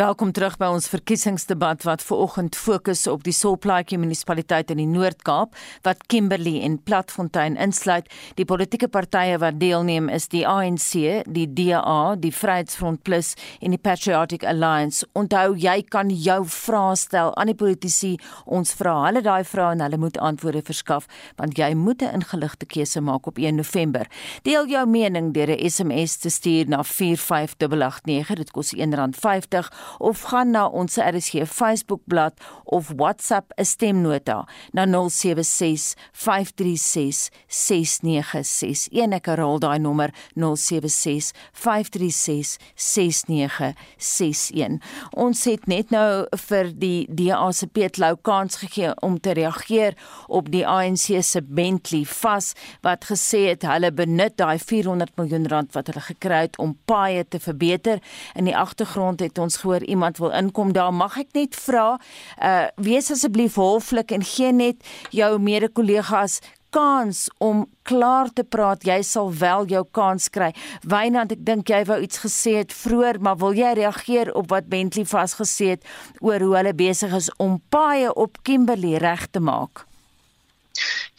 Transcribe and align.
Welkom 0.00 0.30
terug 0.32 0.54
by 0.56 0.70
ons 0.72 0.86
verkiesingsdebat 0.88 1.82
wat 1.84 2.00
veraloggend 2.00 2.54
fokus 2.56 3.02
op 3.10 3.20
die 3.26 3.34
Solplaatjie 3.36 3.98
munisipaliteit 4.00 4.70
in 4.72 4.78
die 4.80 4.86
Noord-Kaap 4.88 5.52
wat 5.84 6.06
Kimberley 6.08 6.62
en 6.64 6.78
Platfontein 6.80 7.58
insluit. 7.60 8.08
Die 8.38 8.46
politieke 8.48 8.88
partye 8.88 9.36
wat 9.42 9.58
deelneem 9.60 10.08
is 10.08 10.30
die 10.32 10.46
ANC, 10.48 10.94
die 11.28 11.44
DA, 11.44 12.14
die 12.16 12.30
Vryheidsfront 12.32 13.02
Plus 13.04 13.34
en 13.60 13.74
die 13.76 13.80
Patriotic 13.82 14.46
Alliance. 14.48 15.04
Onthou, 15.12 15.52
jy 15.60 15.82
kan 15.92 16.08
jou 16.08 16.38
vrae 16.48 16.96
stel 16.96 17.34
aan 17.36 17.52
die 17.52 17.58
politici. 17.60 18.14
Ons 18.48 18.72
vra 18.80 18.96
hulle 19.02 19.20
daai 19.26 19.44
vrae 19.44 19.76
en 19.76 19.84
hulle 19.84 20.00
moet 20.00 20.16
antwoorde 20.16 20.64
verskaf 20.70 21.10
want 21.36 21.60
jy 21.60 21.74
moet 21.74 22.00
'n 22.00 22.22
ingeligte 22.22 22.64
keuse 22.64 23.00
maak 23.04 23.26
op 23.26 23.36
1 23.36 23.56
November. 23.56 24.08
Deel 24.44 24.64
jou 24.66 24.86
mening 24.86 25.34
deur 25.34 25.50
'n 25.50 25.68
SMS 25.68 26.16
te 26.16 26.30
stuur 26.30 26.68
na 26.68 26.82
45889. 26.82 28.36
Dit 28.36 28.50
kos 28.50 28.72
R1.50 28.72 29.89
of 29.98 30.22
gaan 30.30 30.50
na 30.50 30.66
ons 30.66 30.96
RSG 30.96 31.46
Facebookblad 31.46 32.32
of 32.64 32.92
WhatsApp 32.96 33.52
'n 33.56 33.64
stemnota 33.64 34.46
na 34.72 34.86
076 34.86 35.94
536 36.12 37.28
6961. 37.46 39.20
Ek 39.20 39.26
herhaal 39.26 39.58
daai 39.58 39.78
nommer 39.78 40.10
076 40.34 41.32
536 41.52 42.56
6961. 42.74 44.80
Ons 45.10 45.44
het 45.44 45.66
net 45.66 45.90
nou 45.90 46.26
vir 46.48 46.72
die 46.72 47.06
DA 47.08 47.52
se 47.52 47.66
Piet 47.66 47.98
Lou 47.98 48.16
kans 48.22 48.56
gegee 48.56 48.94
om 49.04 49.20
te 49.20 49.32
reageer 49.36 49.96
op 50.28 50.48
die 50.52 50.66
ANC 50.66 51.22
se 51.24 51.42
Bentley 51.42 52.04
vas 52.04 52.54
wat 52.84 53.04
gesê 53.10 53.50
het 53.50 53.66
hulle 53.68 53.90
benut 53.92 54.36
daai 54.40 54.58
400 54.58 55.12
miljoen 55.20 55.46
rand 55.50 55.74
wat 55.76 55.86
hulle 55.90 56.00
gekry 56.00 56.46
het 56.46 56.56
om 56.62 56.78
paaie 56.88 57.24
te 57.28 57.40
verbeter. 57.40 58.00
In 58.34 58.44
die 58.48 58.56
agtergrond 58.56 59.20
het 59.20 59.38
ons 59.38 59.56
gehoor 59.60 59.79
iemand 59.82 60.18
wil 60.18 60.30
inkom 60.30 60.72
daar 60.72 60.94
mag 60.94 61.18
ek 61.18 61.34
net 61.34 61.56
vra 61.56 61.98
uh 62.42 62.66
wees 62.76 63.10
asseblief 63.10 63.58
hoflik 63.60 64.12
en 64.12 64.24
gee 64.24 64.52
net 64.52 64.82
jou 65.10 65.38
mede-kollegas 65.38 66.40
kans 66.70 67.28
om 67.38 67.64
klaar 67.82 68.30
te 68.32 68.44
praat. 68.46 68.84
Jy 68.86 69.00
sal 69.02 69.32
wel 69.34 69.66
jou 69.70 69.82
kans 69.90 70.28
kry. 70.30 70.52
Wynand 70.86 71.34
ek 71.34 71.42
dink 71.46 71.70
jy 71.70 71.82
wou 71.88 71.98
iets 72.04 72.22
gesê 72.22 72.60
het 72.60 72.74
vroeër 72.74 73.20
maar 73.20 73.40
wil 73.42 73.56
jy 73.58 73.74
reageer 73.82 74.32
op 74.38 74.50
wat 74.54 74.70
Bentley 74.70 75.08
vasgesê 75.08 75.74
het 75.74 75.86
oor 76.22 76.40
hoe 76.40 76.56
hulle 76.60 76.74
besig 76.74 77.14
is 77.16 77.30
om 77.42 77.58
paaie 77.74 78.14
op 78.14 78.42
Kimberley 78.46 79.02
reg 79.02 79.26
te 79.34 79.42
maak 79.42 79.89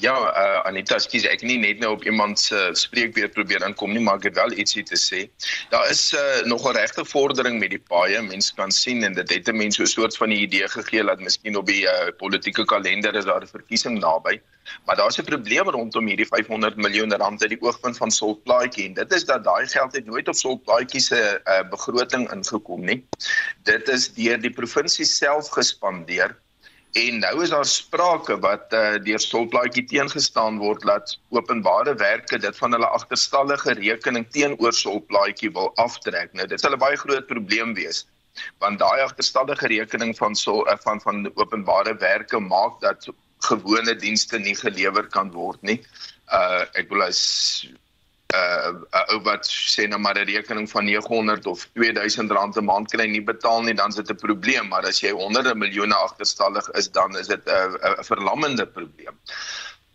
Ja, 0.02 0.16
uh, 0.18 0.62
Anita, 0.66 0.98
skus 0.98 1.28
ek 1.30 1.44
nie 1.46 1.60
net 1.62 1.78
nou 1.78 1.92
op 1.94 2.02
iemand 2.10 2.40
se 2.42 2.58
uh, 2.58 2.70
spreekbeurt 2.74 3.36
probeer 3.36 3.62
inkom 3.68 3.92
nie, 3.94 4.02
maar 4.02 4.18
ek 4.18 4.32
het 4.32 4.40
wel 4.40 4.56
ietsie 4.64 4.82
te 4.90 4.98
sê. 4.98 5.20
Daar 5.70 5.86
is 5.94 6.02
uh, 6.18 6.40
nog 6.50 6.66
'n 6.66 6.74
regte 6.74 7.06
vordering 7.06 7.60
met 7.62 7.70
die 7.70 7.82
paaie. 7.92 8.18
Mense 8.26 8.56
kan 8.58 8.74
sien 8.74 9.06
en 9.06 9.14
dit 9.14 9.30
het 9.30 9.52
'n 9.54 9.62
mens 9.62 9.78
so 9.78 9.86
'n 9.86 9.94
soort 9.94 10.18
van 10.18 10.34
'n 10.34 10.42
idee 10.48 10.68
gegee 10.74 11.06
dat 11.06 11.22
miskien 11.22 11.56
op 11.56 11.70
die 11.70 11.86
uh, 11.86 12.10
politieke 12.18 12.66
kalender 12.66 13.14
is 13.14 13.30
daar 13.30 13.46
'n 13.46 13.54
verkiesing 13.54 14.00
naby. 14.00 14.42
Maar 14.86 14.96
daar's 14.96 15.22
'n 15.22 15.30
probleem 15.30 15.70
rondom 15.70 16.08
hierdie 16.08 16.30
500 16.34 16.76
miljoen 16.82 17.14
rand 17.14 17.42
uit 17.42 17.54
die 17.54 17.62
oogpunt 17.62 17.98
van 17.98 18.12
Solplaatjie 18.12 18.88
en 18.88 18.94
dit 18.94 19.14
is 19.14 19.26
dat 19.26 19.44
daai 19.44 19.68
geld 19.68 19.94
het 19.94 20.06
nooit 20.06 20.28
op 20.28 20.36
Solplaatjie 20.36 21.02
se 21.02 21.42
uh, 21.46 21.70
begroting 21.70 22.32
ingekom 22.34 22.86
nie. 22.86 23.06
Dit 23.64 23.90
is 23.90 24.14
deur 24.14 24.42
die 24.42 24.54
provinsie 24.54 25.06
self 25.06 25.50
gespandeer 25.50 26.42
En 26.92 27.20
nou 27.24 27.44
is 27.44 27.50
daar 27.50 27.66
sprake 27.66 28.36
wat 28.44 28.74
uh, 28.76 28.98
deur 29.04 29.20
Stolplaatjie 29.20 29.86
teengestaan 29.88 30.58
word 30.60 30.84
dat 30.84 31.14
openbare 31.30 31.94
werke 31.96 32.38
dit 32.38 32.58
van 32.58 32.76
hulle 32.76 32.90
agterstallige 32.98 33.78
rekening 33.80 34.26
teenoor 34.32 34.74
Stolplaatjie 34.76 35.52
wil 35.56 35.72
aftrek. 35.80 36.34
Nou 36.34 36.48
dit 36.48 36.60
sal 36.60 36.76
'n 36.76 36.84
baie 36.84 36.98
groot 37.00 37.28
probleem 37.28 37.74
wees 37.74 38.04
want 38.64 38.80
daai 38.80 39.02
agterstallige 39.04 39.68
rekening 39.68 40.14
van 40.18 40.36
so 40.36 40.66
uh, 40.68 40.76
van 40.84 41.02
van 41.02 41.32
openbare 41.36 41.96
werke 42.00 42.40
maak 42.40 42.80
dat 42.82 43.08
gewone 43.48 43.96
dienste 43.96 44.40
nie 44.40 44.56
gelewer 44.56 45.08
kan 45.08 45.32
word 45.32 45.62
nie. 45.62 45.80
Uh 46.32 46.64
ek 46.76 46.90
wil 46.90 47.04
as 47.08 47.22
uh 48.34 48.72
'n 48.72 49.14
ou 49.14 49.20
wat 49.28 49.48
sê 49.48 49.88
nou 49.88 50.00
maar 50.00 50.18
'n 50.20 50.28
rekening 50.30 50.70
van 50.70 50.86
900 50.86 51.48
of 51.48 51.68
2000 51.74 52.32
rand 52.32 52.58
'n 52.58 52.66
maand 52.66 52.92
kry 52.92 53.08
nie 53.08 53.24
betaal 53.24 53.62
nie, 53.64 53.74
dan 53.74 53.90
is 53.90 53.96
dit 53.96 54.12
'n 54.12 54.16
probleem, 54.16 54.68
maar 54.68 54.86
as 54.86 55.02
jy 55.02 55.12
honderde 55.12 55.56
miljoene 55.56 55.96
agterstallig 55.96 56.70
is, 56.72 56.92
dan 56.92 57.18
is 57.18 57.28
dit 57.28 57.44
'n 57.46 57.78
'n 58.00 58.04
verlammende 58.04 58.68
probleem. 58.68 59.16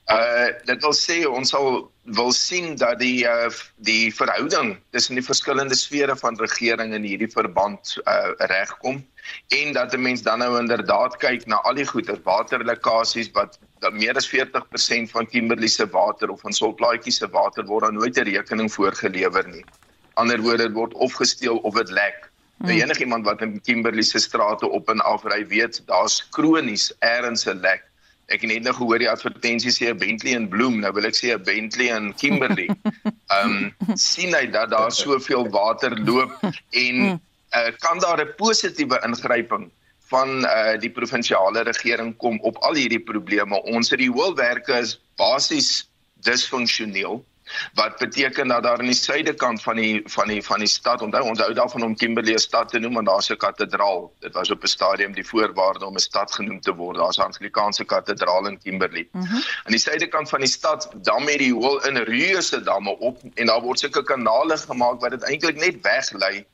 Uh 0.07 0.49
dit 0.65 0.83
wil 0.83 0.95
sê 0.95 1.25
ons 1.27 1.49
sal 1.51 1.91
wil 2.05 2.33
sien 2.33 2.77
dat 2.77 2.99
die 2.99 3.25
uh 3.27 3.51
die 3.77 4.15
verhouding 4.15 4.77
tussen 4.91 5.15
die 5.15 5.25
verskillende 5.25 5.75
sfere 5.75 6.17
van 6.17 6.39
regering 6.39 6.95
in 6.95 7.03
hierdie 7.03 7.33
verband 7.33 7.97
uh 8.07 8.31
regkom 8.39 9.03
en 9.49 9.73
dat 9.73 9.95
'n 9.95 10.03
mens 10.03 10.23
dan 10.23 10.39
nou 10.39 10.59
inderdaad 10.59 11.17
kyk 11.17 11.47
na 11.47 11.57
al 11.57 11.75
die 11.75 11.87
goeie 11.87 12.21
waterlekkasies 12.23 13.31
wat 13.33 13.59
meer 13.93 14.17
as 14.17 14.29
40% 14.29 15.11
van 15.11 15.27
Kimberley 15.27 15.69
se 15.69 15.87
water 15.87 16.31
of 16.31 16.41
van 16.41 16.53
Solplaatjie 16.53 17.13
se 17.13 17.29
water 17.29 17.65
word 17.65 17.85
dan 17.85 17.95
nooit 17.95 18.17
'n 18.17 18.29
rekening 18.29 18.73
voorgelewer 18.73 19.49
nie. 19.49 19.65
Ander 20.15 20.41
woorde 20.41 20.73
word 20.73 20.95
of 20.95 21.13
gesteel 21.13 21.57
of 21.57 21.75
dit 21.75 21.91
lek. 21.91 22.31
Nou 22.59 22.73
hmm. 22.73 22.81
enigiemand 22.81 23.25
wat 23.25 23.43
in 23.43 23.61
Kimberley 23.61 24.03
se 24.03 24.19
strate 24.19 24.69
op 24.69 24.89
en 24.89 25.01
af 25.01 25.25
ry 25.25 25.47
weet 25.47 25.83
daar's 25.87 26.29
kronies 26.31 26.93
ergens 26.99 27.45
'n 27.47 27.61
lek. 27.61 27.85
Ek 28.27 28.41
het 28.41 28.51
net 28.51 28.63
nou 28.63 28.75
gehoor 28.75 28.99
die 28.99 29.11
advertensie 29.11 29.71
sê 29.71 29.93
'n 29.93 29.99
Bentley 29.99 30.33
in 30.33 30.49
Bloem, 30.49 30.81
nou 30.81 30.93
wil 30.93 31.05
ek 31.05 31.15
sê 31.15 31.35
'n 31.35 31.43
Bentley 31.43 31.93
in 31.95 32.15
Kimberley. 32.15 32.69
Ehm 33.37 33.73
um, 33.89 33.97
sien 33.97 34.35
hy 34.35 34.47
dat 34.51 34.71
daar 34.71 34.93
soveel 34.93 35.49
water 35.51 35.95
loop 36.01 36.33
en 36.85 37.21
uh, 37.57 37.73
kan 37.79 37.99
daar 37.99 38.21
'n 38.25 38.35
positiewe 38.37 39.01
ingryping 39.09 39.71
van 40.09 40.45
uh, 40.45 40.79
die 40.79 40.91
provinsiale 40.91 41.63
regering 41.63 42.17
kom 42.17 42.41
op 42.41 42.57
al 42.57 42.75
hierdie 42.75 43.03
probleme. 43.03 43.63
Ons 43.63 43.91
het 43.91 43.99
die 43.99 44.11
hoëwerke 44.11 44.79
is 44.79 45.01
basies 45.17 45.89
disfunksioneel 46.27 47.25
wat 47.75 47.99
beteken 47.99 48.49
dat 48.49 48.63
daar 48.63 48.79
aan 48.79 48.91
die 48.91 48.95
suidekant 48.95 49.63
van 49.63 49.77
die 49.77 50.03
van 50.05 50.29
die 50.29 50.43
van 50.43 50.59
die 50.59 50.69
stad 50.69 51.03
onthou 51.03 51.23
onthou 51.29 51.53
daarvan 51.55 51.83
om 51.83 51.97
Kimberley 51.97 52.39
stad 52.39 52.69
te 52.69 52.79
noem 52.79 52.95
want 52.95 53.07
daar's 53.07 53.31
'n 53.31 53.37
kathedraal. 53.37 54.13
Dit 54.21 54.33
was 54.35 54.51
op 54.51 54.63
'n 54.63 54.67
stadium 54.67 55.13
die 55.13 55.27
voorwaarde 55.27 55.87
om 55.87 55.95
'n 55.95 55.99
stad 55.99 56.33
genoem 56.35 56.61
te 56.61 56.75
word. 56.75 56.97
Daar's 56.97 57.19
'n 57.19 57.23
Anglikaanse 57.23 57.85
kathedraal 57.85 58.47
in 58.47 58.59
Kimberley. 58.63 59.09
Mm 59.13 59.23
-hmm. 59.23 59.43
Aan 59.65 59.73
die 59.73 59.79
suidekant 59.79 60.29
van 60.29 60.41
die 60.41 60.49
stad 60.49 60.91
dam 60.95 61.27
het 61.27 61.39
die 61.39 61.53
hoël 61.53 61.87
in 61.87 61.97
reuse 61.97 62.63
damme 62.63 62.99
op 62.99 63.23
en 63.35 63.47
daar 63.47 63.61
word 63.61 63.79
sulke 63.79 64.03
kanale 64.03 64.57
gemaak 64.57 65.01
wat 65.01 65.11
dit 65.11 65.23
eintlik 65.23 65.57
net 65.57 65.81
weglei 65.83 66.47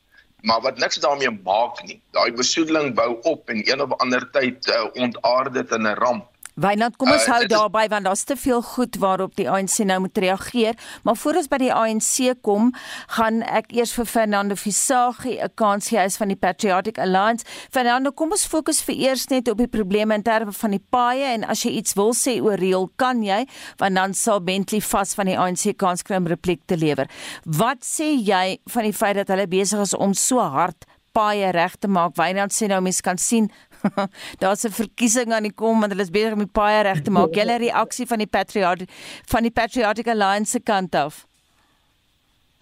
maar 0.43 0.61
wat 0.61 0.77
niks 0.77 0.99
daarmee 0.99 1.31
maak 1.43 1.83
nie. 1.87 2.01
Daai 2.11 2.31
besoedeling 2.35 2.93
bou 2.95 3.15
op 3.21 3.49
en 3.49 3.63
een 3.63 3.81
of 3.81 3.95
ander 4.03 4.25
tyd 4.31 4.67
uh, 4.67 4.85
ontaard 4.93 5.53
dit 5.53 5.71
in 5.71 5.87
'n 5.87 5.95
ramp. 6.03 6.27
Wynand, 6.53 6.99
kom 7.01 7.09
ons 7.09 7.23
uh, 7.25 7.31
hou 7.33 7.45
daarby 7.49 7.87
want 7.89 8.05
daar's 8.05 8.23
te 8.29 8.35
veel 8.37 8.61
goed 8.61 8.99
waarop 9.01 9.33
die 9.39 9.47
ANC 9.49 9.79
nou 9.89 10.03
moet 10.03 10.17
reageer. 10.21 10.77
Maar 11.01 11.17
voor 11.17 11.39
ons 11.41 11.49
by 11.49 11.59
die 11.63 11.71
ANC 11.73 12.35
kom, 12.45 12.69
gaan 13.15 13.41
ek 13.41 13.71
eers 13.73 13.95
vir 13.97 14.05
Fernando 14.05 14.57
Visagie 14.59 15.39
'n 15.41 15.49
kans 15.57 15.89
gee 15.89 15.97
as 15.99 16.17
van 16.21 16.29
die 16.29 16.37
Patriotic 16.37 16.99
Alliance. 17.01 17.45
Fernando, 17.73 18.11
kom 18.11 18.31
ons 18.37 18.45
fokus 18.45 18.83
vir 18.85 18.95
eers 18.95 19.27
net 19.33 19.49
op 19.49 19.57
die 19.57 19.67
probleme 19.67 20.13
in 20.13 20.21
terme 20.21 20.53
van 20.53 20.71
die 20.77 20.83
paaie 20.89 21.33
en 21.33 21.43
as 21.43 21.65
jy 21.65 21.71
iets 21.81 21.97
wil 21.97 22.13
sê 22.13 22.37
oor 22.41 22.57
reël, 22.61 22.89
kan 22.97 23.23
jy, 23.23 23.47
want 23.77 23.95
dan 23.95 24.13
sal 24.13 24.39
Bentley 24.39 24.81
vas 24.81 25.13
van 25.13 25.25
die 25.25 25.37
ANC 25.37 25.73
kans 25.77 26.03
kry 26.03 26.17
om 26.21 26.27
repliek 26.27 26.61
te 26.65 26.77
lewer. 26.77 27.09
Wat 27.45 27.81
sê 27.81 28.13
jy 28.13 28.59
van 28.69 28.83
die 28.83 28.93
feit 28.93 29.15
dat 29.15 29.27
hulle 29.27 29.47
besig 29.47 29.79
is 29.81 29.93
om 29.93 30.13
so 30.13 30.39
hard 30.39 30.85
paaie 31.13 31.51
reg 31.53 31.77
te 31.77 31.87
maak. 31.87 32.15
Wynand 32.17 32.53
sê 32.53 32.67
nou 32.69 32.81
mense 32.81 33.03
kan 33.05 33.19
sien 33.21 33.49
Daar's 34.41 34.63
'n 34.63 34.71
verkiesing 34.71 35.33
aan 35.33 35.43
die 35.49 35.53
kom 35.53 35.79
want 35.79 35.91
hulle 35.91 36.03
is 36.03 36.13
besig 36.13 36.33
om 36.33 36.45
die 36.45 36.55
paai 36.59 36.81
reg 36.83 37.01
te 37.03 37.11
maak. 37.11 37.35
Julle 37.35 37.57
reaksie 37.57 38.07
van 38.07 38.17
die 38.23 38.31
Patriot 38.37 38.87
van 39.27 39.43
die 39.43 39.51
Patriotic 39.51 40.07
Alliance 40.07 40.51
se 40.51 40.59
kant 40.59 40.95
af. 40.95 41.25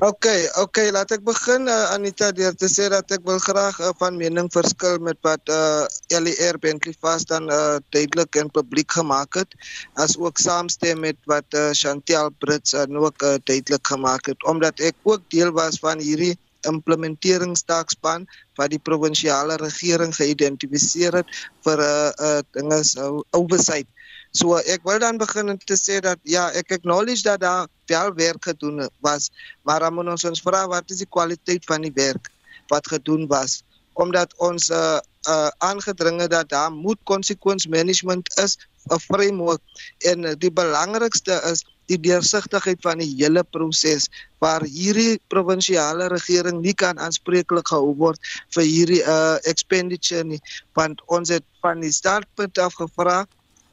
OK, 0.02 0.26
OK, 0.58 0.78
laat 0.90 1.12
ek 1.14 1.22
begin 1.22 1.68
uh, 1.70 1.94
Anita 1.94 2.32
deur 2.34 2.56
te 2.58 2.66
sê 2.66 2.88
dat 2.90 3.12
ek 3.14 3.22
wil 3.28 3.38
graag 3.44 3.78
uh, 3.78 3.92
van 4.00 4.16
mening 4.18 4.48
verskil 4.50 4.98
met 5.06 5.20
wat 5.22 5.52
uh, 5.54 5.86
LER 6.10 6.58
Bentley 6.58 6.96
vas 7.06 7.22
dan 7.30 7.46
uh, 7.54 7.78
duidelik 7.94 8.40
en 8.42 8.50
publiek 8.50 8.90
gemaak 8.98 9.38
het 9.38 9.54
as 10.02 10.18
ook 10.18 10.42
saamstem 10.42 11.06
met 11.06 11.20
wat 11.30 11.46
uh, 11.54 11.70
Chantel 11.78 12.34
Brits 12.42 12.74
uh, 12.74 12.90
ook 12.98 13.22
uh, 13.22 13.36
duidelik 13.46 13.86
gemaak 13.94 14.26
het 14.26 14.42
omdat 14.50 14.82
ek 14.82 14.98
ook 15.06 15.22
deel 15.30 15.54
was 15.54 15.78
van 15.86 16.02
hierdie 16.02 16.34
implementeringstaakspan 16.70 18.28
wat 18.60 18.70
die 18.74 18.80
provinsiale 18.80 19.58
regering 19.62 20.14
geïdentifiseer 20.16 21.22
het 21.22 21.30
vir 21.66 21.78
'n 21.78 21.88
uh, 21.88 22.12
uh, 22.28 22.42
dinge 22.58 22.84
so 22.84 23.24
oversight. 23.32 23.88
So 24.32 24.56
ek 24.56 24.84
wil 24.84 25.00
dan 25.00 25.18
begin 25.18 25.58
te 25.58 25.76
sê 25.76 26.00
dat 26.00 26.20
ja, 26.24 26.52
ek 26.52 26.72
acknowledge 26.72 27.24
dat 27.24 27.40
daar 27.40 27.68
wel 27.88 28.14
werk 28.16 28.44
gedoen 28.44 28.90
was, 29.00 29.30
maar 29.64 29.92
moet 29.92 30.08
ons 30.08 30.24
ons 30.24 30.42
vra 30.42 30.68
wat 30.68 30.92
is 30.92 31.04
die 31.04 31.10
kwaliteit 31.10 31.66
van 31.66 31.82
die 31.82 31.94
werk 31.94 32.32
wat 32.70 32.88
gedoen 32.88 33.28
was 33.28 33.64
omdat 33.94 34.34
ons 34.38 34.70
uh, 34.70 35.00
uh, 35.28 35.50
aangedring 35.58 36.22
het 36.22 36.32
dat 36.32 36.50
daar 36.50 36.72
moet 36.72 36.98
consequence 37.04 37.70
management 37.70 38.40
is 38.40 38.58
'n 38.90 39.00
framework 39.00 39.62
en 39.98 40.36
die 40.40 40.52
belangrikste 40.52 41.42
is 41.52 41.66
die 41.92 42.00
deursigtigheid 42.10 42.82
van 42.86 43.04
die 43.04 43.10
hele 43.20 43.44
proses 43.56 44.08
waar 44.44 44.66
hierdie 44.66 45.20
provinsiale 45.34 46.08
regering 46.14 46.62
nie 46.64 46.76
kan 46.84 47.00
aanspreeklik 47.00 47.68
gehou 47.74 47.94
word 48.06 48.32
vir 48.56 48.66
hierdie 48.68 49.04
uh 49.04 49.38
expenditure 49.52 50.24
nie 50.24 50.42
want 50.80 51.04
ons 51.08 51.34
het 51.34 51.46
van 51.66 51.84
die 51.84 51.94
startpunt 51.94 52.58
af 52.58 52.80
gevra 52.80 53.22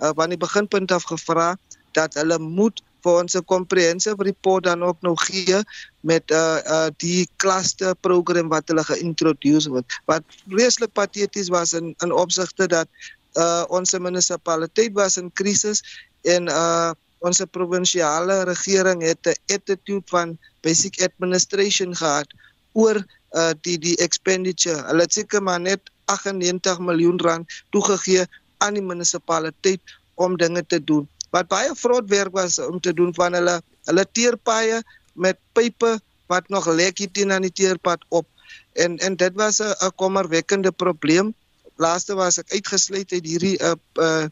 uh, 0.02 0.12
van 0.18 0.34
die 0.34 0.40
beginpunt 0.40 0.92
af 0.94 1.06
gevra 1.08 1.54
dat 1.96 2.14
hulle 2.20 2.38
moet 2.38 2.82
vir 3.04 3.20
ons 3.22 3.36
'n 3.36 3.44
comprehensive 3.44 4.22
report 4.22 4.64
dan 4.64 4.82
ook 4.82 5.00
nog 5.00 5.24
gee 5.26 5.62
met 6.00 6.30
uh 6.30 6.58
uh 6.64 6.88
die 6.96 7.28
cluster 7.36 7.94
program 7.94 8.48
wat 8.48 8.68
hulle 8.68 8.84
geïntroduseer 8.84 9.72
word. 9.72 9.86
Wat 10.04 10.22
vreeslik 10.50 10.92
pateties 10.92 11.48
was 11.48 11.72
in 11.72 11.94
in 12.02 12.12
opsigte 12.12 12.66
dat 12.66 12.88
uh 13.34 13.64
ons 13.68 13.98
munisipaliteit 13.98 14.92
was 14.92 15.16
in 15.16 15.32
krisis 15.32 15.82
en 16.22 16.48
uh 16.48 16.92
ons 17.18 17.42
provinsiale 17.50 18.44
regering 18.44 19.02
het 19.02 19.26
'n 19.26 19.38
attitude 19.54 20.06
van 20.06 20.38
basic 20.62 21.02
administration 21.02 21.94
gehad 21.96 22.28
oor 22.72 22.96
uh 23.34 23.52
die 23.60 23.78
die 23.78 23.96
expenditure. 23.96 24.82
Hulle 24.88 25.02
het 25.02 25.12
seker 25.12 25.42
maar 25.42 25.60
net 25.60 25.80
98 26.04 26.78
miljoen 26.78 27.20
rand 27.20 27.46
toegegee 27.70 28.26
aan 28.58 28.74
die 28.74 28.82
munisipaliteit 28.82 29.80
om 30.14 30.36
dinge 30.36 30.64
te 30.66 30.80
doen. 30.84 31.08
Wat 31.30 31.48
baie 31.48 31.74
vrot 31.74 32.08
werk 32.08 32.32
was 32.32 32.58
om 32.58 32.80
te 32.80 32.94
doen 32.94 33.14
van 33.14 33.36
hulle 33.36 33.60
hulle 33.88 34.04
teerpaaie 34.12 34.82
met 35.12 35.38
pype 35.52 35.98
wat 36.28 36.48
nog 36.48 36.66
lek 36.66 36.98
hier 36.98 37.12
teen 37.12 37.32
aan 37.32 37.44
die 37.44 37.52
teerpad 37.52 38.04
op. 38.08 38.26
En 38.72 38.98
en 38.98 39.16
dit 39.16 39.34
was 39.34 39.60
'n 39.60 39.92
kommerwekkende 39.96 40.72
probleem. 40.72 41.34
Laaste 41.76 42.14
was 42.14 42.38
ek 42.38 42.52
uitgesluit 42.52 43.12
uit 43.12 43.26
hierdie 43.26 43.58
uh, 43.62 43.72
uh, 43.94 44.26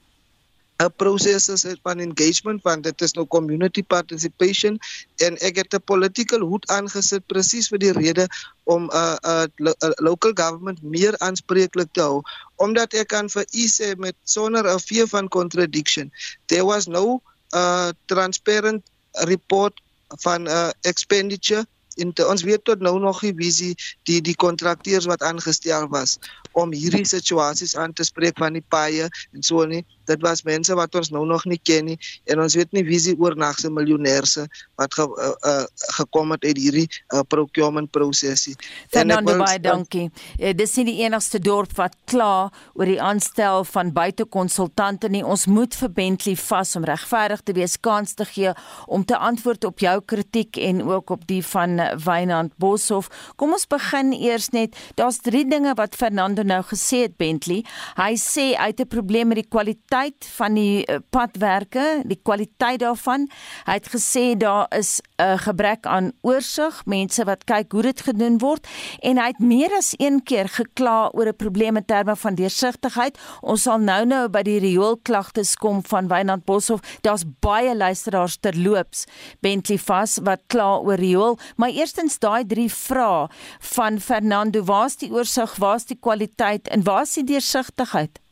'n 0.76 0.92
processes 0.96 1.64
van 1.82 1.98
engagement 1.98 2.60
van 2.62 2.80
dit 2.80 3.00
is 3.00 3.12
nou 3.12 3.26
community 3.26 3.82
participation 3.82 4.78
en 5.24 5.38
ek 5.48 5.56
het 5.56 5.74
'n 5.74 5.84
political 5.84 6.40
hoed 6.40 6.66
aangesit 6.68 7.26
presies 7.26 7.68
vir 7.68 7.78
die 7.78 7.92
rede 7.92 8.26
om 8.64 8.82
'n 8.84 8.90
uh, 8.92 9.16
'n 9.24 9.66
uh, 9.66 9.72
uh, 9.80 9.90
local 10.08 10.32
government 10.34 10.82
meer 10.82 11.18
aanspreeklik 11.18 11.88
te 11.92 12.00
hou 12.00 12.20
omdat 12.56 12.92
ek 12.92 13.08
kan 13.08 13.30
vir 13.30 13.46
u 13.52 13.64
sê 13.78 13.96
met 13.96 14.16
sonder 14.24 14.68
'n 14.68 14.78
vee 14.80 15.06
van 15.06 15.28
contradiction 15.28 16.12
there 16.46 16.64
was 16.64 16.86
no 16.86 17.22
uh, 17.54 17.88
transparent 18.06 18.82
report 19.12 19.80
van 20.08 20.48
uh, 20.48 20.70
expenditure 20.80 21.66
en 21.96 22.12
te, 22.12 22.26
ons 22.28 22.42
weet 22.42 22.64
tot 22.64 22.80
nou 22.80 22.98
nog 23.00 23.22
nie 23.22 23.32
wie 23.34 23.74
die 24.02 24.20
die 24.20 24.36
kontrakteurs 24.36 25.08
wat 25.08 25.22
aangestel 25.22 25.88
was 25.88 26.18
om 26.52 26.72
hierdie 26.72 27.06
situasies 27.08 27.76
aan 27.76 27.92
te 27.92 28.04
spreek 28.04 28.36
van 28.38 28.52
die 28.52 28.64
paaie 28.68 29.08
en 29.32 29.42
so 29.42 29.64
nie 29.64 29.84
dit 30.06 30.22
was 30.22 30.42
mense 30.46 30.74
wat 30.78 30.94
ons 30.94 31.10
nou 31.14 31.24
nog 31.26 31.44
nie 31.44 31.60
ken 31.62 31.90
nie 31.90 31.98
en 32.30 32.42
ons 32.44 32.56
weet 32.58 32.72
nie 32.76 32.84
wie 32.86 33.00
sie 33.02 33.16
oornagse 33.18 33.70
miljonêers 33.70 34.38
wat 34.76 34.94
ge, 34.94 35.06
uh, 35.06 35.32
uh, 35.46 35.64
gekom 35.98 36.34
het 36.34 36.44
uit 36.44 36.58
hierdie 36.58 36.86
uh, 36.86 37.22
procurement 37.28 37.90
prosesie 37.90 38.56
Fernando 38.92 39.36
baie 39.38 39.60
dankie 39.62 40.08
uh, 40.08 40.52
dis 40.56 40.76
nie 40.76 40.86
die 40.92 40.98
enigste 41.04 41.40
dorp 41.42 41.74
wat 41.78 41.96
kla 42.06 42.50
oor 42.74 42.88
die 42.88 43.00
aanstel 43.02 43.64
van 43.64 43.92
buitekonsultante 43.96 45.10
nie 45.12 45.24
ons 45.24 45.46
moet 45.46 45.74
vir 45.74 45.92
Bentley 46.00 46.36
vas 46.36 46.76
om 46.76 46.86
regverdig 46.86 47.42
te 47.46 47.56
wees 47.56 47.76
kans 47.80 48.14
te 48.14 48.26
gee 48.28 48.54
om 48.86 49.04
te 49.04 49.16
antwoord 49.16 49.64
op 49.64 49.82
jou 49.82 49.96
kritiek 50.06 50.56
en 50.56 50.82
ook 50.86 51.10
op 51.10 51.26
die 51.26 51.42
van 51.44 51.80
Wynand 52.04 52.54
Boshoff. 52.62 53.10
Kom 53.36 53.54
ons 53.56 53.66
begin 53.70 54.12
eers 54.14 54.50
net. 54.54 54.76
Daar's 54.98 55.20
drie 55.24 55.44
dinge 55.48 55.74
wat 55.78 55.96
Fernando 55.98 56.44
nou 56.46 56.62
gesê 56.66 57.04
het 57.06 57.16
Bentley. 57.20 57.64
Hy 57.98 58.12
sê 58.20 58.54
hy 58.56 58.70
het 58.72 58.80
'n 58.80 58.88
probleem 58.88 59.28
met 59.28 59.42
die 59.42 59.48
kwaliteit 59.48 59.95
van 60.36 60.54
die 60.54 60.84
eh, 60.84 60.98
padwerke, 61.10 62.02
die 62.04 62.18
kwaliteit 62.22 62.80
daarvan. 62.80 63.28
Hy 63.66 63.76
het 63.78 63.88
gesê 63.92 64.36
daar 64.36 64.66
is 64.76 65.00
'n 65.18 65.38
gebrek 65.38 65.86
aan 65.86 66.12
oorsig, 66.20 66.82
mense 66.86 67.24
wat 67.24 67.44
kyk 67.44 67.72
hoe 67.72 67.82
dit 67.82 68.00
gedoen 68.00 68.38
word 68.38 68.66
en 69.00 69.18
hy 69.18 69.26
het 69.26 69.38
meer 69.38 69.72
as 69.76 69.94
een 69.96 70.22
keer 70.22 70.48
gekla 70.48 71.10
oor 71.12 71.26
'n 71.26 71.36
probleem 71.36 71.76
in 71.76 71.84
terme 71.84 72.16
van 72.16 72.34
deursigtigheid. 72.34 73.18
Ons 73.40 73.62
sal 73.62 73.78
nou-nou 73.78 74.28
by 74.28 74.42
die 74.42 74.58
rioolklagtes 74.58 75.56
kom 75.56 75.82
van 75.84 76.08
Wynand 76.08 76.44
Boshoff. 76.44 76.98
Daar's 77.00 77.24
baie 77.40 77.76
luisteraars 77.76 78.36
terloops 78.40 79.04
Bentley 79.40 79.78
vas 79.78 80.18
wat 80.22 80.40
kla 80.46 80.78
oor 80.78 80.98
riool, 81.00 81.38
maar 81.56 81.70
eerstens 81.70 82.18
daai 82.18 82.46
drie 82.46 82.72
vrae 82.72 83.28
van 83.74 84.00
Fernando, 84.00 84.62
waar's 84.64 84.96
die 84.96 85.10
oorsig, 85.12 85.56
waar's 85.56 85.86
die 85.86 85.98
kwaliteit 86.00 86.68
en 86.68 86.84
waar's 86.84 87.14
die 87.14 87.24
deursigtigheid? 87.24 88.25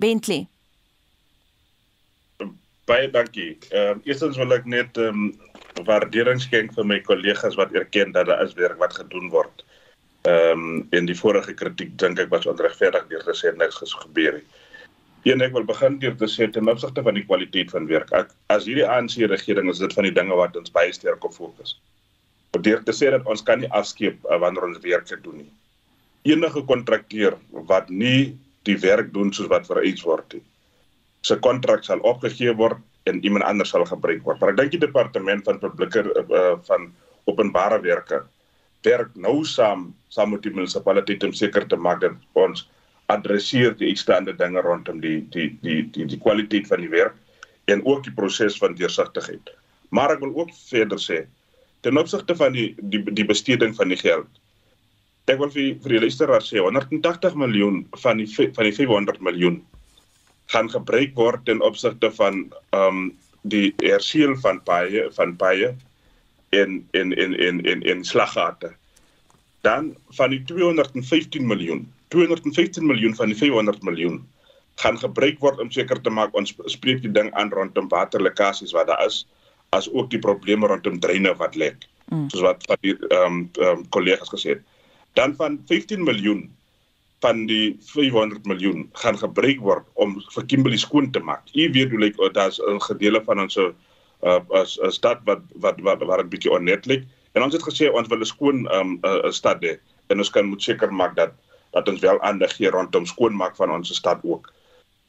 Bentley. 0.00 0.46
Baie 2.88 3.10
dankie. 3.14 3.58
Ehm 3.70 4.00
uh, 4.00 4.08
eerstens 4.08 4.38
wil 4.40 4.56
ek 4.56 4.64
net 4.64 4.96
ehm 4.98 5.26
um, 5.26 5.84
waardering 5.88 6.40
skenk 6.42 6.72
vir 6.76 6.88
my 6.92 6.98
kollegas 7.06 7.58
wat 7.60 7.74
erken 7.78 8.14
dat 8.16 8.26
daar 8.30 8.42
is 8.44 8.56
werk 8.58 8.80
wat 8.80 8.96
gedoen 9.00 9.28
word. 9.34 9.64
Ehm 10.28 10.64
um, 10.64 10.88
in 10.96 11.06
die 11.10 11.18
vorige 11.18 11.54
kritiek 11.54 11.92
dink 12.02 12.18
ek 12.24 12.32
was 12.32 12.48
onregverdig 12.50 13.06
deur 13.12 13.26
gesê 13.28 13.52
niks 13.56 13.94
gebeur 14.06 14.40
nie. 14.40 14.48
Een 15.28 15.44
ek 15.44 15.52
wil 15.52 15.68
begin 15.68 16.00
deur 16.00 16.16
te 16.16 16.28
sê 16.32 16.48
ten 16.50 16.68
opsigte 16.72 17.04
van 17.04 17.14
die 17.14 17.26
kwaliteit 17.28 17.70
van 17.76 17.86
werk. 17.86 18.10
As 18.48 18.64
hierdie 18.64 18.88
ANC 18.88 19.20
regering 19.28 19.68
is 19.68 19.84
dit 19.84 19.92
van 19.92 20.08
die 20.08 20.16
dinge 20.16 20.36
wat 20.36 20.56
ons 20.56 20.72
baie 20.72 20.92
sterk 20.96 21.24
op 21.24 21.36
fokus 21.36 21.76
deur 22.58 22.82
te 22.82 22.92
sê 22.92 23.10
dat 23.14 23.26
ons 23.30 23.42
kan 23.46 23.60
nie 23.62 23.70
afskeep 23.70 24.24
uh, 24.26 24.38
wanneer 24.42 24.66
ons 24.66 24.80
werk 24.82 25.10
doen 25.22 25.42
nie. 25.44 25.50
Enige 26.32 26.62
kontrakteur 26.66 27.36
wat 27.70 27.90
nie 27.90 28.36
die 28.68 28.76
werk 28.80 29.12
doen 29.12 29.32
soos 29.32 29.48
wat 29.52 29.68
vereis 29.68 30.02
word 30.04 30.36
nie, 30.36 30.44
sy 31.26 31.36
kontrak 31.44 31.84
sal 31.84 32.02
opgegee 32.06 32.52
word 32.56 32.80
en 33.08 33.22
iemand 33.24 33.44
anders 33.48 33.72
sal 33.72 33.86
gebruik 33.88 34.22
word. 34.24 34.40
Maar 34.40 34.52
ek 34.52 34.58
dink 34.60 34.74
die 34.74 34.82
departement 34.82 35.44
van 35.46 35.60
publieke 35.62 36.04
uh, 36.04 36.56
van 36.68 36.90
openbare 37.28 37.80
werke 37.84 38.24
werk 38.84 39.16
nou 39.16 39.44
saam 39.44 39.90
saam 40.08 40.32
met 40.34 40.44
die 40.44 40.52
munisipaliteit 40.54 41.24
om 41.24 41.34
seker 41.36 41.66
te 41.68 41.76
maak 41.76 42.00
dat 42.00 42.16
ons 42.32 42.66
adresseer 43.12 43.74
die 43.76 43.90
uitstaande 43.92 44.32
dinge 44.38 44.62
rondom 44.64 45.00
die 45.00 45.20
die 45.34 45.50
die 45.64 45.82
die 45.92 46.06
die 46.08 46.20
kwaliteit 46.20 46.68
van 46.70 46.80
die 46.80 46.92
werk 46.92 47.16
en 47.70 47.84
ook 47.86 48.04
die 48.04 48.14
proses 48.14 48.56
van 48.58 48.74
deursigtigheid. 48.74 49.52
Maar 49.90 50.16
ek 50.16 50.24
wil 50.24 50.32
ook 50.42 50.54
verder 50.70 50.98
sê 50.98 51.24
ten 51.84 51.98
opsigte 52.00 52.36
van 52.36 52.56
die 52.56 52.74
die 52.80 53.02
die 53.04 53.26
besteding 53.26 53.76
van 53.76 53.92
die 53.92 54.00
geld. 54.00 54.28
Ek 55.30 55.38
wil 55.38 55.50
vir 55.54 55.74
vir 55.82 55.94
die 55.94 56.02
luisteraars 56.06 56.48
sê 56.50 56.62
180 56.62 57.36
miljoen 57.38 57.84
van 58.02 58.18
die 58.18 58.26
van 58.30 58.66
die 58.66 58.74
500 58.74 59.20
miljoen 59.22 59.60
gaan 60.50 60.70
gebruik 60.72 61.14
word 61.18 61.44
ten 61.46 61.62
opsigte 61.62 62.10
van 62.18 62.46
ehm 62.74 62.86
um, 62.88 63.02
die 63.52 63.70
herseel 63.80 64.34
van 64.42 64.58
paaie 64.66 65.06
van 65.16 65.36
paaie 65.40 65.70
in 66.56 66.82
in 66.92 67.12
in 67.12 67.34
in 67.34 67.60
in 67.64 67.82
in 67.82 68.04
slaggate. 68.04 68.74
Dan 69.60 69.94
van 70.18 70.30
die 70.30 70.42
215 70.44 71.46
miljoen, 71.46 71.86
215 72.08 72.86
miljoen 72.86 73.14
van 73.14 73.32
die 73.32 73.36
500 73.36 73.82
miljoen 73.82 74.20
gaan 74.82 74.98
gebruik 74.98 75.38
word 75.40 75.60
om 75.60 75.70
seker 75.70 76.00
te 76.02 76.10
maak 76.10 76.34
ons 76.34 76.54
spreek 76.72 77.02
die 77.04 77.12
ding 77.12 77.30
aan 77.32 77.52
rondom 77.52 77.88
waterlekkasies 77.88 78.72
wat 78.72 78.88
daar 78.88 79.06
is 79.06 79.24
as 79.76 79.88
ook 79.92 80.10
die 80.10 80.18
probleme 80.18 80.66
rondom 80.66 80.98
dreine 81.00 81.34
wat 81.38 81.56
lek. 81.56 81.86
Mm. 82.10 82.28
Soos 82.32 82.42
wat 82.42 82.66
wat 82.66 82.82
die 82.82 82.96
ehm 82.98 83.26
um, 83.26 83.40
um, 83.62 83.88
kollegas 83.94 84.32
gesê 84.34 84.56
het. 84.56 84.66
Dan 85.20 85.36
van 85.36 85.60
15 85.68 86.02
miljoen 86.02 86.48
van 87.20 87.44
die 87.46 87.76
500 87.84 88.46
miljoen 88.48 88.88
gaan 89.02 89.18
gebruik 89.20 89.60
word 89.60 89.84
om 90.00 90.16
vir 90.34 90.46
Kimberley 90.48 90.80
skoon 90.80 91.10
te 91.12 91.20
maak. 91.20 91.44
U 91.52 91.66
weet 91.74 91.92
hoe 91.92 92.00
lyk 92.00 92.16
like, 92.16 92.32
daar's 92.38 92.60
'n 92.60 92.80
gedeelte 92.80 93.24
van 93.28 93.40
ons 93.44 93.56
uh 93.60 94.40
as 94.60 94.78
'n 94.80 94.92
stad 94.92 95.20
wat 95.24 95.42
wat 95.64 95.80
wat 95.80 96.00
waar 96.08 96.24
'n 96.24 96.32
bietjie 96.32 96.52
onnetlik 96.52 97.04
en 97.32 97.42
ons 97.42 97.52
het 97.52 97.62
gesê 97.62 97.92
ons 97.92 98.08
wil 98.08 98.20
'n 98.20 98.32
skoon 98.32 98.58
ehm 98.68 98.98
um, 99.04 99.28
'n 99.28 99.32
stad 99.32 99.60
hê 99.62 99.76
en 100.08 100.18
ons 100.18 100.30
kan 100.30 100.44
moet 100.44 100.62
seker 100.62 100.92
maak 100.92 101.16
dat 101.16 101.32
dat 101.72 101.88
ons 101.88 102.00
wel 102.00 102.20
aandag 102.20 102.56
gee 102.56 102.70
rondom 102.70 103.06
skoonmaak 103.06 103.56
van 103.56 103.70
ons 103.70 103.94
stad 103.94 104.20
ook. 104.22 104.52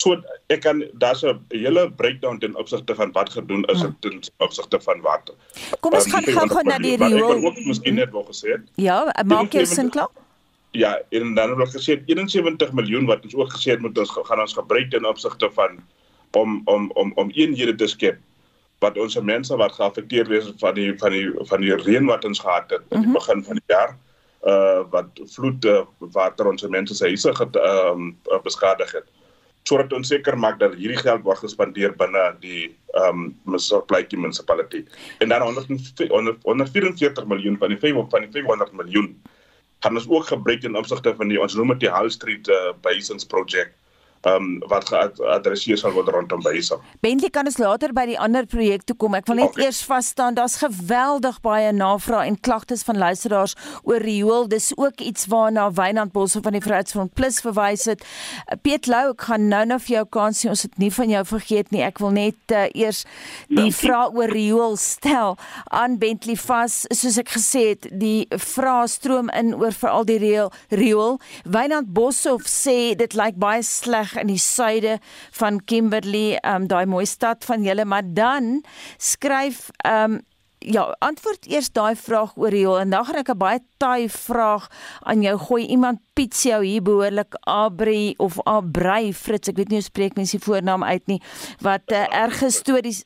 So 0.02 0.18
ek 0.54 0.64
kan 0.66 0.82
daar's 1.04 1.24
'n 1.24 1.40
hele 1.50 1.84
breakdown 2.00 2.40
ten 2.40 2.56
opsigte 2.56 2.96
van 2.96 3.12
wat 3.18 3.30
gedoen 3.30 3.66
is 3.74 3.82
hmm. 3.82 3.96
ten 4.00 4.22
opsigte 4.38 4.80
van 4.82 5.02
water. 5.02 5.36
Kom 5.80 5.94
ons 5.94 6.06
um, 6.06 6.12
gaan 6.12 6.50
gou 6.50 6.64
na 6.64 6.78
die 6.78 6.98
riool. 6.98 7.36
Ek 7.36 7.42
wil 7.42 7.50
ook 7.52 7.60
miskien 7.66 7.96
net 8.02 8.12
wou 8.16 8.26
gesê 8.26 8.58
het. 8.58 8.66
Ja, 8.76 9.06
maak 9.26 9.54
jy 9.54 9.66
sin 9.66 9.90
klaar? 9.90 10.10
Ja, 10.72 11.00
en 11.10 11.34
dan 11.36 11.50
het 11.50 11.68
ek 11.68 11.74
gesê 11.76 12.00
71 12.08 12.72
miljoen 12.72 13.06
wat 13.06 13.24
ons 13.28 13.36
ook 13.36 13.52
gesê 13.54 13.76
het 13.76 13.82
moet 13.84 13.98
ons 13.98 14.12
gaan 14.12 14.40
ons 14.40 14.54
gebruik 14.56 14.90
ten 14.92 15.06
opsigte 15.06 15.52
van 15.52 15.82
om 16.32 16.62
om 16.66 16.92
om 16.96 17.12
om 17.16 17.32
eenhede 17.36 17.76
te 17.76 17.88
skep 17.88 18.20
wat 18.80 18.98
ons 18.98 19.20
mense 19.20 19.56
wat 19.56 19.76
geaffekteer 19.78 20.32
is 20.32 20.48
van 20.62 20.74
die 20.76 20.94
van 20.98 21.12
die 21.12 21.28
van 21.50 21.62
die 21.62 21.76
reën 21.76 22.08
wat 22.08 22.26
ons 22.26 22.40
gehad 22.40 22.72
het 22.72 22.82
in 22.90 23.04
die 23.04 23.12
mhm. 23.12 23.20
begin 23.20 23.44
van 23.44 23.60
die 23.60 23.70
jaar 23.76 23.98
uh 24.48 24.82
wat 24.90 25.20
vloed 25.36 25.66
uh, 25.70 25.84
water 26.16 26.48
ons 26.50 26.64
mense 26.64 26.96
se 26.96 27.06
huise 27.06 27.30
ehm 27.30 28.08
uh, 28.32 28.40
beskadig 28.44 28.92
het 28.92 29.08
sodat 29.64 29.94
ons 29.94 30.08
seker 30.08 30.38
maak 30.38 30.58
dat 30.60 30.74
hierdie 30.80 31.00
geld 31.00 31.24
word 31.26 31.44
gespandeer 31.44 31.94
binne 31.98 32.24
die 32.42 32.64
ehm 32.98 33.10
um, 33.10 33.28
munisipaliteit 33.46 34.18
munisipaliteit. 34.18 34.88
En 35.20 35.30
dan 35.30 35.46
144 35.46 37.28
miljoen 37.28 37.58
van 37.58 37.70
die 37.70 37.80
5 37.80 38.10
van 38.10 38.26
die 38.26 38.32
500 38.32 38.74
miljoen 38.74 39.14
gaan 39.82 39.98
ons 39.98 40.10
ook 40.10 40.28
gebruik 40.30 40.64
in 40.64 40.76
opsigte 40.78 41.14
van 41.18 41.30
die 41.32 41.40
ons 41.42 41.56
noem 41.58 41.74
dit 41.74 41.86
die 41.86 41.94
Hall 41.94 42.10
Street 42.14 42.50
uh, 42.50 42.74
Basins 42.82 43.26
projek 43.26 43.74
um 44.30 44.60
wat 44.70 44.90
geadresseer 44.92 45.80
sal 45.80 45.94
word 45.96 46.10
rondom 46.14 46.42
behuising. 46.44 46.82
Bentley 47.02 47.32
kan 47.34 47.48
ons 47.50 47.58
later 47.62 47.94
by 47.96 48.06
die 48.12 48.18
ander 48.20 48.46
projekte 48.50 48.94
kom. 48.94 49.16
Ek 49.18 49.28
wil 49.30 49.42
net 49.42 49.56
okay. 49.56 49.66
eers 49.66 49.82
vas 49.88 50.12
staan, 50.14 50.38
daar's 50.38 50.60
geweldig 50.62 51.40
baie 51.46 51.72
navrae 51.74 52.28
en 52.30 52.38
klagtes 52.40 52.86
van 52.88 53.00
luisteraars 53.02 53.56
oor 53.88 54.04
riool. 54.04 54.48
Dis 54.52 54.72
ook 54.78 55.02
iets 55.02 55.26
waarna 55.32 55.70
Wynand 55.74 56.14
Bosse 56.14 56.42
van 56.44 56.58
die 56.58 56.62
Vryheidsfront 56.64 57.14
Plus 57.18 57.42
verwys 57.42 57.88
het. 57.90 58.06
Piet 58.62 58.90
Lou, 58.92 59.12
ek 59.16 59.26
gaan 59.30 59.48
nou 59.52 59.64
nou 59.70 59.80
vir 59.82 59.98
jou 60.00 60.06
kans 60.18 60.42
sê 60.42 60.52
ons 60.52 60.66
het 60.66 60.78
nie 60.82 60.92
van 60.94 61.10
jou 61.12 61.24
vergeet 61.34 61.74
nie. 61.74 61.84
Ek 61.86 62.02
wil 62.04 62.14
net 62.16 62.56
uh, 62.56 62.68
eers 62.78 63.04
die 63.50 63.72
vraag 63.76 64.16
oor 64.18 64.32
riool 64.32 64.78
stel 64.82 65.38
aan 65.74 65.98
Bentley 66.02 66.38
vas. 66.40 66.84
Soos 66.94 67.20
ek 67.22 67.34
gesê 67.36 67.66
het, 67.74 67.90
die 67.92 68.28
vrae 68.32 68.88
stroom 68.92 69.30
in 69.38 69.54
oor 69.58 69.74
veral 69.76 70.06
die 70.08 70.20
riool. 70.22 70.52
riool. 70.70 71.20
Wynand 71.46 71.92
Bosse 71.94 72.38
sê 72.48 72.94
dit 72.98 73.18
lyk 73.18 73.38
baie 73.42 73.64
sleg 73.66 74.11
reg 74.12 74.24
in 74.24 74.32
die 74.32 74.40
suide 74.40 75.00
van 75.32 75.62
Kimberley, 75.66 76.40
um, 76.44 76.68
daai 76.68 76.86
mooi 76.86 77.06
stad 77.06 77.46
van 77.46 77.64
julle, 77.64 77.86
maar 77.86 78.04
dan 78.06 78.62
skryf 78.98 79.70
um, 79.88 80.22
ja, 80.60 80.84
antwoord 81.02 81.48
eers 81.50 81.72
daai 81.74 81.96
vraag 81.96 82.36
oor 82.38 82.54
die 82.54 82.66
en 82.68 82.90
dan 82.90 83.06
gaan 83.06 83.22
ek 83.24 83.32
'n 83.34 83.38
baie 83.38 83.60
taai 83.78 84.10
vraag 84.10 84.70
aan 85.02 85.22
jou 85.22 85.38
gooi. 85.38 85.66
Iemand 85.66 86.00
Piet 86.14 86.36
jou 86.36 86.64
hier 86.64 86.82
behoorlik 86.82 87.34
Abri 87.48 88.14
of 88.18 88.40
Abrei 88.46 89.14
Fritz, 89.14 89.48
ek 89.50 89.58
weet 89.58 89.70
nie 89.70 89.80
hoe 89.80 89.90
spreek 89.90 90.16
mense 90.16 90.38
die 90.38 90.46
voornaam 90.46 90.84
uit 90.84 91.08
nie, 91.08 91.22
wat 91.62 91.92
uh, 91.92 92.06
erge 92.12 92.52
stories 92.52 93.06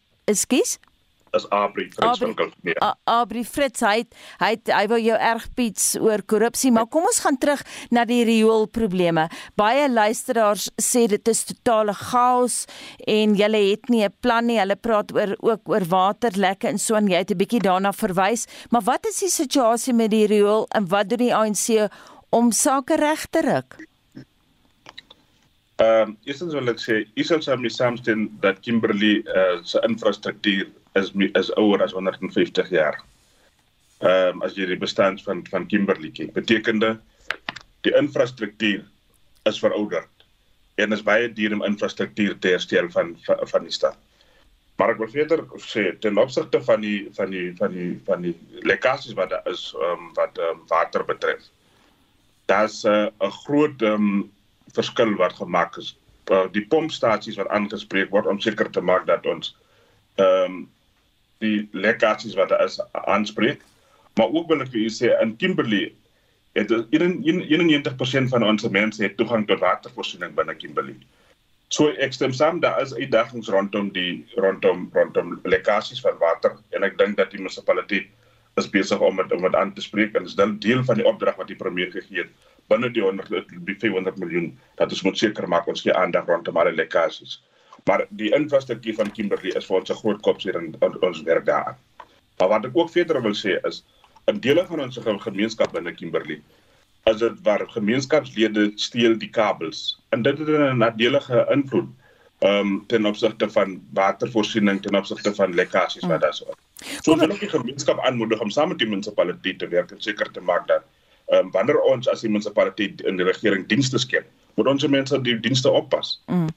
is 1.36 1.46
kies 1.46 1.46
is 1.46 1.52
Abri 1.52 1.90
Fritz 1.90 2.20
van 2.20 2.34
Kalkmeer. 2.36 2.80
Abri 3.06 3.44
Fritz 3.44 3.82
hy 3.82 4.04
het, 4.04 4.16
hy 4.40 4.50
het, 4.56 4.72
hy 4.74 4.86
wil 4.92 5.02
jou 5.04 5.18
erg 5.18 5.48
piets 5.56 5.96
oor 6.00 6.24
korrupsie, 6.24 6.72
maar 6.72 6.88
kom 6.88 7.06
ons 7.06 7.22
gaan 7.24 7.38
terug 7.38 7.64
na 7.92 8.06
die 8.06 8.24
riool 8.26 8.68
probleme. 8.68 9.28
Baie 9.56 9.88
luisteraars 9.90 10.70
sê 10.82 11.06
dit 11.12 11.32
is 11.32 11.44
totale 11.46 11.94
chaos 11.94 12.66
en 13.08 13.36
julle 13.36 13.62
het 13.72 13.90
nie 13.90 14.04
'n 14.06 14.14
plan 14.22 14.46
nie. 14.46 14.60
Hulle 14.60 14.76
praat 14.76 15.12
oor 15.14 15.36
ook 15.40 15.62
oor 15.70 15.86
waterlekke 15.86 16.68
en 16.68 16.78
so 16.78 16.96
en 16.96 17.08
jy 17.08 17.18
het 17.18 17.32
'n 17.32 17.38
bietjie 17.38 17.62
daarna 17.62 17.92
verwys. 17.92 18.48
Maar 18.72 18.82
wat 18.82 19.06
is 19.06 19.20
die 19.20 19.30
situasie 19.30 19.94
met 19.94 20.12
die 20.12 20.28
riool 20.28 20.68
en 20.72 20.88
wat 20.88 21.10
doen 21.10 21.20
die 21.20 21.36
ANC 21.36 21.90
om 22.30 22.52
sake 22.52 22.96
reg 22.96 23.28
te 23.30 23.42
ruk? 23.42 23.76
Ehm, 25.78 26.10
um, 26.10 26.18
eerstens 26.24 26.54
wil 26.54 26.68
ek 26.70 26.80
sê, 26.80 27.06
Isels 27.16 27.46
het 27.46 27.60
my 27.60 27.68
saamstem 27.68 28.30
dat 28.40 28.60
Kimberley 28.60 29.24
uh, 29.28 29.60
se 29.64 29.82
infrastruktuur 29.84 30.72
is 30.96 31.12
is 31.34 31.52
ouer 31.60 31.84
as 31.84 31.94
150 31.94 32.70
jaar. 32.70 33.00
Ehm 34.00 34.36
um, 34.36 34.42
as 34.44 34.56
jy 34.56 34.68
die 34.72 34.80
bestand 34.80 35.24
van 35.24 35.44
van 35.52 35.68
Kimberley 35.68 36.12
kyk, 36.12 36.34
betekende 36.34 36.96
die 37.88 37.94
infrastruktuur 37.96 38.84
is 39.50 39.60
verouderd 39.60 40.26
en 40.76 40.92
is 40.92 41.04
baie 41.04 41.30
duur 41.32 41.54
om 41.56 41.64
infrastruktuur 41.64 42.38
te 42.40 42.56
herstel 42.56 42.90
van 42.92 43.16
van, 43.26 43.48
van 43.48 43.64
die 43.64 43.72
stad. 43.72 43.98
Maar 44.76 44.92
ek 44.92 45.00
wil 45.00 45.12
verder 45.12 45.44
sê 45.64 45.86
ten 46.04 46.20
opsigte 46.20 46.60
van 46.68 46.82
die 46.84 47.08
van 47.16 47.32
die 47.32 47.52
van 47.60 47.76
die 47.76 47.92
van 48.08 48.26
die 48.28 48.36
lekkasies 48.68 49.16
wat 49.20 49.32
daar 49.32 49.48
is 49.52 49.70
um, 49.88 50.10
wat 50.20 50.40
um, 50.44 50.64
water 50.72 51.06
betref. 51.08 51.48
Daar's 52.52 52.84
eh, 52.84 53.08
'n 53.08 53.26
uh, 53.26 53.32
groot 53.46 53.82
um, 53.82 54.32
verskil 54.76 55.16
wat 55.16 55.34
gemaak 55.40 55.78
is. 55.78 55.96
Uh, 56.32 56.48
die 56.52 56.66
pompstasies 56.68 57.38
wat 57.40 57.48
aangespreek 57.48 58.10
word 58.12 58.28
om 58.28 58.40
seker 58.40 58.70
te 58.70 58.82
maak 58.82 59.06
dat 59.08 59.26
ons 59.26 59.56
ehm 60.16 60.52
um, 60.52 60.64
die 61.44 61.68
lekkasies 61.72 62.36
wat 62.40 62.50
daar 62.50 62.64
is 62.66 62.80
aanspreek. 62.92 63.62
Maar 64.16 64.32
ook 64.32 64.48
wil 64.48 64.64
ek 64.64 64.72
vir 64.72 64.88
u 64.88 64.90
sê 64.90 65.12
in 65.22 65.36
Kimberley 65.40 65.92
het 66.56 66.72
91% 66.72 68.32
van 68.32 68.44
ons 68.48 68.68
mense 68.72 69.04
het 69.04 69.18
toegang 69.20 69.48
tot 69.48 69.60
watervoorsiening 69.60 70.36
binne 70.38 70.56
Kimberley. 70.56 70.96
So 71.74 71.92
ek 72.00 72.14
stem 72.14 72.34
saam 72.34 72.62
daar 72.64 72.80
is 72.82 72.94
uitdagings 72.96 73.50
rondom 73.52 73.90
die 73.92 74.24
rondom 74.40 74.90
rondom 74.94 75.40
lekkasies 75.44 76.00
van 76.06 76.16
water 76.22 76.56
en 76.78 76.86
ek 76.88 76.98
dink 77.02 77.18
dat 77.18 77.34
die 77.34 77.42
munisipaliteit 77.42 78.08
is 78.56 78.70
besig 78.72 79.02
om 79.04 79.18
dit 79.20 79.34
om 79.36 79.44
dit 79.44 79.56
aan 79.60 79.74
te 79.76 79.84
spreek 79.84 80.14
en 80.16 80.24
dit 80.24 80.32
is 80.32 80.38
dan 80.40 80.56
deel 80.64 80.84
van 80.88 81.02
die 81.02 81.08
opdrag 81.10 81.36
wat 81.42 81.50
die 81.52 81.60
premier 81.60 81.92
gegee 81.92 82.24
het 82.24 82.32
binne 82.72 82.90
die 82.94 83.04
100 83.04 83.50
die 83.68 83.76
500 83.82 84.22
miljoen 84.22 84.54
dat 84.80 84.94
ons 84.94 85.04
moet 85.06 85.18
seker 85.20 85.50
maak 85.52 85.68
ons 85.68 85.84
gee 85.84 85.94
aandag 85.94 86.30
rondom 86.30 86.58
alle 86.58 86.72
lekkasies. 86.74 87.42
Maar 87.86 88.06
die 88.10 88.32
infrastruktuur 88.34 88.96
van 88.98 89.12
Kimberley 89.12 89.52
is 89.58 89.66
vir 89.66 89.78
ons 89.78 89.90
'n 89.90 90.02
groot 90.02 90.22
kopseer 90.22 90.56
in 90.62 90.76
ons 91.02 91.22
werk 91.22 91.46
daar. 91.46 91.78
Maar 92.38 92.50
wat 92.50 92.66
ek 92.66 92.78
ook 92.78 92.90
verder 92.90 93.22
wil 93.22 93.36
sê 93.38 93.60
is 93.68 93.84
'n 94.28 94.40
deel 94.40 94.66
van 94.66 94.80
ons 94.80 94.98
gemeenskap 95.02 95.72
binne 95.72 95.94
Kimberley 95.94 96.42
is 97.06 97.18
dit 97.18 97.42
waar 97.44 97.68
gemeenskapslede 97.70 98.72
steel 98.76 99.18
die 99.18 99.30
kabels 99.30 100.02
en 100.10 100.22
dit 100.22 100.38
het 100.38 100.48
'n 100.48 100.78
nadelige 100.78 101.46
invloed 101.52 101.90
um 102.40 102.84
ten 102.88 103.06
opsigte 103.06 103.50
van 103.50 103.82
watervoorsiening 103.94 104.82
ten 104.82 104.96
opsigte 104.96 105.36
van 105.36 105.54
lekkasies 105.54 106.06
wat 106.06 106.22
daar 106.22 106.34
so. 106.34 106.46
So 107.04 107.16
wil 107.16 107.32
ek 107.32 107.40
die 107.40 107.50
gemeenskap 107.50 108.00
aanmoedig 108.00 108.42
om 108.42 108.50
saam 108.50 108.70
met 108.70 108.80
die 108.80 108.90
munisipaliteit 108.90 109.60
te 109.60 109.68
werk 109.68 109.92
en 109.92 110.02
seker 110.02 110.32
te 110.32 110.42
maak 110.42 110.68
dat 110.68 110.84
um 111.32 111.52
wanneer 111.52 111.80
ons 111.82 112.08
as 112.08 112.22
die 112.22 112.30
munisipaliteit 112.30 113.02
in 113.02 113.18
die 113.18 113.26
regering 113.26 113.68
dienste 113.68 113.98
skep, 113.98 114.26
moet 114.56 114.68
ons 114.68 114.88
mense 114.88 115.22
die 115.22 115.40
dienste 115.40 115.72
oppas. 115.72 116.22
Mm. 116.28 116.50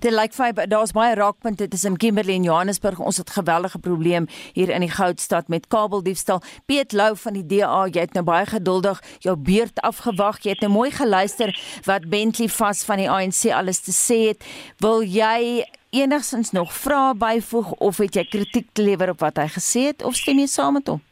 Dit 0.00 0.12
lyk 0.14 0.34
vir 0.36 0.66
daar's 0.70 0.94
baie 0.94 1.14
raakpunte 1.18 1.68
tussen 1.68 1.96
Kimberley 1.96 2.34
en 2.34 2.46
Johannesburg. 2.46 2.98
Ons 2.98 3.16
het 3.16 3.30
geweldige 3.30 3.78
probleem 3.78 4.28
hier 4.52 4.70
in 4.70 4.80
die 4.84 4.90
Goudstad 4.90 5.48
met 5.48 5.66
kabeldiefstal. 5.66 6.42
Piet 6.66 6.92
Lou 6.92 7.16
van 7.16 7.38
die 7.38 7.46
DA, 7.46 7.84
jy 7.90 8.06
het 8.06 8.14
nou 8.14 8.24
baie 8.24 8.46
geduldig 8.46 9.02
jou 9.26 9.36
beurt 9.36 9.80
afgewag. 9.82 10.42
Jy 10.42 10.56
het 10.56 10.64
nou 10.64 10.72
mooi 10.72 10.90
geluister 10.90 11.54
wat 11.84 12.08
Bentley 12.08 12.48
vas 12.48 12.84
van 12.84 13.02
die 13.02 13.10
ANC 13.10 13.46
alles 13.52 13.82
te 13.82 13.94
sê 13.94 14.18
het. 14.32 14.44
Wil 14.82 15.02
jy 15.02 15.64
enigsins 15.92 16.50
nog 16.50 16.72
vrae 16.72 17.14
byvoeg 17.14 17.72
of 17.72 17.98
het 18.00 18.16
jy 18.16 18.24
kritiek 18.24 18.68
te 18.72 18.82
lewer 18.82 19.12
op 19.12 19.20
wat 19.20 19.36
hy 19.42 19.48
gesê 19.52 19.88
het 19.90 20.04
of 20.04 20.16
stem 20.16 20.40
jy 20.40 20.48
saam 20.48 20.78
met 20.78 20.88
hom? 20.88 21.02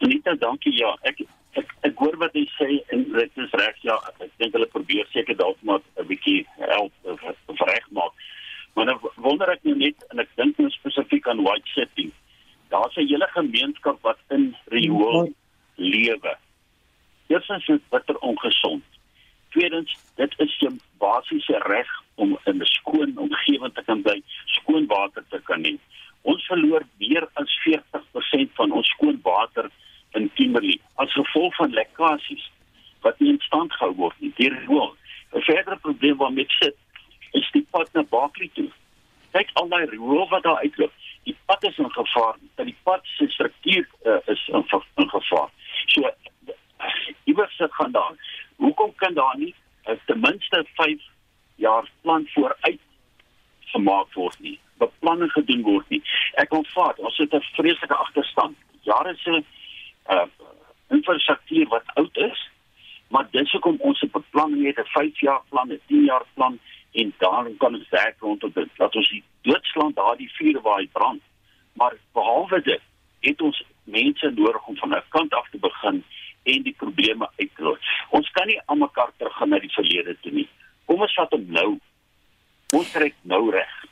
Anita, 0.00 0.34
dankie. 0.40 0.72
Ja, 0.74 0.96
ek 1.06 1.22
ek 1.58 1.66
ek 1.82 1.94
hoor 1.98 2.16
wat 2.16 2.34
hy 2.34 2.46
sê 2.58 2.70
en 2.94 3.04
dit 3.12 3.38
is 3.44 3.52
reg 3.62 3.76
ja 3.82 3.96
ek 4.20 4.30
dink 4.38 4.52
hulle 4.52 4.70
probeer 4.76 5.06
seker 5.12 5.36
dalk 5.36 5.58
maar 5.62 5.80
'n 5.98 6.06
bietjie 6.06 6.46
help 6.58 6.92
reg 7.72 7.86
maak 7.90 8.12
maar 8.74 8.86
nou 8.86 8.98
wonder 9.16 9.50
ek 9.50 9.64
nou 9.64 9.76
net 9.76 10.04
en 10.10 10.20
ek 10.20 10.28
dink 10.36 10.58
nou 10.58 10.70
spesifiek 10.70 11.26
aan 11.28 11.44
white 11.44 11.70
city 11.74 12.10
daar's 12.70 12.96
'n 12.96 13.06
hele 13.06 13.28
gemeenskap 13.30 13.98
wat 14.02 14.18
in 14.28 14.56
Rio 14.66 15.28
lewe. 15.74 16.36
Eerstens 17.26 17.60
is 17.60 17.66
dit 17.66 17.88
bitter 17.88 18.18
ongesond 18.18 18.82
tweedens 19.50 19.96
dit 20.14 20.34
is 20.38 20.58
'n 20.60 20.80
basiese 20.98 21.58
reg 21.58 21.90
om 22.14 22.38
in 22.44 22.62
'n 22.62 22.64
skoon 22.64 23.18
omgewing 23.18 23.74
te 23.74 23.82
kan 23.82 24.02
bly 24.02 24.22
skoon 24.44 24.86
water 24.86 25.24
te 25.28 25.40
kan 25.42 25.64
hê. 25.64 25.78
Ons 26.22 26.46
verloor 26.46 26.82
meer 26.98 27.28
as 27.32 27.58
40% 27.64 28.50
van 28.54 28.72
ons 28.72 28.88
skoon 28.88 29.20
water 29.22 29.70
in 30.18 30.30
Kimberley 30.34 30.80
as 30.94 31.12
gevolg 31.12 31.54
van 31.54 31.72
lekkasies 31.72 32.50
wat 33.00 33.18
nie 33.18 33.32
in 33.32 33.40
stand 33.40 33.72
gehou 33.72 33.94
word 33.96 34.16
nie. 34.20 34.32
Deur 34.36 34.56
riool. 34.66 34.96
'n 35.32 35.42
Verdere 35.46 35.76
probleem 35.76 36.16
waarmee 36.16 36.44
ek 36.44 36.56
sit 36.58 36.76
is 37.32 37.50
die 37.52 37.66
pad 37.70 37.88
na 37.92 38.02
Barkley 38.02 38.50
toe. 38.54 38.70
Kyk 39.32 39.50
al 39.54 39.68
daai 39.68 39.86
riool 39.86 40.28
wat 40.28 40.42
daar 40.42 40.62
uitloop. 40.64 40.92
Die 41.24 41.36
pad 41.46 41.64
is 41.64 41.78
in 41.78 41.90
gevaar. 41.90 42.36
Dat 42.56 42.66
die 42.66 42.76
pad 42.82 43.06
se 43.16 43.28
struktuur 43.28 43.86
uh, 44.04 44.18
is 44.26 44.48
in, 44.48 44.64
in 44.96 45.08
gevaar. 45.08 45.50
So 45.86 46.10
iewers 47.24 47.56
sit 47.56 47.74
gaan 47.74 47.92
daar. 47.92 48.14
Hoekom 48.56 48.94
kan 48.96 49.14
daar 49.14 49.36
nie 49.38 49.54
uh, 49.86 49.94
ten 50.06 50.20
minste 50.20 50.64
5 50.74 51.00
jaar 51.54 51.90
plan 52.00 52.26
vooruit 52.34 52.80
gemaak 53.72 54.12
word 54.14 54.40
nie? 54.40 54.58
Beplanning 54.78 55.32
gedoen 55.32 55.62
word 55.62 55.88
nie. 55.88 56.02
Ek 56.42 56.52
ontvang, 56.52 56.96
ons 56.96 57.16
het 57.16 57.34
'n 57.34 57.44
vreeslike 57.54 57.94
agterstand. 57.94 58.56
Jare 58.82 59.14
se 59.16 59.44
uh 60.10 60.26
infrastruktuur 60.90 61.68
wat 61.68 61.82
oud 61.94 62.16
is, 62.16 62.50
maar 63.08 63.26
dis 63.30 63.52
hoekom 63.52 63.76
ons 63.78 64.00
'n 64.02 64.10
beplanning 64.12 64.66
het, 64.66 64.78
'n 64.78 64.90
5 64.92 65.20
jaar 65.20 65.42
plan, 65.48 65.72
'n 65.72 65.80
10 65.86 66.04
jaar 66.04 66.26
plan 66.34 66.58
en 66.92 67.14
daarom 67.18 67.56
kan 67.56 67.74
ons 67.74 67.88
werk 67.88 68.16
rondom 68.18 68.50
dit. 68.54 68.68
Dat 68.76 68.96
ons 68.96 69.10
die 69.10 69.22
doodslaan 69.42 69.92
daardie 69.94 70.30
vuur 70.32 70.60
waar 70.60 70.78
hy 70.78 70.88
brand. 70.92 71.22
Maar 71.72 71.94
behalwe 72.12 72.60
dit, 72.62 72.80
het 73.20 73.40
ons 73.40 73.64
mense 73.84 74.30
nodig 74.30 74.66
om 74.66 74.76
van 74.76 74.94
'n 74.94 75.02
kant 75.08 75.34
af 75.34 75.48
te 75.50 75.58
begin 75.58 76.04
en 76.42 76.62
die 76.62 76.74
probleme 76.76 77.28
uit 77.36 77.50
te 77.54 77.62
los. 77.62 77.78
Ons 78.08 78.30
kan 78.30 78.46
nie 78.46 78.60
almekaar 78.64 79.12
teruggaan 79.16 79.48
na 79.48 79.58
die 79.58 79.72
verlede 79.72 80.16
toe 80.20 80.32
nie. 80.32 80.48
Kom 80.84 81.00
ons 81.00 81.14
vat 81.14 81.30
hom 81.30 81.44
nou. 81.48 81.78
Ons 82.70 82.92
trek 82.92 83.14
nou 83.22 83.50
reg. 83.50 83.84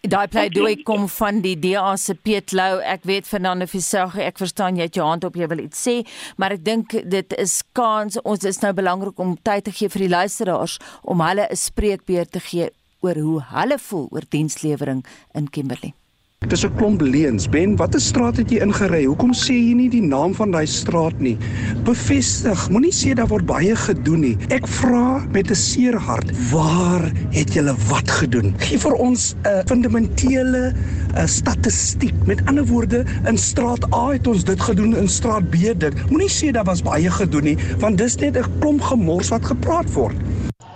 Daai 0.00 0.30
pleidooi 0.32 0.78
kom 0.88 1.02
van 1.12 1.42
die 1.44 1.58
DA 1.60 1.90
se 2.00 2.14
Piet 2.16 2.54
Lou. 2.56 2.78
Ek 2.80 3.02
weet 3.04 3.26
Fernando 3.28 3.66
Visagie, 3.68 4.24
ek 4.24 4.40
verstaan 4.40 4.78
jy 4.80 4.86
het 4.88 4.96
jou 4.96 5.04
hand 5.04 5.26
op 5.28 5.36
jy 5.36 5.48
wil 5.52 5.60
iets 5.66 5.82
sê, 5.84 5.98
maar 6.40 6.56
ek 6.56 6.64
dink 6.64 6.96
dit 7.12 7.36
is 7.36 7.58
kans 7.76 8.16
ons 8.24 8.48
is 8.48 8.62
nou 8.64 8.72
belangrik 8.72 9.20
om 9.20 9.36
tyd 9.44 9.68
te 9.68 9.76
gee 9.76 9.92
vir 9.92 10.06
die 10.06 10.12
luisteraars 10.16 10.78
om 11.04 11.20
hulle 11.20 11.44
'n 11.50 11.56
spreekbeurt 11.56 12.32
te 12.32 12.40
gee 12.40 12.70
oor 13.04 13.16
hoe 13.20 13.40
hulle 13.52 13.78
voel 13.78 14.08
oor 14.10 14.24
dienslewering 14.24 15.04
in 15.34 15.50
Kimberley. 15.50 15.92
Dit 16.40 16.52
is 16.52 16.64
'n 16.64 16.74
klomp 16.76 17.00
leuns. 17.00 17.48
Ben, 17.48 17.76
watter 17.76 18.00
straat 18.00 18.36
het 18.36 18.50
jy 18.50 18.58
ingery? 18.64 19.04
Hoekom 19.04 19.32
sê 19.34 19.52
jy 19.52 19.74
nie 19.74 19.90
die 19.90 20.02
naam 20.02 20.34
van 20.34 20.50
daai 20.50 20.66
straat 20.66 21.20
nie? 21.20 21.36
Bevestig. 21.84 22.70
Moenie 22.70 22.92
sê 22.92 23.12
daar 23.14 23.28
word 23.28 23.46
baie 23.46 23.76
gedoen 23.76 24.20
nie. 24.20 24.36
Ek 24.48 24.66
vra 24.66 25.20
met 25.32 25.50
'n 25.50 25.54
seer 25.54 25.98
hart, 25.98 26.32
waar 26.50 27.12
het 27.30 27.52
julle 27.52 27.74
wat 27.88 28.10
gedoen? 28.10 28.54
Gee 28.58 28.78
vir 28.78 28.92
ons 28.92 29.34
'n 29.44 29.66
fundamentele 29.66 30.72
'n 31.14 31.28
statistiek. 31.28 32.14
Met 32.26 32.40
ander 32.46 32.66
woorde, 32.66 33.04
in 33.26 33.38
straat 33.38 33.94
A 33.94 34.08
het 34.08 34.26
ons 34.26 34.44
dit 34.44 34.60
gedoen, 34.60 34.96
in 34.96 35.08
straat 35.08 35.50
B 35.50 35.56
dit. 35.78 36.10
Moenie 36.10 36.30
sê 36.30 36.50
daar 36.52 36.64
was 36.64 36.82
baie 36.82 37.10
gedoen 37.10 37.44
nie, 37.44 37.58
want 37.78 37.98
dis 37.98 38.16
net 38.16 38.36
'n 38.36 38.44
klomp 38.58 38.80
gemors 38.80 39.28
wat 39.28 39.44
gepraat 39.44 39.92
word. 39.92 40.16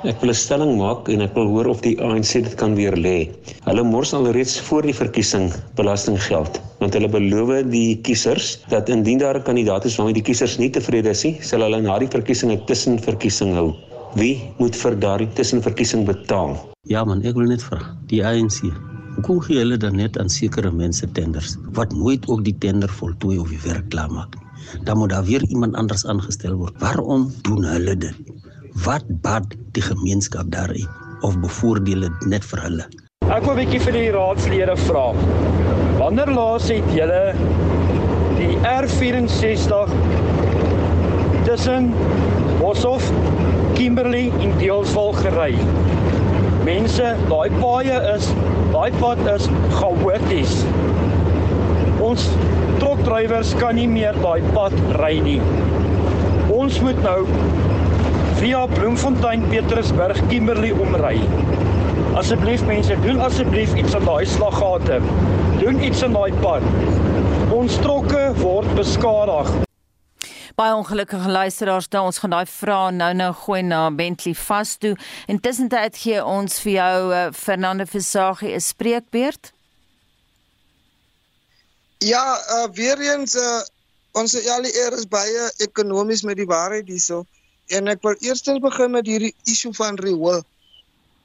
Ek 0.04 0.20
wil 0.20 0.28
'n 0.30 0.36
stelling 0.36 0.72
maak 0.76 1.08
en 1.08 1.22
ek 1.24 1.32
wil 1.32 1.46
hoor 1.48 1.66
of 1.72 1.78
die 1.80 1.94
ANC 1.96 2.32
dit 2.44 2.54
kan 2.60 2.74
weer 2.76 2.92
lê. 2.92 3.32
Hulle 3.64 3.84
mors 3.88 4.12
alreeds 4.12 4.58
voor 4.66 4.84
die 4.84 4.92
verkiesing 4.92 5.46
belastinggeld, 5.78 6.60
want 6.80 6.92
hulle 6.92 7.08
beloof 7.08 7.70
die 7.72 7.96
kiesers 8.04 8.58
dat 8.68 8.92
indien 8.92 9.18
daar 9.18 9.38
'n 9.40 9.46
kandidaat 9.48 9.86
is 9.88 9.96
waarmee 9.96 10.20
die 10.20 10.26
kiesers 10.28 10.58
nie 10.58 10.68
tevrede 10.68 11.08
is 11.08 11.24
nie, 11.24 11.38
sal 11.40 11.64
hulle 11.64 11.80
na 11.80 11.98
die 11.98 12.12
verkiesing 12.16 12.52
'n 12.52 12.66
tussenverkiesing 12.66 13.54
hou. 13.56 13.72
Wie 14.14 14.52
moet 14.58 14.76
vir 14.76 14.94
daardie 14.94 15.32
tussenverkiesing 15.32 16.04
betaal? 16.04 16.52
Ja 16.84 17.04
man, 17.04 17.24
ek 17.24 17.34
wil 17.34 17.48
net 17.48 17.62
vra, 17.62 17.80
die 18.06 18.20
ANC 18.20 18.60
Hoekom 19.14 19.40
gee 19.40 19.58
hulle 19.58 19.76
dan 19.78 19.96
net 19.96 20.18
aan 20.18 20.28
sekere 20.28 20.70
mense 20.70 21.06
tenders 21.12 21.56
wat 21.72 21.92
nooit 21.94 22.28
ook 22.28 22.44
die 22.44 22.56
tender 22.58 22.90
voltooi 22.90 23.38
of 23.38 23.48
die 23.48 23.62
werk 23.62 23.88
klaarmaak 23.88 24.34
nie? 24.36 24.44
Dan 24.84 24.98
moet 24.98 25.10
daar 25.10 25.24
weer 25.24 25.44
iemand 25.48 25.74
anders 25.74 26.06
aangestel 26.06 26.56
word. 26.58 26.74
Waarom 26.80 27.30
doen 27.42 27.64
hulle 27.64 27.96
dit? 27.96 28.33
Wat 28.82 29.04
bad 29.22 29.46
die 29.72 29.82
gemeenskap 29.82 30.50
daarin 30.50 30.88
of 31.20 31.38
bevoordeel 31.40 32.00
dit 32.00 32.26
net 32.26 32.44
vir 32.44 32.62
hulle? 32.66 32.86
Ek 33.30 33.44
wil 33.46 33.54
'n 33.54 33.60
bietjie 33.62 33.80
vir 33.80 33.92
die 33.92 34.10
raadslede 34.10 34.76
vra. 34.76 35.06
Wanneer 35.98 36.30
laas 36.34 36.68
het 36.68 36.88
julle 36.92 37.34
die 38.36 38.56
R64 38.58 39.94
tussen 41.44 41.94
Boshoff, 42.58 43.12
Kimberley 43.74 44.32
en 44.40 44.58
Deelswil 44.58 45.12
gery? 45.12 45.54
Mense, 46.64 47.16
daai 47.28 47.50
paaie 47.60 47.98
is, 48.16 48.28
daai 48.72 48.90
pad 48.98 49.18
is 49.36 49.48
chaoties. 49.78 50.64
Ons 52.00 52.28
trokdrywers 52.78 53.54
kan 53.54 53.74
nie 53.74 53.88
meer 53.88 54.14
daai 54.20 54.42
pad 54.52 54.72
ry 55.00 55.20
nie. 55.20 55.40
Ons 56.52 56.80
moet 56.80 57.00
nou 57.02 57.24
via 58.44 58.66
Bloemfontein, 58.66 59.48
Petrusburg, 59.48 60.26
Kimberley 60.28 60.70
omry. 60.72 61.16
Asseblief 62.14 62.60
mense, 62.68 63.00
doen 63.00 63.20
asseblief 63.24 63.72
iets 63.74 63.94
aan 63.96 64.04
daai 64.04 64.26
slaggate. 64.28 64.98
Doen 65.62 65.80
iets 65.80 66.02
aan 66.04 66.12
daai 66.12 66.34
pad. 66.42 66.66
Ons 67.56 67.78
trokke 67.80 68.20
word 68.42 68.68
beskadig. 68.76 69.48
Baie 70.60 70.74
ongelukkige 70.76 71.30
luisteraars, 71.32 71.88
dan 71.88 72.10
ons 72.10 72.20
gaan 72.20 72.36
daai 72.36 72.44
vrae 72.52 72.92
nou-nou 72.92 73.32
gooi 73.46 73.62
na 73.64 73.80
Bentley 73.96 74.36
vas 74.36 74.76
toe. 74.76 74.92
Intussen 75.32 75.72
tyd 75.72 75.96
gee 75.96 76.20
ons 76.20 76.60
vir 76.66 76.76
jou 76.76 76.96
uh, 77.08 77.26
Fernande 77.32 77.88
Versagie 77.88 78.52
'n 78.52 78.60
spreekbeurt. 78.60 79.54
Ja, 82.04 82.26
uh, 82.36 82.68
weer 82.76 83.00
eens 83.00 83.40
uh, 83.40 83.62
ons 84.12 84.36
eer 84.36 84.92
is 84.92 85.08
baie 85.08 85.48
ekonomies 85.64 86.28
met 86.28 86.36
die 86.36 86.50
waarheid 86.52 86.92
hierso. 86.92 87.24
En 87.72 87.88
ek 87.88 88.02
wil 88.04 88.16
eerstens 88.20 88.60
begin 88.60 88.92
met 88.92 89.06
hierdie 89.08 89.34
issue 89.48 89.72
van 89.76 89.96
riool. 89.96 90.42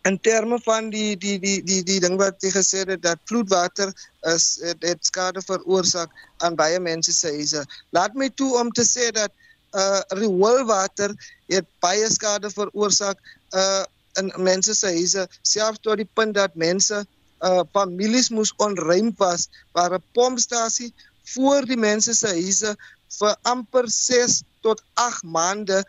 In 0.08 0.20
terme 0.24 0.60
van 0.64 0.90
die 0.90 1.18
die 1.20 1.38
die 1.40 1.60
die 1.64 1.84
die 1.84 2.00
ding 2.00 2.16
wat 2.18 2.40
jy 2.44 2.54
gesê 2.56 2.86
het 2.88 3.02
dat 3.04 3.20
vloedwater 3.28 3.92
is 4.32 4.60
het, 4.64 4.80
het 4.84 5.06
skade 5.06 5.44
veroorsaak 5.44 6.10
aan 6.46 6.56
baie 6.56 6.80
mense 6.80 7.14
se 7.14 7.34
huise. 7.36 7.66
Laat 7.92 8.16
my 8.16 8.30
toe 8.30 8.54
om 8.62 8.72
te 8.72 8.88
sê 8.88 9.12
dat 9.12 9.32
uh 9.76 10.00
rioolwater 10.16 11.14
het 11.52 11.68
baie 11.84 12.08
skade 12.10 12.50
veroorsaak 12.50 13.20
uh 13.54 13.84
in 14.18 14.32
mense 14.38 14.74
se 14.76 14.88
huise, 14.88 15.28
selfs 15.42 15.80
tot 15.84 16.00
die 16.00 16.10
punt 16.14 16.34
dat 16.34 16.56
mense 16.56 17.04
uh 17.44 17.62
families 17.76 18.30
moes 18.30 18.54
onruim 18.58 19.12
was 19.18 19.50
waar 19.76 19.94
'n 19.94 20.04
pompstasie 20.14 20.94
voor 21.36 21.66
die 21.66 21.78
mense 21.78 22.14
se 22.14 22.28
huise 22.28 22.76
vir 23.20 23.36
amper 23.42 23.90
6 23.90 24.42
tot 24.62 24.82
8 24.94 25.24
maande 25.24 25.84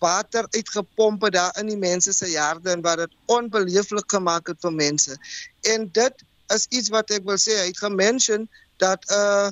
water 0.00 0.46
uitgepomp 0.50 1.22
het 1.22 1.36
daar 1.36 1.58
in 1.60 1.70
die 1.70 1.78
mense 1.78 2.12
se 2.12 2.30
jare 2.30 2.72
en 2.72 2.82
wat 2.82 3.04
dit 3.04 3.16
onbeleeflik 3.26 4.10
gemaak 4.10 4.48
het 4.48 4.60
vir 4.64 4.72
mense. 4.72 5.16
En 5.72 5.88
dit 5.92 6.24
is 6.54 6.66
iets 6.68 6.88
wat 6.88 7.10
ek 7.14 7.26
wil 7.28 7.38
sê, 7.38 7.56
hy 7.60 7.68
het 7.70 7.82
gemention 7.84 8.48
dat 8.82 9.04
uh 9.14 9.50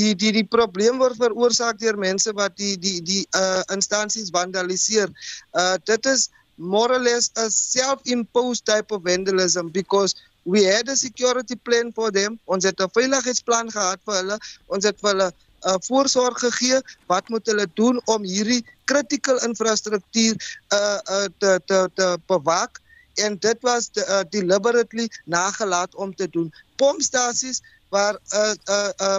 die 0.00 0.14
die 0.16 0.32
die 0.32 0.48
probleem 0.48 0.96
word 1.02 1.18
veroorsaak 1.20 1.76
deur 1.80 1.98
mense 2.00 2.32
wat 2.32 2.56
die 2.56 2.78
die 2.80 3.00
die 3.04 3.24
uh 3.36 3.60
instansies 3.74 4.32
vandaliseer. 4.32 5.12
Uh 5.52 5.76
dit 5.84 6.08
is 6.08 6.30
more 6.56 6.94
or 6.96 6.98
less 7.00 7.30
a 7.36 7.50
self-imposed 7.50 8.64
type 8.64 8.90
of 8.90 9.02
vandalism 9.04 9.68
because 9.68 10.16
we 10.44 10.64
had 10.64 10.88
a 10.88 10.96
security 10.96 11.56
plan 11.56 11.92
for 11.92 12.10
them. 12.10 12.38
Ons 12.44 12.64
het 12.64 12.80
'n 12.80 12.88
veiligheidsplan 12.92 13.70
gehad 13.70 14.00
vir 14.04 14.14
hulle. 14.14 14.38
Ons 14.66 14.84
het 14.84 14.96
vir 15.00 15.10
hulle 15.10 15.32
uh, 15.66 15.74
voorsorg 15.80 16.38
gegee. 16.38 16.80
Wat 17.06 17.28
moet 17.28 17.46
hulle 17.46 17.66
doen 17.74 18.00
om 18.04 18.22
hierdie 18.22 18.64
critical 18.84 19.38
infrastruktuur 19.46 20.58
uh, 20.68 20.98
uh, 21.10 21.24
te 21.38 21.60
te 21.66 21.90
te 21.94 22.18
bewaak? 22.26 22.80
En 23.14 23.36
dit 23.38 23.56
was 23.60 23.90
de, 23.92 24.06
uh, 24.08 24.20
deliberately 24.30 25.08
nagelaat 25.24 25.94
om 25.94 26.14
te 26.14 26.28
doen. 26.30 26.52
Pompstasies 26.76 27.60
waar 27.92 28.18
uh 28.34 28.54
uh 28.68 28.88
uh, 29.00 29.18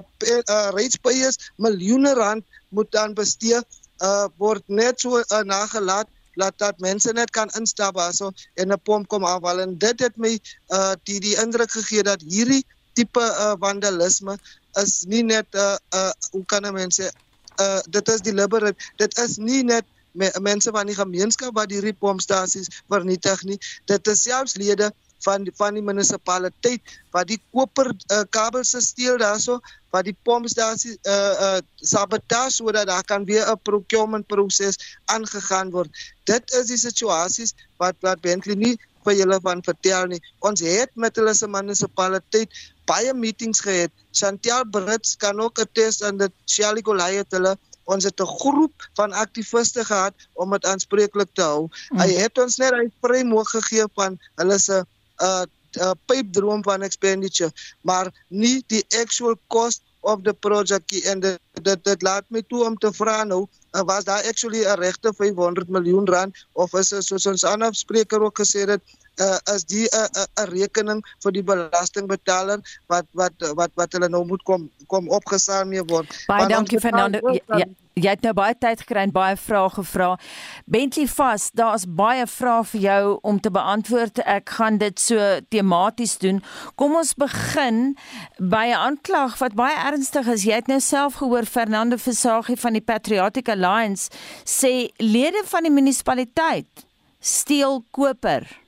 uh 0.49 0.69
reitspeiers 0.73 1.51
miljoene 1.55 2.13
rand 2.13 2.43
moet 2.69 2.91
dan 2.91 3.13
bestee 3.13 3.61
uh 4.01 4.25
word 4.37 4.63
net 4.65 4.99
so 4.99 5.21
uh, 5.21 5.41
nagelaat 5.45 6.09
laat 6.33 6.57
dat 6.57 6.79
mense 6.81 7.11
net 7.13 7.29
kan 7.29 7.51
instap 7.59 7.97
aso 8.01 8.31
en 8.57 8.73
'n 8.73 8.81
pomp 8.81 9.07
kom 9.07 9.23
afhaal. 9.23 9.59
En 9.59 9.77
dit 9.77 9.99
het 9.99 10.15
my 10.17 10.39
uh 10.73 10.93
die 11.03 11.19
die 11.19 11.37
indruk 11.37 11.71
gegee 11.71 12.03
dat 12.03 12.21
hierdie 12.21 12.65
tipe 12.93 13.21
uh, 13.21 13.53
vandalisme 13.59 14.37
is 14.81 15.03
nie 15.07 15.23
net 15.23 15.47
'n 15.53 15.59
uh, 15.59 15.77
uh, 15.93 16.11
hoe 16.31 16.45
kan 16.45 16.73
mense 16.73 17.11
uh, 17.59 17.81
dit 17.89 18.09
is 18.09 18.21
deliberate 18.21 18.91
dit 18.97 19.17
is 19.17 19.37
nie 19.37 19.63
net 19.63 19.85
me, 20.11 20.31
mense 20.41 20.71
van 20.71 20.87
die 20.87 20.95
gemeenskap 20.95 21.55
wat 21.55 21.69
die 21.69 21.93
pompstasies 21.93 22.69
vernietig 22.89 23.43
nie 23.43 23.59
dit 23.85 24.07
is 24.07 24.23
selfs 24.23 24.55
lede 24.55 24.91
van 25.23 25.43
die, 25.43 25.53
van 25.55 25.73
die 25.73 25.83
munisipaliteit 25.83 26.81
wat 27.15 27.27
die 27.27 27.39
koper 27.51 27.93
uh, 27.93 28.23
kabels 28.29 28.75
steel 28.85 29.17
daarso 29.17 29.59
wat 29.93 30.05
die 30.05 30.17
pompstasie 30.23 30.97
uh, 31.07 31.33
uh, 31.47 31.59
sabotage 31.75 32.57
sodat 32.57 32.87
daar 32.87 33.03
kan 33.03 33.25
weer 33.25 33.45
'n 33.49 33.59
procurement 33.63 34.27
proses 34.27 34.77
aangegaan 35.05 35.71
word 35.71 35.89
dit 36.23 36.51
is 36.59 36.67
die 36.67 36.81
situasies 36.87 37.55
wat 37.77 37.95
wat 38.01 38.21
Bentley 38.21 38.55
nie 38.55 38.77
vir 39.05 39.17
julle 39.19 39.39
van 39.43 39.61
vertel 39.65 40.07
nie. 40.11 40.19
Ons 40.47 40.63
het 40.65 40.91
met 40.99 41.15
hulle 41.19 41.33
se 41.35 41.49
munisipaliteit 41.51 42.55
baie 42.85 43.13
meetings 43.13 43.59
gehad. 43.59 43.91
Chantel 44.11 44.65
Brits 44.69 45.17
kan 45.17 45.39
ook 45.39 45.59
attest 45.59 46.03
aan 46.03 46.17
dit. 46.17 46.31
Shelly 46.45 46.81
Golay 46.81 47.15
het 47.15 47.31
hulle 47.31 47.57
ons 47.83 48.03
het 48.03 48.19
'n 48.21 48.35
groep 48.39 48.89
van 48.95 49.11
aktiviste 49.11 49.85
gehad 49.85 50.13
om 50.33 50.51
dit 50.51 50.65
aanspreeklik 50.65 51.29
te 51.33 51.41
hou. 51.41 51.67
Mm. 51.89 51.99
Hy 51.99 52.09
het 52.23 52.37
ons 52.37 52.55
net 52.57 52.73
'n 52.73 52.91
framework 53.01 53.49
gegee 53.49 53.85
van 53.93 54.19
hulle 54.35 54.59
se 54.59 54.85
uh, 55.17 55.43
uh 55.81 55.91
pipe 56.05 56.29
droom 56.31 56.63
van 56.63 56.81
expenditure, 56.81 57.51
maar 57.81 58.11
nie 58.27 58.63
die 58.67 58.85
actual 59.01 59.35
cost 59.47 59.81
of 60.03 60.21
the 60.21 60.33
project 60.33 61.05
en 61.05 61.19
dit 61.19 61.39
dit, 61.61 61.83
dit 61.83 62.01
laat 62.01 62.25
my 62.27 62.41
toe 62.47 62.65
om 62.65 62.75
te 62.77 62.91
vra 62.93 63.23
nou 63.23 63.45
uh, 63.71 63.81
was 63.87 64.03
daar 64.03 64.23
actually 64.27 64.63
'n 64.65 64.79
regte 64.79 65.13
500 65.15 65.67
miljoen 65.67 66.05
rand 66.05 66.45
of 66.51 66.73
is 66.73 66.89
dit 66.89 67.03
soos 67.03 67.25
ons 67.25 67.43
ander 67.43 67.75
spreker 67.75 68.21
ook 68.21 68.39
gesê 68.39 68.67
het 68.67 68.81
uh, 69.21 69.55
is 69.55 69.65
die 69.65 69.85
'n 69.85 69.95
uh, 69.95 70.23
'n 70.23 70.27
uh, 70.41 70.47
rekening 70.49 71.03
vir 71.23 71.31
die 71.31 71.43
belastingbetaler 71.43 72.59
wat 72.87 73.05
wat 73.11 73.33
wat 73.55 73.71
wat 73.75 73.93
hulle 73.93 74.09
nou 74.09 74.25
moet 74.25 74.43
kom 74.43 74.69
kom 74.87 75.09
opgesaam 75.09 75.69
mee 75.69 75.83
word. 75.83 76.09
Baie 76.27 76.47
dankie 76.47 76.79
Fernando. 76.79 77.19
Ja, 77.47 77.65
jy 77.93 78.09
het 78.09 78.21
nou 78.25 78.33
baie 78.33 78.55
tyd 78.57 78.81
gekry 78.81 79.03
en 79.05 79.11
baie 79.13 79.35
vrae 79.37 79.69
gevra. 79.69 80.19
Bentley 80.65 81.07
vas, 81.07 81.49
daar's 81.53 81.85
baie 81.85 82.25
vrae 82.27 82.63
vir 82.63 82.81
jou 82.81 83.19
om 83.21 83.39
te 83.39 83.51
beantwoord. 83.53 84.23
Ek 84.25 84.49
gaan 84.49 84.77
dit 84.77 84.99
so 84.99 85.39
tematies 85.49 86.17
doen. 86.17 86.41
Kom 86.75 86.95
ons 86.95 87.13
begin 87.13 87.95
by 88.39 88.65
'n 88.73 88.81
aanklag 88.87 89.37
wat 89.37 89.53
baie 89.53 89.77
ernstig 89.77 90.27
is. 90.27 90.43
Jy 90.43 90.53
het 90.53 90.67
nou 90.67 90.79
self 90.79 91.13
gehoor 91.21 91.45
Fernando 91.45 91.97
Versagie 91.97 92.57
van 92.57 92.73
die 92.73 92.81
Patriotic 92.81 93.49
Alliance 93.49 94.09
sê 94.43 94.89
lede 94.97 95.43
van 95.45 95.63
die 95.63 95.71
munisipaliteit 95.71 96.85
steel 97.19 97.83
koper. 97.91 98.62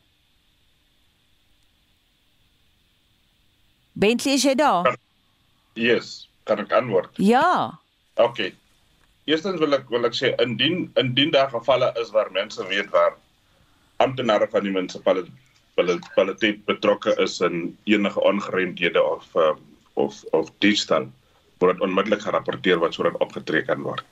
Bentley 3.95 4.34
is 4.36 4.43
jy 4.43 4.55
daar? 4.60 4.97
Yes, 5.79 6.27
kan 6.43 6.60
ek 6.60 6.73
antwoord? 6.75 7.15
Ja. 7.23 7.79
OK. 8.19 8.51
Eerstens 9.25 9.60
wil 9.63 9.73
ek 9.77 9.88
wil 9.91 10.08
ek 10.08 10.15
sê 10.17 10.34
indien 10.43 10.91
indien 10.99 11.31
daar 11.31 11.47
gevalle 11.53 11.88
is 12.01 12.12
waar 12.15 12.27
mense 12.36 12.60
weet 12.67 12.91
waar 12.91 13.15
amptenare 14.03 14.47
van 14.51 14.67
die 14.67 14.73
munisipaliteit 14.75 16.60
betrokke 16.67 17.15
is 17.23 17.39
in 17.47 17.55
enige 17.88 18.19
ongeruimdhede 18.19 19.01
of 19.01 19.23
um, 19.39 19.63
of 19.95 20.19
of 20.36 20.51
diefstal 20.60 21.08
word 21.63 21.79
onmiddellik 21.79 22.27
gerapporteer 22.27 22.84
word 22.84 22.93
sodat 22.99 23.15
opgetree 23.23 23.63
kan 23.63 23.81
word. 23.88 24.05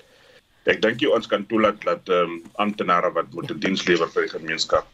Ek 0.64 0.80
dink 0.82 1.04
jy 1.04 1.12
ons 1.12 1.28
kan 1.28 1.44
toelaat 1.52 1.84
dat 1.84 2.08
ehm 2.08 2.40
um, 2.40 2.42
amptenare 2.64 3.12
wat 3.20 3.28
moet 3.36 3.52
'n 3.52 3.60
diens 3.60 3.84
lewer 3.92 4.08
vir 4.16 4.30
die 4.30 4.36
gemeenskap 4.40 4.88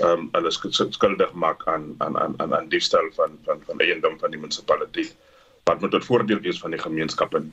ehm 0.00 0.10
um, 0.10 0.28
hulle 0.32 0.50
skuldig 0.90 1.32
maak 1.32 1.66
aan 1.66 1.94
aan 1.98 2.18
aan 2.18 2.34
aan 2.36 2.54
aan 2.54 2.68
diefstal 2.68 3.08
van 3.16 3.38
van 3.44 3.62
van 3.66 3.80
eiendom 3.80 4.18
van 4.18 4.30
die 4.30 4.40
munisipaliteit 4.40 5.16
wat 5.64 5.80
moet 5.80 5.90
tot 5.90 6.04
voordeel 6.04 6.40
wees 6.40 6.60
van 6.60 6.70
die 6.70 6.80
gemeenskap 6.80 7.34
en 7.34 7.48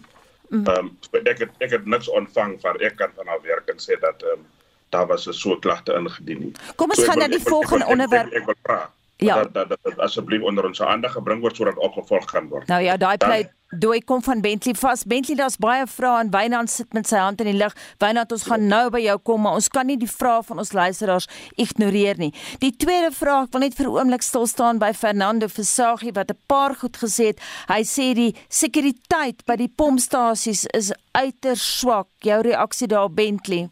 mm. 0.50 0.66
ehm 0.66 0.92
um, 1.14 1.24
ek 1.24 1.40
het 1.46 1.52
ek 1.68 1.72
het 1.78 1.86
niks 1.86 2.10
ontvang 2.10 2.60
van 2.62 2.80
ek 2.80 2.96
kan 3.02 3.16
van 3.16 3.28
al 3.28 3.42
werk 3.42 3.70
en 3.74 3.82
sê 3.88 4.00
dat 4.00 4.22
ehm 4.24 4.40
um, 4.40 4.46
daar 4.90 5.08
was 5.08 5.28
'n 5.28 5.34
so 5.34 5.58
klagte 5.60 5.94
ingedien 5.94 6.40
nie. 6.40 6.54
Kom 6.76 6.90
ons 6.90 7.00
so, 7.00 7.06
gaan 7.06 7.18
na 7.18 7.28
die 7.28 7.42
volgende 7.42 7.86
onderwerp. 7.86 8.32
Ek, 8.32 8.40
ek 8.40 8.46
wil 8.46 8.60
vra 8.64 8.92
ja. 9.18 9.44
dat 9.44 9.70
dat 9.70 9.80
dit 9.84 10.00
asseblief 10.00 10.42
onder 10.42 10.66
ons 10.66 10.82
aandag 10.82 11.12
gebring 11.12 11.42
word 11.42 11.56
sodat 11.56 11.78
opgevolg 11.78 12.26
kan 12.32 12.48
word. 12.48 12.68
Nou 12.68 12.82
ja, 12.84 12.98
daai 12.98 13.18
pleit 13.18 13.52
Dooi 13.80 14.02
kom 14.04 14.22
van 14.24 14.42
Bentley 14.42 14.76
vas. 14.80 15.04
Bentley 15.04 15.36
daar's 15.36 15.58
baie 15.60 15.84
vrae 15.88 16.22
en 16.24 16.30
Wynand 16.32 16.72
sit 16.72 16.94
met 16.94 17.08
sy 17.10 17.20
hand 17.20 17.42
in 17.44 17.50
die 17.50 17.58
lug. 17.58 17.74
Wynand, 18.00 18.32
ons 18.32 18.46
gaan 18.48 18.68
nou 18.72 18.84
by 18.94 19.02
jou 19.04 19.18
kom, 19.28 19.44
maar 19.44 19.58
ons 19.60 19.68
kan 19.74 19.88
nie 19.90 19.98
die 20.00 20.10
vrae 20.10 20.44
van 20.48 20.62
ons 20.64 20.72
luisteraars 20.76 21.28
ignoreer 21.60 22.20
nie. 22.22 22.32
Die 22.64 22.72
tweede 22.72 23.12
vraag, 23.16 23.50
ek 23.50 23.58
wil 23.58 23.66
net 23.66 23.76
vir 23.76 23.88
'n 23.88 23.98
oomblik 23.98 24.24
stil 24.24 24.48
staan 24.48 24.80
by 24.80 24.94
Fernando 24.94 25.48
Versagie 25.48 26.14
wat 26.14 26.32
'n 26.32 26.40
paar 26.48 26.76
goed 26.76 26.98
gesê 26.98 27.34
het. 27.34 27.40
Hy 27.68 27.82
sê 27.84 28.14
die 28.14 28.36
sekuriteit 28.50 29.46
by 29.46 29.56
die 29.56 29.74
pompstasies 29.76 30.66
is 30.74 30.94
uiters 31.14 31.80
swak. 31.80 32.08
Jou 32.20 32.42
reaksie 32.42 32.88
daar 32.88 33.10
Bentley? 33.10 33.70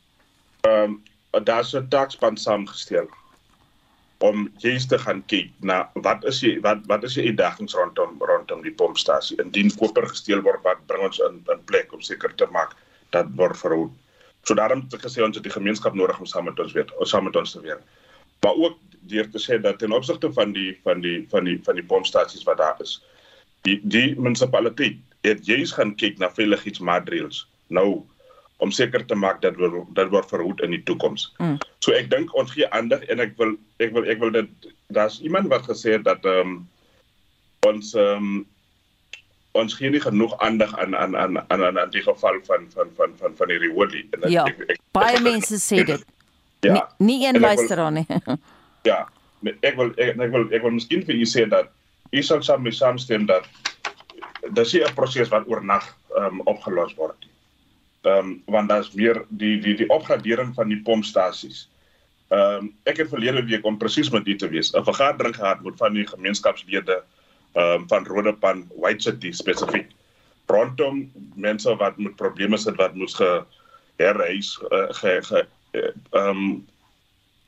Ehm 0.62 1.00
um, 1.32 1.44
daar's 1.44 1.74
'n 1.74 1.88
takspan 1.90 2.38
saamgestel 2.38 3.08
om 4.18 4.46
juist 4.64 4.90
te 4.90 4.98
gaan 4.98 5.24
kyk 5.28 5.52
na 5.60 5.90
wat 6.06 6.24
is 6.30 6.42
jy 6.44 6.60
wat 6.62 6.86
wat 6.92 7.04
is 7.04 7.18
die 7.18 7.26
uitdagings 7.32 7.76
rondom 7.76 8.16
rondom 8.20 8.62
die 8.64 8.76
pompstasie 8.80 9.40
indien 9.42 9.72
koper 9.80 10.08
gesteel 10.08 10.44
word 10.46 10.64
wat 10.64 10.86
bring 10.88 11.04
ons 11.04 11.20
in 11.28 11.42
in 11.52 11.64
plek 11.72 11.94
om 11.94 12.02
seker 12.02 12.36
te 12.36 12.48
maak 12.52 12.76
dat 13.14 13.30
word 13.38 13.58
verhoed. 13.58 13.92
So 14.44 14.58
daarom 14.60 14.84
het 14.84 14.98
ek 14.98 15.06
gesê 15.08 15.24
ons 15.24 15.38
het 15.38 15.46
die 15.46 15.54
gemeenskap 15.54 15.96
nodig 15.96 16.20
om 16.20 16.28
saam 16.28 16.50
met 16.50 16.60
ons 16.60 16.74
weet, 16.76 16.92
om 17.00 17.08
saam 17.08 17.30
met 17.30 17.38
ons 17.40 17.56
te 17.56 17.62
werk. 17.64 17.84
Maar 18.44 18.60
ook 18.60 18.80
deur 19.12 19.30
te 19.32 19.40
sê 19.40 19.60
dat 19.62 19.80
ten 19.80 19.96
opsigte 19.96 20.32
van 20.36 20.52
die 20.56 20.74
van 20.84 21.04
die 21.04 21.24
van 21.32 21.48
die 21.48 21.60
van 21.64 21.80
die 21.80 21.86
pompstasies 21.88 22.44
wat 22.48 22.60
daar 22.60 22.80
is, 22.84 22.98
die 23.68 23.80
die 23.84 24.16
munisipaliteit 24.20 25.00
het 25.24 25.46
juist 25.48 25.78
gaan 25.78 25.96
kyk 25.96 26.20
na 26.20 26.32
veiligheidsmaatreëls. 26.32 27.46
Nou 27.72 28.04
om 28.64 28.72
seker 28.72 29.04
te 29.06 29.16
maak 29.20 29.42
dat 29.44 29.60
word 29.60 29.90
dat 29.98 30.12
word 30.14 30.30
verhoed 30.32 30.64
in 30.64 30.72
die 30.76 30.84
toekoms. 30.88 31.28
Mm. 31.44 31.58
So 31.84 31.92
ek 31.98 32.08
dink 32.14 32.32
ons 32.40 32.54
gee 32.56 32.70
aandag 32.72 33.04
en 33.12 33.24
ek 33.24 33.36
wil 33.42 33.58
ek 33.84 33.92
wil 33.96 34.08
ek 34.08 34.22
wil 34.24 34.32
dit 34.36 34.72
daar's 34.96 35.20
iemand 35.26 35.52
wat 35.52 35.68
gesê 35.68 35.98
het 35.98 36.08
dat 36.08 36.24
ehm 36.24 36.56
um, 36.56 36.58
ons 37.68 37.94
ehm 37.98 38.30
um, 38.32 38.42
ons 39.54 39.76
gee 39.78 39.92
nie 39.94 40.02
genoeg 40.02 40.34
aandag 40.42 40.72
aan 40.82 40.96
aan 40.98 41.18
aan 41.20 41.42
aan 41.54 41.80
aan 41.80 41.92
die 41.94 42.02
geval 42.06 42.40
van 42.48 42.64
van 42.72 42.90
van 42.98 43.12
van 43.20 43.36
van 43.38 43.52
die 43.52 43.60
Rewoli 43.66 44.06
en 44.16 44.30
ja, 44.32 44.48
ek, 44.50 44.64
ek, 44.74 44.80
baie 44.96 45.20
ek, 45.20 45.26
mense 45.28 45.60
sê 45.62 45.84
dit. 45.86 46.08
Ja. 46.64 46.74
Nie, 46.74 47.20
nie 47.20 47.28
een 47.28 47.40
luisteraar 47.44 47.92
nie. 47.92 48.08
ja, 48.90 49.04
ek 49.52 49.76
wil 49.76 49.92
ek, 50.00 50.16
ek 50.16 50.32
wil 50.32 50.48
ek 50.48 50.64
wil 50.64 50.78
miskien 50.80 51.04
vir 51.06 51.20
u 51.20 51.28
sê 51.28 51.46
dat 51.52 51.70
u 52.14 52.24
sal 52.24 52.42
saam 52.46 52.64
mee 52.64 52.74
saamstem 52.74 53.28
dat 53.28 53.46
dis 54.56 54.74
'n 54.80 54.96
proses 54.96 55.30
wat 55.36 55.48
oornag 55.52 55.86
um, 56.16 56.42
opgelos 56.48 56.96
word. 56.96 57.28
Ehm 58.04 58.18
um, 58.18 58.42
want 58.46 58.70
daar's 58.70 58.92
meer 58.92 59.26
die 59.30 59.60
die 59.64 59.76
die 59.80 59.90
opgradering 59.90 60.52
van 60.56 60.68
die 60.68 60.82
pompstasies. 60.84 61.70
Ehm 62.28 62.66
um, 62.68 62.72
ek 62.84 62.98
het 63.00 63.10
verlede 63.10 63.46
week 63.48 63.66
om 63.66 63.78
presies 63.80 64.10
met 64.12 64.28
u 64.28 64.36
te 64.36 64.50
wees, 64.52 64.74
'n 64.76 64.84
vergadering 64.84 65.36
gehad 65.36 65.64
met 65.64 65.78
van 65.78 65.94
die 65.94 66.08
gemeenskapslede 66.08 67.04
ehm 67.54 67.82
um, 67.82 67.88
van 67.88 68.06
Rodepan 68.06 68.68
White 68.76 69.04
City 69.04 69.32
spesifiek. 69.32 69.88
Rondom 70.46 71.12
mense 71.36 71.76
wat 71.76 71.98
met 71.98 72.16
probleme 72.16 72.58
sit 72.58 72.76
wat 72.76 72.96
moes 72.96 73.16
ge 73.16 73.44
herhuis 73.96 74.60
uh, 74.72 74.92
ge 75.00 75.22
ge 75.24 75.48
ehm 76.12 76.30
um, 76.30 76.68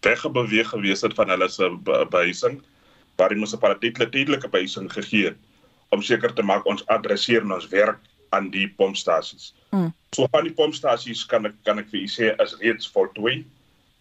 weggebeweeg 0.01 0.69
gewees 0.69 1.01
het 1.01 1.13
van 1.13 1.29
hulle 1.29 1.49
se 1.49 1.69
behuising 1.83 2.61
waar 3.15 3.29
die 3.29 3.37
munisipaliteit 3.37 4.11
tydelike 4.11 4.47
behuising 4.47 4.91
gegee 4.91 5.25
het 5.25 5.37
om 5.89 6.01
seker 6.01 6.33
te 6.33 6.43
maak 6.43 6.65
ons 6.65 6.85
adresseer 6.85 7.41
en 7.41 7.55
ons 7.57 7.67
werk 7.67 7.99
aan 8.35 8.49
die 8.53 8.67
pompstasies. 8.77 9.53
Mm. 9.71 9.91
So 10.15 10.27
van 10.31 10.47
die 10.47 10.53
pompstasies 10.55 11.25
kan 11.31 11.47
ek 11.49 11.55
kan 11.67 11.81
ek 11.81 11.91
vir 11.91 12.05
u 12.05 12.09
sê 12.11 12.31
is 12.43 12.55
reeds 12.61 12.89
voltooi. 12.91 13.43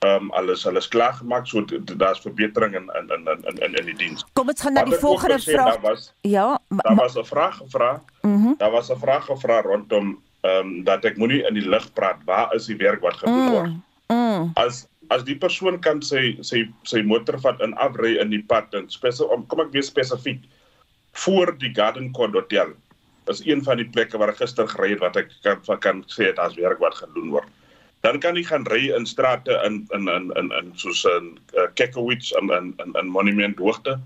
Ehm 0.04 0.28
um, 0.28 0.30
alles 0.36 0.66
alles 0.68 0.88
klaar 0.92 1.14
gemaak 1.16 1.46
so 1.48 1.64
daar's 1.96 2.20
verbetering 2.20 2.74
in 2.76 2.90
in 3.00 3.10
in 3.16 3.28
in 3.32 3.62
in 3.66 3.78
in 3.80 3.86
die 3.92 3.96
diens. 4.02 4.24
Kom 4.38 4.52
ons 4.52 4.60
gaan 4.60 4.76
na 4.76 4.84
die 4.84 5.00
volgende 5.00 5.40
vraag. 5.40 5.80
Was, 5.86 6.12
ja, 6.22 6.60
daar 6.82 6.96
was 7.00 7.16
'n 7.16 7.24
vraag 7.24 7.56
gevra. 7.62 8.02
Mm 8.22 8.54
daar 8.58 8.70
was 8.70 8.90
'n 8.90 9.00
vraag 9.00 9.24
gevra 9.24 9.62
rondom 9.62 10.18
ehm 10.40 10.66
um, 10.66 10.84
dat 10.84 11.04
ek 11.04 11.16
moenie 11.16 11.42
in 11.48 11.54
die 11.54 11.68
lig 11.68 11.92
praat. 11.92 12.20
Waar 12.24 12.54
is 12.54 12.66
die 12.66 12.76
werk 12.76 13.00
wat 13.00 13.16
gedoen 13.16 13.50
word? 13.50 13.70
Mm. 13.70 13.82
Mm. 14.08 14.50
As 14.54 14.86
as 15.08 15.24
die 15.24 15.36
persoon 15.36 15.80
kan 15.80 16.02
sy 16.02 16.36
sy 16.42 16.64
sy 16.88 17.02
motor 17.02 17.38
vat 17.40 17.60
in 17.64 17.74
afry 17.74 18.16
in 18.20 18.30
die 18.30 18.42
pad 18.42 18.74
en 18.74 18.88
spesifiek 18.92 19.48
kom 19.48 19.60
ek 19.64 19.72
weer 19.72 19.86
spesifiek 19.86 20.44
voor 21.24 21.52
die 21.58 21.72
Garden 21.74 22.12
Court 22.12 22.34
Hotel 22.34 22.74
is 23.32 23.42
een 23.46 23.62
van 23.64 23.80
die 23.80 23.88
plekke 23.88 24.18
waar 24.20 24.32
ek 24.32 24.42
gister 24.42 24.68
gery 24.68 24.94
het 24.94 25.02
wat 25.04 25.16
ek 25.16 25.30
kan 25.42 25.78
kan 25.80 26.02
sê 26.12 26.30
dit 26.30 26.40
as 26.42 26.56
werk 26.60 26.80
wat 26.82 26.98
gedoen 27.00 27.30
word. 27.36 27.48
Dan 28.04 28.20
kan 28.20 28.36
jy 28.36 28.44
gaan 28.44 28.66
ry 28.68 28.90
in 28.96 29.06
strate 29.06 29.54
in 29.64 29.86
in 29.96 30.08
in 30.08 30.32
in 30.40 30.52
in 30.58 30.72
soos 30.76 31.04
in 31.08 31.38
uh, 31.56 31.68
Kekowitz 31.74 32.32
en 32.40 32.52
in 32.52 32.74
in 32.84 32.92
in 33.00 33.08
Monument 33.08 33.58
hoogte. 33.58 33.98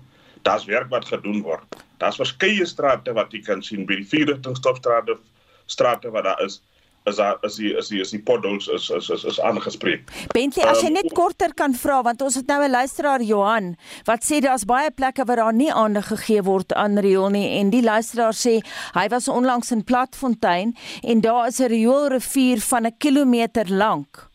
Daar's 0.47 0.65
werk 0.65 0.89
wat 0.89 1.05
gedoen 1.05 1.41
word. 1.43 1.81
Daar's 1.99 2.19
verskeie 2.21 2.65
strate 2.65 3.13
wat 3.13 3.33
jy 3.35 3.41
kan 3.43 3.63
sien 3.63 3.85
by 3.85 3.99
die 3.99 4.07
vierde 4.07 4.39
stopstrate 4.55 5.17
strate 5.65 6.09
wat 6.11 6.23
daar 6.23 6.41
is 6.45 6.61
is 7.03 7.15
daar 7.15 7.37
is 7.41 7.55
die 7.55 7.71
is 7.77 7.87
die 7.87 7.99
is 8.01 8.11
die 8.13 8.21
potholes 8.21 8.67
is 8.67 8.89
is 8.89 9.09
is 9.09 9.23
is 9.23 9.39
aangespreek. 9.39 10.11
Bentley, 10.33 10.65
as 10.67 10.81
jy 10.83 10.89
um, 10.91 10.97
net 10.97 11.11
korter 11.15 11.53
kan 11.57 11.75
vra 11.77 12.01
want 12.05 12.21
ons 12.25 12.35
het 12.35 12.47
nou 12.51 12.59
'n 12.63 12.71
luisteraar 12.71 13.21
Johan 13.21 13.75
wat 14.05 14.25
sê 14.25 14.41
daar's 14.43 14.65
baie 14.65 14.91
plekke 14.91 15.25
waar 15.25 15.41
daar 15.43 15.53
nie 15.53 15.71
aandag 15.71 16.07
gegee 16.07 16.43
word 16.43 16.73
aan 16.73 16.99
riool 16.99 17.29
nie 17.29 17.59
en 17.59 17.69
die 17.69 17.83
luisteraar 17.83 18.33
sê 18.33 18.59
hy 18.93 19.07
was 19.09 19.27
onlangs 19.27 19.71
in 19.71 19.83
Platfontein 19.83 20.75
en 21.03 21.21
daar 21.21 21.47
is 21.47 21.59
'n 21.59 21.71
rioolrivier 21.71 22.59
van 22.59 22.85
'n 22.85 22.97
kilometer 22.97 23.65
lank. 23.69 24.27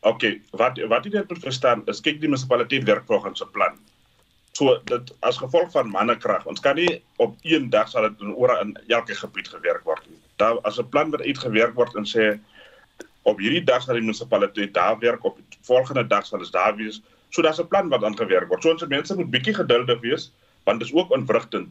OK, 0.00 0.22
wat 0.50 0.78
wat 0.88 1.04
jy 1.04 1.10
net 1.12 1.28
moet 1.28 1.42
verstaan 1.42 1.82
is 1.86 2.00
kyk 2.00 2.20
die 2.20 2.28
munisipaliteit 2.28 2.84
werk 2.84 3.06
volgens 3.06 3.42
'n 3.42 3.50
plan. 3.52 3.78
So 4.52 4.80
dit 4.84 5.14
as 5.20 5.38
gevolg 5.38 5.70
van 5.70 5.88
mannekrag, 5.88 6.46
ons 6.46 6.60
kan 6.60 6.76
nie 6.76 7.02
op 7.16 7.36
een 7.42 7.70
dag 7.70 7.88
sal 7.88 8.02
dit 8.02 8.20
in 8.20 8.34
ore 8.34 8.60
in 8.60 8.76
elke 8.88 9.14
gebied 9.14 9.48
gewerk 9.48 9.84
word 9.84 10.04
nie 10.10 10.21
daar 10.42 10.60
as 10.68 10.78
'n 10.78 10.90
plan 10.90 11.10
wat 11.14 11.22
uitgewerk 11.22 11.74
word 11.78 11.96
en 11.96 12.06
sê 12.14 12.26
op 13.22 13.38
hierdie 13.38 13.64
dag 13.64 13.82
sal 13.82 13.94
die 13.94 14.02
munisipaliteit 14.02 14.74
daar 14.74 14.98
werk 14.98 15.24
op 15.24 15.36
die 15.38 15.58
volgende 15.62 16.06
dag 16.06 16.26
sal 16.26 16.38
dit 16.38 16.52
daar 16.52 16.76
wees. 16.76 17.02
So 17.30 17.42
daar's 17.42 17.60
'n 17.60 17.68
plan 17.68 17.88
wat 17.88 18.04
aangewerk 18.04 18.48
word. 18.48 18.62
So 18.62 18.70
ons 18.70 18.86
mense 18.86 19.14
moet 19.14 19.30
bietjie 19.30 19.54
geduldig 19.54 20.00
wees 20.00 20.32
want 20.64 20.80
dit 20.80 20.88
is 20.88 20.94
ook 20.94 21.10
ontwrigtend 21.10 21.68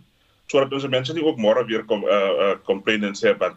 sodat 0.52 0.74
ons 0.76 0.88
mense 0.92 1.14
nie 1.16 1.24
ook 1.24 1.40
môre 1.40 1.64
weer 1.68 1.84
kom 1.88 2.04
uh 2.04 2.32
uh 2.46 2.56
complain 2.68 3.04
en 3.08 3.16
sê 3.16 3.34
dat 3.38 3.56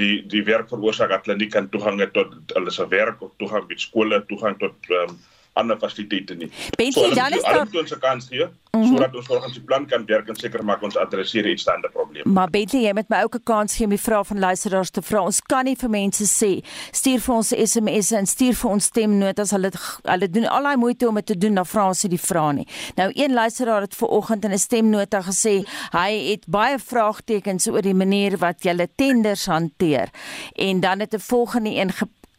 die 0.00 0.20
die 0.28 0.42
werk 0.44 0.68
veroorsaak 0.68 1.12
dat 1.14 1.26
hulle 1.26 1.38
nie 1.40 1.52
kan 1.52 1.68
toegang 1.72 2.00
het 2.02 2.12
tot 2.16 2.34
hulle 2.54 2.72
se 2.72 2.84
werk 2.92 3.22
of 3.24 3.32
toegang 3.40 3.64
by 3.68 3.78
skole, 3.80 4.20
toegang 4.28 4.58
tot 4.60 4.90
ehm 4.90 5.14
um, 5.14 5.16
ander 5.56 5.78
fasiliteite 5.80 6.36
nie. 6.36 6.50
Bentley, 6.76 7.08
so, 7.08 7.14
dan 7.14 7.32
is 7.32 7.42
daar 7.42 7.66
ons 7.72 7.92
'n 7.92 7.98
kans 7.98 8.26
gee 8.28 8.44
mm 8.44 8.82
-hmm. 8.82 8.86
sodat 8.86 9.16
ons 9.16 9.26
volgens 9.26 9.52
die 9.52 9.62
plan 9.62 9.86
kan 9.86 10.06
werk 10.06 10.28
en 10.28 10.36
seker 10.36 10.64
maak 10.64 10.82
ons 10.82 10.96
adresseer 10.96 11.42
die 11.42 11.50
uitstaande 11.50 11.88
probleme. 11.88 12.32
Maar 12.32 12.50
Bentley, 12.50 12.82
jy 12.82 12.92
moet 12.92 13.08
my 13.08 13.22
ook 13.22 13.34
'n 13.34 13.42
kans 13.42 13.76
gee 13.76 13.84
om 13.84 13.90
die 13.90 14.00
vrae 14.00 14.24
van 14.24 14.38
luisteraars 14.38 14.90
te 14.90 15.02
vra. 15.02 15.22
Ons 15.22 15.40
kan 15.40 15.64
nie 15.64 15.76
vir 15.76 15.90
mense 15.90 16.24
sê 16.24 16.64
stuur 16.90 17.20
vir 17.20 17.34
ons 17.34 17.48
SMS 17.48 18.10
en 18.10 18.26
stuur 18.26 18.54
vir 18.54 18.70
ons 18.70 18.84
stemnotas. 18.84 19.50
Hulle 19.50 19.70
hulle 20.02 20.30
doen 20.30 20.46
al 20.46 20.62
daai 20.62 20.76
moeite 20.76 21.08
om 21.08 21.14
dit 21.14 21.26
te 21.26 21.38
doen, 21.38 21.54
dan 21.54 21.66
vra 21.66 21.86
ons 21.86 22.02
nie 22.02 22.10
die 22.10 22.26
vrae 22.26 22.52
nie. 22.52 22.68
Nou 22.94 23.10
een 23.14 23.32
luisteraar 23.32 23.80
het 23.80 23.94
ver 23.94 24.08
oggend 24.08 24.44
in 24.44 24.52
'n 24.52 24.58
stemnota 24.58 25.22
gesê 25.22 25.64
hy 25.90 26.30
het 26.30 26.46
baie 26.46 26.78
vraagtekens 26.78 27.68
oor 27.68 27.82
die 27.82 27.94
manier 27.94 28.38
wat 28.38 28.62
jy 28.62 28.86
tenders 28.96 29.46
hanteer. 29.46 30.08
En 30.52 30.80
dan 30.80 31.00
het 31.00 31.14
'n 31.14 31.18
volgende 31.18 31.70
een 31.70 31.90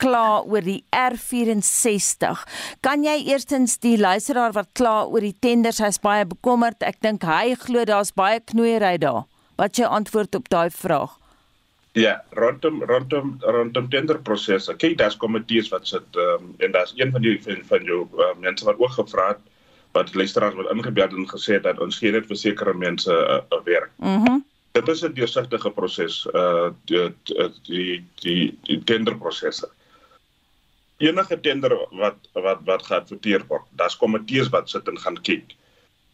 kla 0.01 0.41
oor 0.45 0.65
die 0.65 0.83
R64. 0.95 2.43
Kan 2.85 3.05
jy 3.05 3.15
eerstens 3.31 3.77
die 3.83 3.97
luisteraar 3.99 4.53
wat 4.57 4.69
kla 4.77 5.05
oor 5.05 5.25
die 5.25 5.35
tenders, 5.43 5.81
hy's 5.83 5.99
baie 6.01 6.25
bekommerd. 6.25 6.83
Ek 6.85 6.99
dink 7.05 7.25
hy 7.27 7.55
glo 7.67 7.85
daar's 7.85 8.13
baie 8.15 8.39
knoeiery 8.39 8.97
daar. 9.01 9.25
Wat 9.57 9.77
jy 9.77 9.89
antwoord 9.89 10.35
op 10.37 10.49
daai 10.53 10.69
vraag? 10.73 11.15
Ja, 11.97 12.19
rondom 12.37 12.83
rondom 12.85 13.37
rondom 13.41 13.87
tenderprosesse. 13.89 14.75
Kyk, 14.77 14.99
daar's 14.99 15.17
komitees 15.17 15.71
wat 15.73 15.87
sit 15.89 16.19
um, 16.21 16.51
en 16.61 16.75
daar's 16.75 16.93
een 16.97 17.11
van 17.11 17.23
die 17.25 17.39
van, 17.41 17.63
van 17.71 17.87
jou 17.89 18.03
uh, 18.17 18.33
mense 18.43 18.65
wat 18.65 18.77
ook 18.77 18.99
gevra 18.99 19.31
het 19.33 19.41
wat 19.95 20.13
luisteraars 20.13 20.53
wat 20.59 20.69
ingebeld 20.69 21.15
en 21.17 21.25
gesê 21.31 21.57
dat 21.63 21.79
ons 21.81 21.97
gee 21.97 22.11
dit 22.13 22.27
vir 22.29 22.37
sekere 22.37 22.73
mense 22.77 23.09
'n 23.09 23.39
uh, 23.39 23.41
uh, 23.57 23.63
werk. 23.65 23.89
Mhm. 23.97 24.37
Mm 24.37 24.45
dit 24.77 24.87
is 24.87 25.01
'n 25.03 25.13
deursigtige 25.13 25.69
proses 25.71 26.27
uh 26.33 26.69
die 26.85 27.13
die 27.63 28.05
die, 28.21 28.57
die 28.63 28.83
tenderprosesse 28.83 29.69
enige 30.97 31.39
tender 31.39 31.77
wat 31.91 32.17
wat 32.33 32.59
wat 32.65 32.85
geadverteer 32.85 33.45
word, 33.47 33.65
daar's 33.71 33.97
komitees 33.97 34.49
wat 34.49 34.69
sit 34.69 34.87
en 34.87 34.99
gaan 34.99 35.21
kyk. 35.21 35.57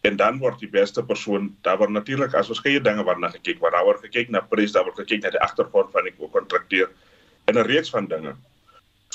en 0.03 0.15
dan 0.19 0.39
word 0.39 0.59
die 0.59 0.69
beste 0.71 1.03
persoon 1.07 1.51
daar 1.63 1.77
word 1.79 1.93
natuurlik 1.95 2.33
as 2.35 2.49
verskeie 2.51 2.81
dinge 2.83 3.05
waarna 3.07 3.29
gekyk 3.31 3.61
word 3.63 3.75
daar 3.75 3.85
word 3.87 4.01
gekyk 4.03 4.31
na 4.35 4.41
prys 4.53 4.75
daar 4.75 4.83
word 4.87 4.99
gekyk 4.99 5.23
na 5.23 5.31
die 5.35 5.43
agtergrond 5.45 5.93
van 5.95 6.09
die 6.09 6.15
kontrakteur 6.19 6.89
en 7.47 7.55
'n 7.55 7.67
reeks 7.69 7.93
van 7.93 8.09
dinge 8.11 8.33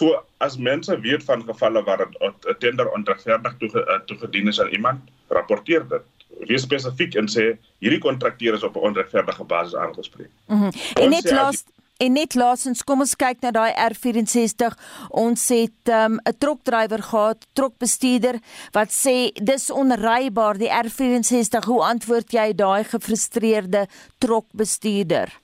so 0.00 0.16
as 0.40 0.56
mense 0.56 1.00
weet 1.04 1.24
van 1.24 1.44
gevalle 1.44 1.82
waar 1.84 2.06
'n 2.06 2.54
tender 2.58 2.88
onregverdig 2.88 3.56
toege, 3.58 3.84
uh, 3.84 4.00
toegedien 4.06 4.48
is 4.48 4.60
aan 4.60 4.72
iemand 4.72 5.00
rapporteer 5.28 5.88
dit 5.88 6.04
wees 6.48 6.62
spesifiek 6.62 7.14
en 7.14 7.28
sê 7.28 7.58
hierdie 7.78 8.00
kontrakteur 8.00 8.54
is 8.54 8.62
op 8.62 8.76
'n 8.76 8.88
onregverdige 8.90 9.44
basis 9.44 9.74
aangespreek 9.74 10.32
mm 10.46 10.60
-hmm. 10.60 10.72
en 11.02 11.10
net 11.10 11.30
laas 11.30 11.64
En 11.98 12.12
net 12.14 12.36
laasens 12.38 12.84
kom 12.86 13.00
ons 13.02 13.16
kyk 13.18 13.40
na 13.42 13.50
daai 13.50 13.72
R64. 13.74 14.76
Ons 15.18 15.48
het 15.50 15.90
um, 15.90 16.14
'n 16.14 16.30
um, 16.30 16.36
trokdrywer 16.38 17.02
gehad, 17.02 17.46
trokbestuurder 17.58 18.38
wat 18.76 18.94
sê 18.94 19.34
dis 19.34 19.66
onrybaar 19.70 20.60
die 20.62 20.70
R64. 20.70 21.66
Hoe 21.66 21.82
antwoord 21.82 22.30
jy 22.32 22.52
daai 22.54 22.84
gefrustreerde 22.84 23.88
trokbestuurder? 24.22 25.34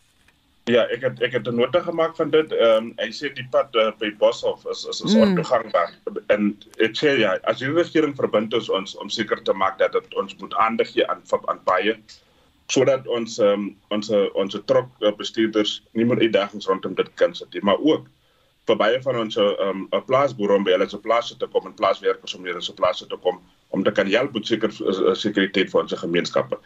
Ja, 0.71 0.87
ek 0.95 1.03
het 1.03 1.23
ek 1.23 1.33
het 1.33 1.49
'n 1.51 1.59
nota 1.59 1.81
gemaak 1.83 2.15
van 2.17 2.31
dit. 2.31 2.53
Ehm 2.53 2.77
um, 2.77 2.93
hy 3.03 3.11
sê 3.11 3.35
die 3.35 3.49
pad 3.51 3.75
uh, 3.75 3.91
by 3.99 4.15
Boshoff 4.19 4.65
is 4.71 4.87
is 4.87 5.01
is 5.01 5.15
mm. 5.15 5.23
ontoegankbaar. 5.27 5.91
En 6.27 6.55
ek 6.79 6.95
sê 6.97 7.19
ja, 7.19 7.35
as 7.51 7.59
die 7.59 7.73
regering 7.73 8.15
verbind 8.17 8.55
is 8.55 8.71
ons 8.71 8.95
om 8.97 9.11
seker 9.11 9.43
te 9.43 9.53
maak 9.53 9.79
dat 9.79 9.93
dit 9.93 10.15
ons 10.15 10.37
moet 10.39 10.55
aandag 10.55 10.93
gee 10.93 11.07
aan 11.11 11.23
aan 11.47 11.61
baie 11.65 11.99
sodat 12.73 13.07
ons 13.13 13.39
um, 13.45 13.71
ons 13.95 14.11
ons 14.11 14.59
trok 14.67 14.89
uh, 15.03 15.13
bestuurders 15.19 15.83
nie 15.93 16.07
meer 16.09 16.23
uitdagings 16.25 16.69
rondom 16.71 16.95
dit 16.97 17.11
kan 17.21 17.35
sit 17.37 17.51
nie, 17.53 17.63
maar 17.63 17.81
ook 17.81 18.07
vir 18.65 18.79
baie 18.81 19.01
van 19.05 19.19
ons 19.21 19.37
um, 19.37 19.85
plaasboere 20.09 20.57
om 20.57 20.65
by 20.65 20.73
hulle 20.73 20.89
se 20.89 21.01
plase 21.05 21.37
te 21.37 21.49
kom 21.53 21.67
en 21.69 21.77
plaaswerkers 21.77 22.37
om 22.37 22.47
hulle 22.49 22.63
se 22.65 22.73
plase 22.77 23.07
te 23.11 23.19
kom 23.27 23.43
om 23.77 23.83
te 23.85 23.93
kan 23.93 24.09
help 24.09 24.33
met 24.33 24.47
seker 24.47 24.73
uh, 24.81 25.13
sekuriteit 25.19 25.73
vir 25.73 25.83
ons 25.83 25.97
gemeenskappe. 26.01 26.57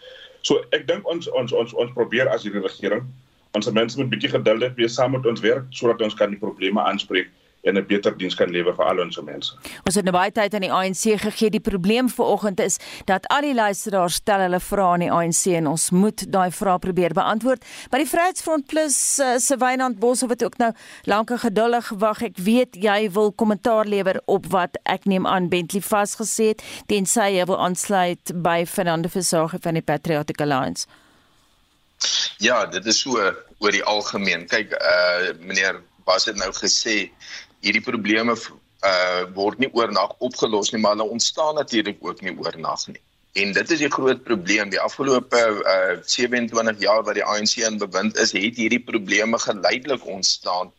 So 0.46 0.62
ek 0.76 0.86
dink 0.86 1.08
ons 1.10 1.26
ons 1.34 1.52
ons 1.52 1.74
ons 1.74 1.96
probeer 1.96 2.30
as 2.30 2.46
hierdie 2.46 2.62
regering 2.62 3.08
ons 3.56 3.70
mense 3.72 3.98
moet 3.98 4.10
bietjie 4.12 4.30
geduldig 4.30 4.76
wees 4.78 4.94
saam 4.94 5.14
met 5.16 5.26
ons 5.26 5.42
werk 5.42 5.66
sodat 5.74 6.02
ons 6.04 6.14
kan 6.14 6.30
die 6.30 6.40
probleme 6.40 6.82
aanspreek 6.84 7.30
en 7.62 7.76
'n 7.76 7.86
beter 7.86 8.16
diens 8.18 8.34
kan 8.34 8.50
lewer 8.50 8.74
vir 8.74 8.84
al 8.84 9.00
ons 9.00 9.20
mense. 9.20 9.52
Ons 9.84 9.94
het 9.94 10.04
nou 10.04 10.12
baie 10.12 10.32
tyd 10.32 10.54
aan 10.54 10.60
die 10.60 10.72
ANC 10.72 11.20
gegee. 11.20 11.50
Die 11.50 11.60
probleem 11.60 12.08
vanoggend 12.08 12.60
is 12.60 12.76
dat 13.04 13.26
al 13.26 13.40
die 13.40 13.54
luisteraars 13.54 14.14
stel 14.14 14.40
hulle 14.40 14.60
vrae 14.60 14.92
aan 14.92 15.00
die 15.00 15.12
ANC 15.12 15.46
en 15.46 15.66
ons 15.66 15.90
moet 15.90 16.32
daai 16.32 16.50
vrae 16.50 16.78
probeer 16.78 17.12
beantwoord. 17.12 17.64
By 17.90 17.98
die 17.98 18.08
Vryheidsfront 18.08 18.66
Plus 18.66 19.18
uh, 19.18 19.38
se 19.38 19.56
Wynand 19.56 19.98
Bos 19.98 20.20
het 20.20 20.44
ook 20.44 20.56
nou 20.58 20.72
lank 21.04 21.30
geduldig 21.34 21.86
gewag. 21.86 22.22
Ek 22.22 22.36
weet 22.36 22.76
jy 22.76 23.10
wil 23.10 23.32
kommentaar 23.32 23.86
lewer 23.86 24.20
op 24.26 24.46
wat 24.46 24.78
ek 24.82 25.04
neem 25.04 25.26
aan 25.26 25.48
Bentley 25.48 25.82
vasgesê 25.82 26.48
het 26.54 26.62
tensy 26.86 27.34
jy 27.38 27.44
wil 27.44 27.58
aansluit 27.58 28.32
by 28.34 28.64
Fernando 28.66 29.08
Versage 29.08 29.58
van 29.60 29.74
die 29.74 29.82
Patriotic 29.82 30.40
Alliance. 30.40 30.86
Ja, 32.38 32.66
dit 32.66 32.86
is 32.86 33.00
so 33.00 33.18
oor 33.58 33.74
die 33.74 33.84
algemeen. 33.84 34.46
Kyk, 34.46 34.72
uh 34.72 35.34
meneer 35.40 35.82
was 36.08 36.24
dit 36.24 36.36
nou 36.36 36.50
gesê 36.56 37.10
hierdie 37.64 37.84
probleme 37.84 38.36
uh 38.86 39.22
word 39.34 39.58
nie 39.58 39.70
oornag 39.74 40.14
opgelos 40.22 40.72
nie, 40.72 40.80
maar 40.80 40.96
hulle 40.96 41.14
ontstaan 41.18 41.54
natuurlik 41.58 41.98
ook 42.00 42.20
nie 42.22 42.34
oornag 42.38 42.86
nie. 42.86 43.00
En 43.38 43.52
dit 43.52 43.70
is 43.70 43.82
die 43.82 43.90
groot 43.90 44.22
probleem. 44.24 44.70
Die 44.70 44.80
afgelope 44.80 45.38
uh 45.38 45.96
27 46.02 46.78
jaar 46.82 47.02
wat 47.06 47.18
die 47.18 47.24
ANC 47.24 47.58
in 47.62 47.78
bewind 47.78 48.16
is, 48.16 48.32
het 48.32 48.56
hierdie 48.56 48.82
probleme 48.82 49.38
geleidelik 49.38 50.06
ontstaan 50.06 50.72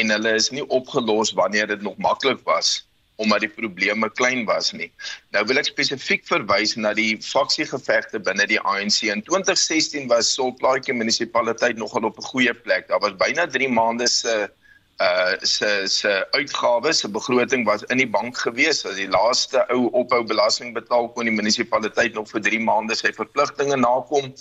en 0.00 0.12
hulle 0.12 0.34
is 0.36 0.50
nie 0.50 0.66
opgelos 0.68 1.32
wanneer 1.32 1.66
dit 1.72 1.82
nog 1.82 1.96
maklik 1.96 2.44
was 2.44 2.82
omdat 3.16 3.40
die 3.40 3.48
probleme 3.48 4.10
klein 4.12 4.44
was 4.44 4.72
nie. 4.76 4.90
Nou 5.32 5.40
wil 5.48 5.56
ek 5.56 5.70
spesifiek 5.70 6.26
verwys 6.28 6.74
na 6.76 6.92
die 6.96 7.16
faksiegevegte 7.24 8.20
binne 8.20 8.44
die 8.50 8.60
ANC. 8.60 9.06
In 9.08 9.22
2016 9.24 10.04
was 10.12 10.34
Solplaatjie 10.36 10.92
munisipaliteit 10.92 11.80
nogal 11.80 12.10
op 12.10 12.20
'n 12.20 12.28
goeie 12.32 12.54
plek. 12.54 12.88
Daar 12.88 13.00
was 13.00 13.16
byna 13.16 13.46
3 13.46 13.68
maande 13.72 14.08
se 14.08 14.36
uh, 14.36 14.48
uh 14.98 15.36
se 15.42 15.88
se 15.88 16.26
uitgawes 16.32 16.98
se 16.98 17.08
begroting 17.08 17.66
was 17.66 17.82
in 17.82 17.98
die 17.98 18.08
bank 18.08 18.38
gewees. 18.38 18.84
As 18.86 18.96
die 18.96 19.08
laaste 19.08 19.64
ou 19.68 19.90
ophou 19.92 20.22
belasting 20.24 20.72
betaal 20.74 21.10
kon 21.12 21.28
die 21.28 21.34
munisipaliteit 21.34 22.14
nog 22.14 22.30
vir 22.30 22.40
3 22.40 22.62
maande 22.64 22.96
sy 22.96 23.12
verpligtinge 23.12 23.76
nakom. 23.76 24.32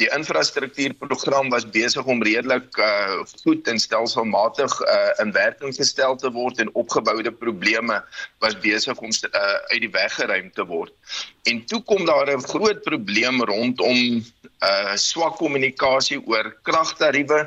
Die 0.00 0.08
infrastruktuurprogram 0.16 1.50
was 1.52 1.66
besig 1.68 2.06
om 2.08 2.22
redelik 2.24 2.78
uh 2.80 3.20
goed 3.42 3.68
en 3.68 3.80
stelselmatig 3.82 4.72
uh 4.80 5.10
in 5.20 5.34
werking 5.36 5.76
gestel 5.76 6.16
te 6.16 6.32
word 6.32 6.64
en 6.64 6.72
opgeboude 6.72 7.32
probleme 7.32 8.00
was 8.40 8.56
besig 8.64 8.96
om 8.96 9.12
uh 9.12 9.42
uit 9.68 9.82
die 9.84 9.92
weg 9.92 10.16
geruim 10.16 10.48
te 10.56 10.64
word. 10.64 10.94
En 11.44 11.60
toe 11.66 11.82
kom 11.84 12.06
daar 12.08 12.32
'n 12.32 12.48
groot 12.48 12.80
probleem 12.88 13.44
rondom 13.44 14.24
uh 14.64 14.96
swak 14.96 15.36
kommunikasie 15.36 16.22
oor 16.24 16.56
kragtariewe 16.62 17.44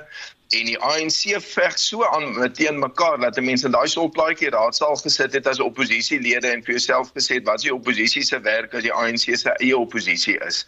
en 0.53 0.69
die 0.69 0.77
ANC 0.79 1.21
veg 1.41 1.77
so 1.79 2.05
aan 2.05 2.35
teen 2.53 2.79
mekaar 2.79 3.19
dat 3.21 3.39
mense 3.41 3.65
in 3.65 3.75
daai 3.75 3.87
solplaatjie 3.89 4.51
raadsaal 4.53 4.95
gesit 5.01 5.33
het 5.33 5.47
as 5.49 5.61
oppositielede 5.63 6.51
en 6.53 6.63
vir 6.65 6.77
jouself 6.77 7.09
gesê 7.17 7.39
wat 7.47 7.61
is 7.61 7.69
die 7.69 7.75
oppositie 7.75 8.23
se 8.27 8.39
werk 8.45 8.75
as 8.77 8.85
die 8.85 8.93
ANC 8.93 9.25
se 9.33 9.55
eie 9.57 9.77
oppositie 9.77 10.37
is. 10.47 10.63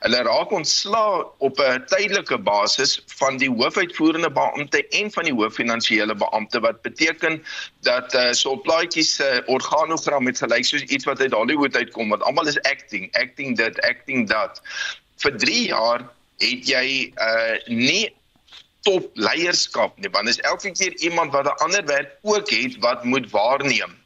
Hulle 0.00 0.22
raak 0.24 0.52
ontslaa 0.56 1.24
op 1.44 1.58
'n 1.60 1.82
tydelike 1.92 2.38
basis 2.38 3.00
van 3.20 3.36
die 3.36 3.50
hoofuitvoerende 3.50 4.30
beampte 4.32 4.80
en 4.88 5.10
van 5.12 5.24
die 5.28 5.34
hooffinansiële 5.34 6.14
beampte 6.14 6.60
wat 6.60 6.82
beteken 6.82 7.42
dat 7.80 8.14
uh, 8.14 8.30
solplaatjies 8.32 9.14
se 9.14 9.28
uh, 9.42 9.42
organogram 9.54 10.24
met 10.24 10.38
gelyk 10.38 10.64
soos 10.64 10.82
iets 10.82 11.04
wat 11.04 11.20
uit 11.20 11.32
Hollywood 11.32 11.76
uitkom 11.76 12.08
wat 12.08 12.22
almal 12.22 12.46
is 12.46 12.60
acting, 12.62 13.12
acting 13.12 13.56
dit, 13.56 13.80
acting 13.80 14.28
dat. 14.28 14.62
Vir 15.16 15.36
3 15.36 15.66
jaar 15.66 16.08
het 16.40 16.64
jy 16.68 17.12
uh 17.20 17.60
nie 17.68 18.08
top 18.86 19.10
leierskap 19.14 19.96
nie 19.98 20.10
want 20.10 20.28
is 20.28 20.40
elke 20.40 20.72
keer 20.72 20.94
iemand 20.98 21.32
wat 21.32 21.46
'n 21.46 21.62
ander 21.64 21.84
werk 21.84 22.16
ook 22.22 22.50
het 22.50 22.76
wat 22.78 23.04
moet 23.04 23.30
waarneem 23.30 23.98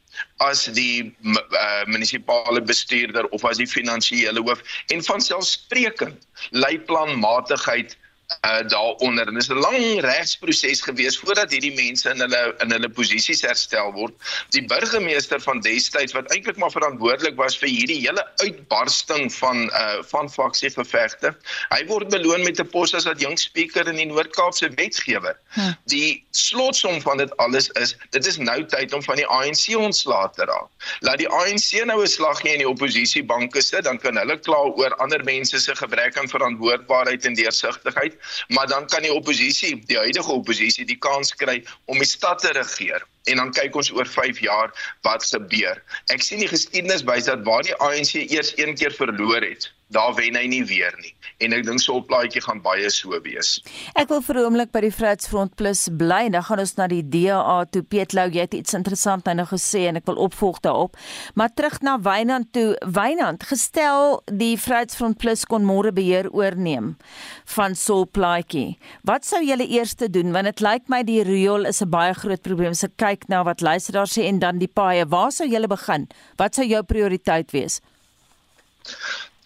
as 0.43 0.65
die 0.75 1.15
uh, 1.23 1.83
munisipale 1.85 2.61
bestuurder 2.61 3.27
of 3.35 3.43
as 3.45 3.57
die 3.57 3.67
finansiële 3.67 4.41
hoof. 4.41 4.61
En 4.87 5.03
van 5.03 5.21
selfsprekend 5.21 6.27
leiplanmatigheid 6.49 7.97
uh, 8.41 8.67
daaronder 8.67 9.27
en 9.27 9.33
dis 9.33 9.49
'n 9.49 9.59
lang 9.59 10.01
regsproses 10.01 10.81
gewees 10.81 11.17
voordat 11.19 11.51
hierdie 11.51 11.73
mense 11.73 12.09
in 12.09 12.19
hulle 12.19 12.55
in 12.63 12.71
hulle 12.71 12.89
posisies 12.89 13.41
herstel 13.41 13.91
word. 13.93 14.13
Die 14.49 14.65
burgemeester 14.65 15.41
van 15.41 15.61
destyds 15.61 16.13
wat 16.13 16.31
eintlik 16.33 16.57
maar 16.57 16.71
verantwoordelik 16.71 17.35
was 17.35 17.57
vir 17.57 17.69
hierdie 17.69 17.99
hele 18.07 18.25
uitbarsting 18.41 19.33
van 19.33 19.69
uh 19.69 20.01
van 20.09 20.29
faksiegevegte, 20.29 21.33
hy 21.69 21.81
word 21.85 22.09
beloon 22.09 22.43
met 22.43 22.59
'n 22.59 22.69
pos 22.69 22.93
as 22.93 23.05
adjunkt 23.05 23.39
spreker 23.39 23.87
in 23.87 23.95
die 23.95 24.09
Noord-Kaapse 24.09 24.69
wetgewer. 24.75 25.37
Hm. 25.57 25.73
Die 25.85 26.25
slotsom 26.31 27.01
van 27.01 27.17
dit 27.17 27.37
alles 27.37 27.69
is, 27.69 27.95
dit 28.09 28.25
is 28.25 28.37
nou 28.37 28.65
tyd 28.65 28.93
om 28.93 29.03
van 29.03 29.15
die 29.15 29.27
ANC 29.27 29.75
ontslae 29.77 30.29
te 30.35 30.45
raak. 30.45 30.69
Laat 30.99 31.17
die 31.17 31.29
ANC 31.29 31.85
nou 31.85 32.01
'n 32.01 32.07
slag 32.07 32.41
gee 32.41 32.53
in 32.53 32.63
die 32.65 32.69
oppositiebanke 32.69 33.61
sit, 33.61 33.83
dan 33.83 33.97
kan 33.97 34.17
hulle 34.17 34.37
kla 34.39 34.57
oor 34.57 34.95
ander 34.95 35.23
mense 35.23 35.59
se 35.59 35.75
gebrek 35.75 36.17
aan 36.17 36.29
verantwoordbaarheid 36.29 37.25
en 37.25 37.33
deursigtigheid 37.33 38.14
maar 38.47 38.67
dan 38.67 38.87
kan 38.87 39.01
die 39.01 39.13
oppositie, 39.13 39.83
die 39.85 39.97
huidige 39.97 40.31
oppositie 40.31 40.85
die 40.85 40.97
kans 40.97 41.35
kry 41.35 41.63
om 41.85 41.97
die 41.97 42.07
stad 42.07 42.39
te 42.39 42.51
regeer. 42.51 43.05
En 43.25 43.41
dan 43.41 43.51
kyk 43.51 43.75
ons 43.75 43.91
oor 43.91 44.05
5 44.05 44.39
jaar 44.39 44.73
wat 45.01 45.25
gebeur. 45.25 45.81
Ek 46.13 46.21
sien 46.21 46.39
die 46.39 46.51
geskiedenis 46.51 47.05
wys 47.09 47.25
dat 47.25 47.45
waar 47.47 47.63
die 47.65 47.75
ANC 47.75 48.13
eers 48.21 48.53
een 48.57 48.75
keer 48.75 48.93
verloor 48.93 49.41
het, 49.41 49.71
daar 49.93 50.13
wen 50.17 50.35
hy 50.35 50.47
nie 50.49 50.63
weer 50.65 50.93
nie. 51.01 51.13
En 51.43 51.53
ek 51.53 51.65
dink 51.67 51.81
so 51.83 51.97
'n 51.97 52.05
plaatjie 52.05 52.41
gaan 52.41 52.61
baie 52.61 52.89
so 52.89 53.19
wees. 53.21 53.61
Ek 53.95 54.07
wil 54.09 54.21
vir 54.21 54.35
'n 54.35 54.45
oomblik 54.45 54.71
by 54.71 54.81
die 54.81 54.91
Vryheidsfront 54.91 55.55
Plus 55.55 55.87
bly. 55.91 56.29
Dan 56.29 56.43
gaan 56.43 56.59
ons 56.59 56.75
na 56.75 56.87
die 56.87 57.03
DA 57.03 57.65
toe. 57.65 57.83
Pietlou, 57.83 58.29
jy 58.29 58.41
het 58.41 58.53
iets 58.53 58.73
interessant 58.73 59.25
nou 59.25 59.45
gesê 59.45 59.87
en 59.87 59.95
ek 59.95 60.05
wil 60.05 60.15
opvolg 60.15 60.59
daarop. 60.59 60.97
Maar 61.35 61.49
terug 61.53 61.81
na 61.81 61.99
Wynand 61.99 62.53
toe. 62.53 62.77
Wynand, 62.85 63.43
gestel 63.43 64.21
die 64.31 64.57
Vryheidsfront 64.57 65.17
Plus 65.17 65.45
kon 65.45 65.63
môre 65.63 65.91
beheer 65.91 66.31
oorneem 66.31 66.97
van 67.45 67.75
Solplaatjie. 67.75 68.77
Wat 69.03 69.25
sou 69.25 69.43
julle 69.43 69.67
eers 69.67 69.95
doen 69.95 70.31
want 70.31 70.45
dit 70.45 70.59
lyk 70.59 70.87
my 70.87 71.03
die 71.03 71.23
riool 71.23 71.65
is 71.65 71.81
'n 71.81 71.89
baie 71.89 72.13
groot 72.13 72.41
probleem. 72.41 72.73
Se 72.73 72.87
kyk 72.87 73.14
na 73.27 73.43
wat 73.43 73.61
luisteraars 73.61 74.17
sê 74.17 74.25
en 74.27 74.39
dan 74.39 74.59
die 74.59 74.67
paaie. 74.67 75.05
Waar 75.07 75.31
sou 75.31 75.47
julle 75.47 75.67
begin? 75.67 76.07
Wat 76.37 76.55
sou 76.55 76.65
jou 76.67 76.83
prioriteit 76.83 77.51
wees? 77.55 77.81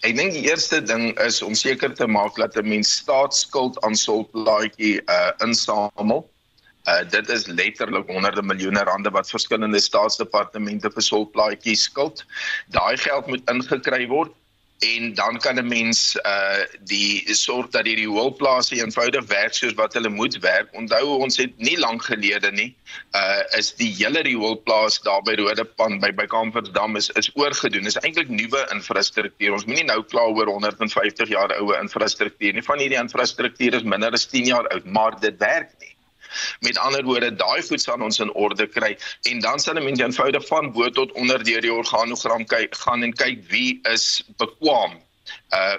Ek 0.08 0.16
dink 0.16 0.32
die 0.32 0.48
eerste 0.48 0.80
ding 0.82 1.12
is 1.20 1.42
om 1.44 1.56
seker 1.56 1.94
te 1.94 2.08
maak 2.08 2.36
dat 2.40 2.56
'n 2.56 2.70
mens 2.70 2.92
staatsskuld 3.04 3.80
aan 3.84 3.96
sulplaatjie 3.96 5.02
uh 5.06 5.32
insamel. 5.44 6.24
Uh 6.88 7.04
dit 7.04 7.30
is 7.30 7.48
letterlik 7.48 8.08
honderde 8.08 8.42
miljoene 8.42 8.84
rande 8.84 9.12
wat 9.12 9.30
verskillende 9.30 9.80
staatsdepartemente 9.80 10.90
vir 10.90 11.04
sulplaatjie 11.04 11.76
skuld. 11.76 12.26
Daai 12.72 12.98
geld 12.98 13.28
moet 13.28 13.50
ingekry 13.52 14.08
word 14.08 14.32
en 14.80 15.14
dan 15.14 15.40
kan 15.40 15.56
'n 15.56 15.68
mens 15.68 16.16
uh 16.26 16.64
die 16.80 17.34
sorg 17.36 17.70
dat 17.70 17.86
hierdie 17.86 18.08
hoëplase 18.08 18.76
eenvoudig 18.76 19.26
werk 19.28 19.54
soos 19.54 19.74
wat 19.74 19.94
hulle 19.94 20.10
moet 20.10 20.38
werk. 20.40 20.70
Onthou 20.74 21.20
ons 21.20 21.38
het 21.38 21.58
nie 21.58 21.78
lank 21.80 22.04
gelede 22.04 22.52
nie 22.52 22.76
uh 23.16 23.44
is 23.58 23.74
die 23.76 23.92
hele 23.98 24.22
rioolplaas 24.22 25.02
daar 25.02 25.22
by 25.22 25.36
Rodepan 25.36 26.00
by 26.00 26.12
by 26.12 26.26
Kampersdam 26.26 26.96
is 26.96 27.10
is 27.10 27.32
oorgedoen. 27.36 27.84
Dit 27.84 27.96
is 27.96 28.02
eintlik 28.04 28.30
nuwe 28.30 28.68
infrastruktuur. 28.72 29.54
Ons 29.54 29.66
moenie 29.66 29.84
nou 29.84 30.04
kla 30.04 30.22
oor 30.22 30.48
150 30.48 31.28
jaar 31.28 31.52
oue 31.60 31.76
infrastruktuur 31.82 32.54
nie. 32.54 32.64
Van 32.64 32.80
hierdie 32.80 33.02
infrastruktuur 33.02 33.74
is 33.74 33.84
minder 33.84 34.12
as 34.12 34.28
10 34.28 34.46
jaar 34.46 34.68
oud, 34.68 34.86
maar 34.86 35.20
dit 35.20 35.38
werk. 35.38 35.76
Met 36.60 36.78
ander 36.78 37.04
woorde, 37.04 37.36
daai 37.36 37.62
voet 37.64 37.82
sal 37.82 38.02
ons 38.02 38.20
in 38.20 38.32
orde 38.34 38.68
kry. 38.68 38.98
En 39.32 39.40
dan 39.40 39.60
sal 39.60 39.76
'n 39.76 39.84
mens 39.84 40.00
eenvoudig 40.00 40.48
van 40.48 40.72
bo 40.72 40.90
tot 40.90 41.12
onder 41.12 41.44
deur 41.44 41.62
die 41.62 41.74
organogram 41.74 42.46
kyk 42.46 42.76
gaan 42.76 43.04
en 43.04 43.14
kyk 43.14 43.46
wie 43.50 43.80
is 43.84 44.24
bekwam 44.38 45.00
uh 45.50 45.76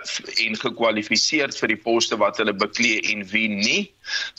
en 0.47 0.57
gekwalifiseer 0.59 1.53
vir 1.55 1.69
die 1.69 1.79
poste 1.79 2.17
wat 2.19 2.39
hulle 2.41 2.55
beklee 2.57 3.01
en 3.13 3.23
wie 3.31 3.49
nie 3.49 3.83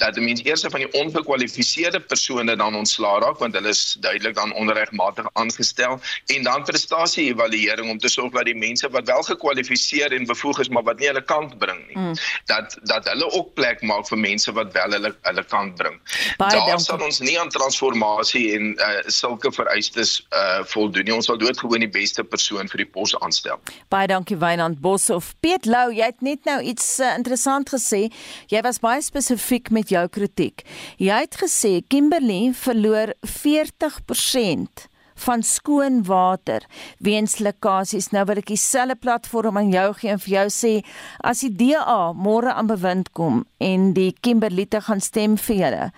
dat 0.01 0.15
die 0.17 0.23
mens 0.23 0.41
eers 0.43 0.63
van 0.67 0.83
die 0.83 0.89
ongekwalifiseerde 0.99 1.99
persone 1.99 2.55
dan 2.55 2.75
ontslaa 2.75 3.19
raak 3.23 3.39
want 3.39 3.55
hulle 3.55 3.71
is 3.71 3.97
duidelik 4.03 4.35
dan 4.35 4.53
onregmatig 4.53 5.29
aangestel. 5.33 5.99
En 6.35 6.43
dan 6.43 6.63
prestasie 6.63 7.29
evaluering 7.31 7.89
om 7.89 7.97
te 7.97 8.09
sorg 8.09 8.33
dat 8.33 8.45
die 8.45 8.55
mense 8.55 8.89
wat 8.89 9.07
wel 9.07 9.23
gekwalifiseer 9.23 10.11
en 10.11 10.25
bevoeg 10.25 10.59
is 10.59 10.69
maar 10.69 10.83
wat 10.83 10.99
nie 10.99 11.07
hulle 11.07 11.23
kant 11.23 11.57
bring 11.59 11.79
nie 11.87 11.97
mm. 11.97 12.13
dat 12.51 12.77
dat 12.91 13.07
hulle 13.07 13.31
ook 13.31 13.53
plek 13.53 13.81
maak 13.81 14.07
vir 14.07 14.19
mense 14.19 14.51
wat 14.51 14.73
wel 14.73 14.97
hulle 14.97 15.13
hulle 15.21 15.43
kant 15.43 15.75
bring. 15.75 15.99
Daar 16.37 16.79
sal 16.79 16.99
ons 17.05 17.19
nie 17.19 17.39
aan 17.39 17.49
transformasie 17.49 18.45
en 18.57 18.73
uh, 18.75 18.91
sulke 19.07 19.51
vereistes 19.51 20.19
uh, 20.29 20.59
voldoen 20.73 21.07
nie. 21.07 21.15
Ons 21.15 21.31
sal 21.31 21.39
doodgewoon 21.39 21.85
die 21.85 21.91
beste 21.91 22.23
persoon 22.23 22.69
vir 22.71 22.83
die 22.83 22.89
pos 22.91 23.15
aanstel. 23.19 23.59
Baie 23.93 24.09
dankie 24.11 24.37
Wynand 24.41 24.81
Bos 24.81 25.09
of 25.21 25.34
Piet 25.43 25.67
Lou 25.69 25.91
jy 25.93 26.07
het 26.10 26.23
net 26.25 26.47
nou 26.49 26.57
iets 26.65 26.86
uh, 26.99 27.13
interessant 27.19 27.69
gesê 27.69 28.07
jy 28.49 28.62
was 28.65 28.81
baie 28.81 29.01
spesifiek 29.05 29.69
met 29.73 29.91
jou 29.93 30.01
kritiek. 30.10 30.63
Jy 30.97 31.19
het 31.25 31.38
gesê 31.43 31.73
Kimberley 31.91 32.55
verloor 32.57 33.13
40% 33.27 34.88
van 35.21 35.43
skoon 35.45 36.01
water 36.07 36.65
weens 37.05 37.38
lekkasies. 37.43 38.10
Nou 38.15 38.25
wil 38.29 38.41
ek 38.41 38.49
dieselfde 38.49 38.97
platform 38.97 39.60
aan 39.62 39.69
jou 39.73 39.88
gee 39.99 40.15
en 40.15 40.23
vir 40.23 40.34
jou 40.39 40.47
sê 40.55 40.73
as 41.21 41.43
die 41.45 41.53
DA 41.60 41.99
môre 42.17 42.55
aan 42.55 42.71
bewind 42.71 43.13
kom 43.17 43.43
en 43.62 43.91
die 43.97 44.10
Kimberley 44.25 44.65
te 44.65 44.81
gaan 44.88 45.03
stem 45.03 45.38
vir 45.45 45.62
julle. 45.62 45.91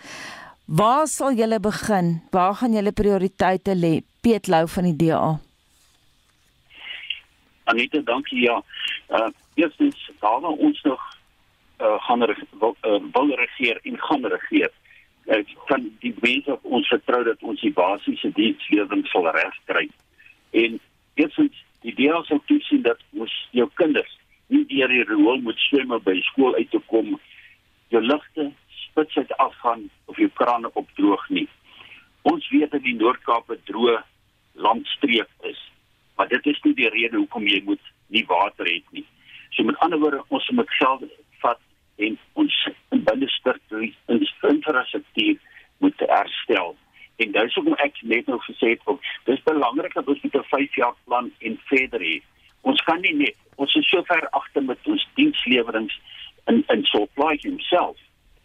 Waar 0.67 1.07
sal 1.11 1.39
julle 1.39 1.63
begin? 1.63 2.17
Waar 2.35 2.59
gaan 2.59 2.75
julle 2.75 2.95
prioriteite 2.95 3.79
lê? 3.79 3.97
Piet 4.23 4.51
Lou 4.51 4.65
van 4.75 4.91
die 4.91 4.99
DA. 5.07 5.37
Anita, 7.63 7.99
dankie 7.99 8.41
ja. 8.41 8.61
Uh 9.09 9.29
eerstens, 9.55 10.11
daar 10.19 10.39
waar 10.41 10.51
ons 10.51 10.81
nog 10.81 11.01
uh, 11.81 12.03
gaan 12.03 12.35
wil, 12.59 12.75
uh, 12.81 13.01
wil 13.11 13.35
regeer 13.35 13.79
en 13.83 13.99
gaan 13.99 14.25
regeer. 14.25 14.71
Ek 15.25 15.47
uh, 15.47 15.65
kan 15.65 15.85
die 15.99 16.15
mense 16.21 16.51
op 16.51 16.63
ons 16.63 16.87
vertrou 16.87 17.23
dat 17.23 17.41
ons 17.41 17.61
die 17.61 17.73
basiese 17.73 18.31
dienslewering 18.33 19.05
sal 19.07 19.29
regkry. 19.35 19.89
En 20.51 20.79
eerstens 21.13 21.63
die 21.85 21.93
deel 21.95 22.23
sou 22.23 22.39
toesien 22.45 22.81
dat 22.81 22.99
ons 23.19 23.33
jou 23.51 23.69
kinders 23.79 24.17
nie 24.47 24.65
deur 24.69 24.91
die 24.91 25.03
riool 25.07 25.41
moet 25.45 25.59
swem 25.67 25.93
by 26.05 26.15
skool 26.29 26.55
uit 26.55 26.69
te 26.71 26.81
kom. 26.91 27.15
Jou 27.93 28.01
ligte 28.03 28.49
spits 28.83 29.17
uit 29.17 29.37
afgaan 29.37 29.87
of 30.05 30.17
jou 30.17 30.29
krane 30.39 30.69
opdroog 30.73 31.29
nie. 31.29 31.47
Ons 32.29 32.47
weet 32.53 32.71
dat 32.71 32.83
die 32.83 32.95
Noord-Kaap 32.95 33.49
'n 33.51 33.61
droë 33.69 34.01
landstreek 34.53 35.29
is, 35.49 35.59
maar 36.15 36.27
dit 36.27 36.45
is 36.45 36.61
nie 36.63 36.73
die 36.73 36.89
rede 36.89 37.17
hoekom 37.17 37.47
jy 37.47 37.61
moet 37.65 37.91
nie 38.07 38.25
water 38.29 38.65
het 38.69 38.91
nie. 38.91 39.05
So 39.49 39.63
met 39.63 39.79
ander 39.85 39.99
woorde, 39.99 40.23
ons 40.27 40.49
moet 40.49 40.69
geld 40.79 41.03
vat 41.41 41.59
en 41.95 42.17
ons 42.33 42.69
binnestruktuur 42.89 43.91
in 44.07 44.21
die 44.21 44.31
infrastruktuur 44.49 45.37
moet 45.77 46.05
herstel. 46.07 46.75
En 47.15 47.31
dit 47.31 47.43
is 47.43 47.57
ook 47.57 47.69
ek 47.85 47.99
net 48.01 48.27
nou 48.27 48.39
gesê 48.47 48.73
het 48.73 48.85
ook 48.89 49.01
dis 49.29 49.43
belangrik 49.45 49.93
dat 49.93 50.07
ons 50.07 50.21
met 50.21 50.35
'n 50.35 50.49
5 50.49 50.75
jaar 50.75 50.95
plan 51.05 51.31
en 51.39 51.59
verder 51.65 52.01
hê. 52.01 52.21
Ons 52.61 52.81
kan 52.81 53.01
nie 53.01 53.13
net 53.13 53.37
ons 53.55 53.75
is 53.75 53.89
so 53.89 54.03
ver 54.03 54.29
agter 54.29 54.63
met 54.63 54.79
ons 54.83 55.07
dienslewerings 55.15 55.99
in 56.45 56.63
in 56.67 56.83
supply 56.83 57.37
homself 57.41 57.97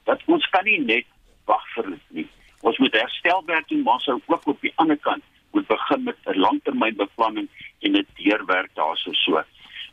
dat 0.04 0.22
ons 0.26 0.48
kan 0.48 0.64
nie 0.64 0.80
net 0.80 1.06
wag 1.44 1.64
vir 1.74 1.90
dit 1.90 2.06
nie. 2.08 2.28
Ons 2.60 2.78
moet 2.78 2.92
herstelwerk 2.92 3.68
doen 3.68 3.82
maar 3.82 4.00
sou 4.00 4.20
ook 4.26 4.46
op 4.46 4.60
die 4.60 4.72
ander 4.74 4.96
kant 4.96 5.24
moet 5.50 5.66
begin 5.66 6.02
met 6.02 6.16
'n 6.24 6.38
langtermynbeplanning 6.38 7.48
en 7.78 7.92
dit 7.92 8.06
deurwerk 8.14 8.70
daarso 8.74 9.12
so. 9.12 9.42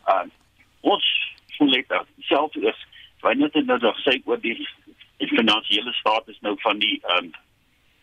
Uh 0.07 0.25
ons 0.81 1.05
voel 1.57 1.69
net 1.69 2.05
self 2.19 2.55
is 2.55 2.85
wanneer 3.19 3.51
dit 3.51 3.65
nou 3.65 3.79
nog 3.79 3.99
sê 3.99 4.21
oor 4.23 4.39
die, 4.39 4.67
die 5.17 5.27
finansiële 5.27 5.93
status 5.93 6.37
nou 6.39 6.55
van 6.61 6.79
die 6.79 7.01
um, 7.17 7.31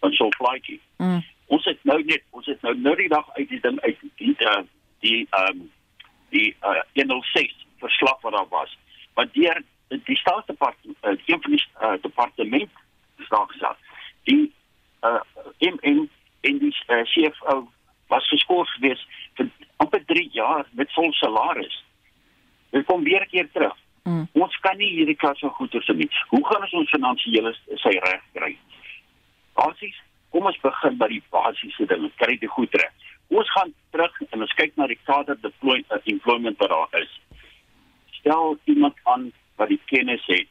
van 0.01 0.13
so 0.13 0.29
flytjie. 0.37 0.81
Mm. 0.97 1.21
Ons 1.47 1.65
het 1.65 1.85
nou 1.85 2.03
net 2.05 2.23
ons 2.31 2.47
het 2.47 2.63
nou 2.63 2.75
nou 2.79 2.97
die 2.97 3.09
dag 3.09 3.29
uit 3.37 3.49
die 3.49 3.61
ding 3.61 3.81
uit 3.81 3.99
die 4.17 4.35
uh, 4.39 4.63
die 5.01 5.27
um, 5.43 5.71
die 6.35 6.57
uh, 6.63 6.81
106 6.95 7.67
verslag 7.79 8.21
wat 8.21 8.33
daar 8.33 8.49
was. 8.49 8.79
Want 9.15 9.35
deur 9.35 9.63
die 9.89 10.17
staatsdepartement 10.17 10.99
uh, 11.03 11.15
een 11.27 11.43
van 11.43 11.51
die 11.51 11.65
uh, 11.83 11.93
departement 12.01 12.71
staan 13.29 13.47
gesê 13.53 13.73
die 14.31 14.53
uh 15.05 15.21
in 15.59 15.79
in 16.49 16.59
die 16.59 16.75
uh, 16.89 17.03
CFO 17.13 17.69
was 18.13 18.29
geskort 18.29 18.69
geweest 18.77 19.07
vir 19.39 19.49
amper 19.83 20.05
3 20.07 20.29
jaar 20.37 20.67
met 20.79 20.93
vol 20.97 21.13
salaris. 21.13 21.79
Dit 22.71 22.87
kom 22.89 23.03
weer 23.05 23.27
keer 23.31 23.49
terug. 23.53 23.77
Mm. 24.03 24.27
Ons 24.33 24.57
kan 24.65 24.77
nie 24.77 24.91
hierdie 24.97 25.17
klas 25.17 25.41
van 25.45 25.55
goeder 25.59 25.83
se 25.87 25.95
nie. 25.95 26.09
Hoe 26.33 26.43
gaan 26.47 26.65
ons 26.67 26.79
ons 26.81 26.91
finansiële 26.91 27.55
sy 27.85 27.95
reg 28.07 28.25
kry? 28.37 28.53
Basies, 29.59 29.99
kom 30.35 30.49
ons 30.51 30.61
begin 30.65 30.97
by 30.99 31.09
die 31.13 31.23
basiese 31.35 31.87
dinge. 31.91 32.11
Kry 32.23 32.37
dit 32.43 32.51
goed 32.51 32.75
reg. 32.81 33.11
Ons 33.33 33.53
gaan 33.55 33.71
terug 33.95 34.19
en 34.31 34.45
ons 34.45 34.57
kyk 34.59 34.75
na 34.77 34.89
die 34.91 34.99
kader 35.07 35.39
deployment 35.45 35.95
uh, 35.95 36.01
employment 36.15 36.59
wat 36.65 36.73
daar 36.75 37.03
is. 37.03 37.13
Stel 38.19 38.59
iemand 38.65 38.99
aan 39.15 39.31
wat 39.61 39.71
die 39.73 39.81
kennis 39.93 40.25
het. 40.27 40.51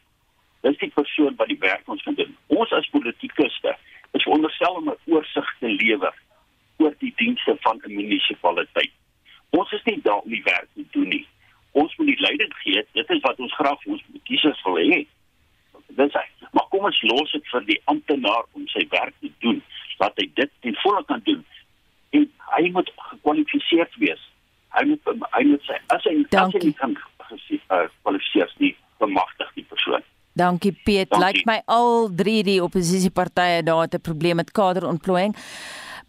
Dis 0.61 0.77
die 0.81 0.93
persoon 0.93 1.35
wat 1.37 1.49
die 1.49 1.59
werk 1.61 1.89
ons 1.89 2.03
kan 2.05 2.15
doen. 2.15 2.31
Ons 2.53 2.71
as 2.77 2.89
politikuste 2.93 3.75
is 4.11 4.23
veronderstel 4.23 4.79
om 4.79 4.89
'n 4.89 5.13
oorsig 5.13 5.55
te 5.59 5.70
lewer 5.81 6.15
oor 6.77 6.95
die 6.99 7.13
dienste 7.15 7.57
van 7.61 7.81
'n 7.83 7.95
munisipaliteit. 7.95 8.91
Ons 9.49 9.71
is 9.71 9.83
nie 9.83 9.99
daar 10.01 10.21
om 10.23 10.29
die 10.29 10.43
werk 10.43 10.67
te 10.75 10.85
doen 10.91 11.09
nie 11.09 11.27
ons 11.71 11.95
moet 11.95 12.07
die 12.07 12.19
leiding 12.19 12.53
gee. 12.63 12.85
Dit 12.91 13.09
is 13.09 13.21
wat 13.21 13.39
ons 13.39 13.53
graag 13.55 13.85
ons 13.85 14.03
kiesers 14.27 14.63
wil 14.67 14.79
hê. 14.79 15.01
Dis 15.99 16.15
hy. 16.15 16.25
Maar 16.55 16.67
kom 16.71 16.87
ons 16.87 17.01
los 17.07 17.31
dit 17.35 17.47
vir 17.53 17.65
die 17.67 17.79
amptenaar 17.91 18.47
om 18.57 18.67
sy 18.73 18.83
werk 18.91 19.15
te 19.23 19.31
doen. 19.43 19.61
Laat 20.03 20.19
hy 20.19 20.27
dit 20.39 20.51
ten 20.65 20.77
volle 20.83 21.03
kan 21.07 21.23
doen. 21.27 21.41
En 22.17 22.27
hy 22.55 22.69
moet 22.75 22.91
gekwalifiseer 23.11 23.91
wees. 24.03 24.23
Hy 24.75 24.85
moet 24.87 25.11
hy 25.35 25.43
moet 25.49 25.67
sê 25.67 25.79
as 25.91 26.07
hy 26.07 26.15
as 26.39 26.55
hy 26.55 26.71
kan 26.79 26.95
gekwalifiseer 26.95 28.47
uh, 28.47 28.57
nie 28.63 28.73
bemagtig 29.03 29.51
die 29.59 29.67
persoon. 29.67 30.03
Dankie 30.39 30.71
Piet. 30.71 31.11
Lyk 31.19 31.43
my 31.47 31.57
al 31.67 32.07
drie 32.15 32.39
die 32.47 32.61
oppositiepartye 32.63 33.63
daar 33.67 33.83
het 33.83 33.95
'n 33.95 34.07
probleem 34.07 34.39
met 34.39 34.51
kaderontplooiing. 34.51 35.35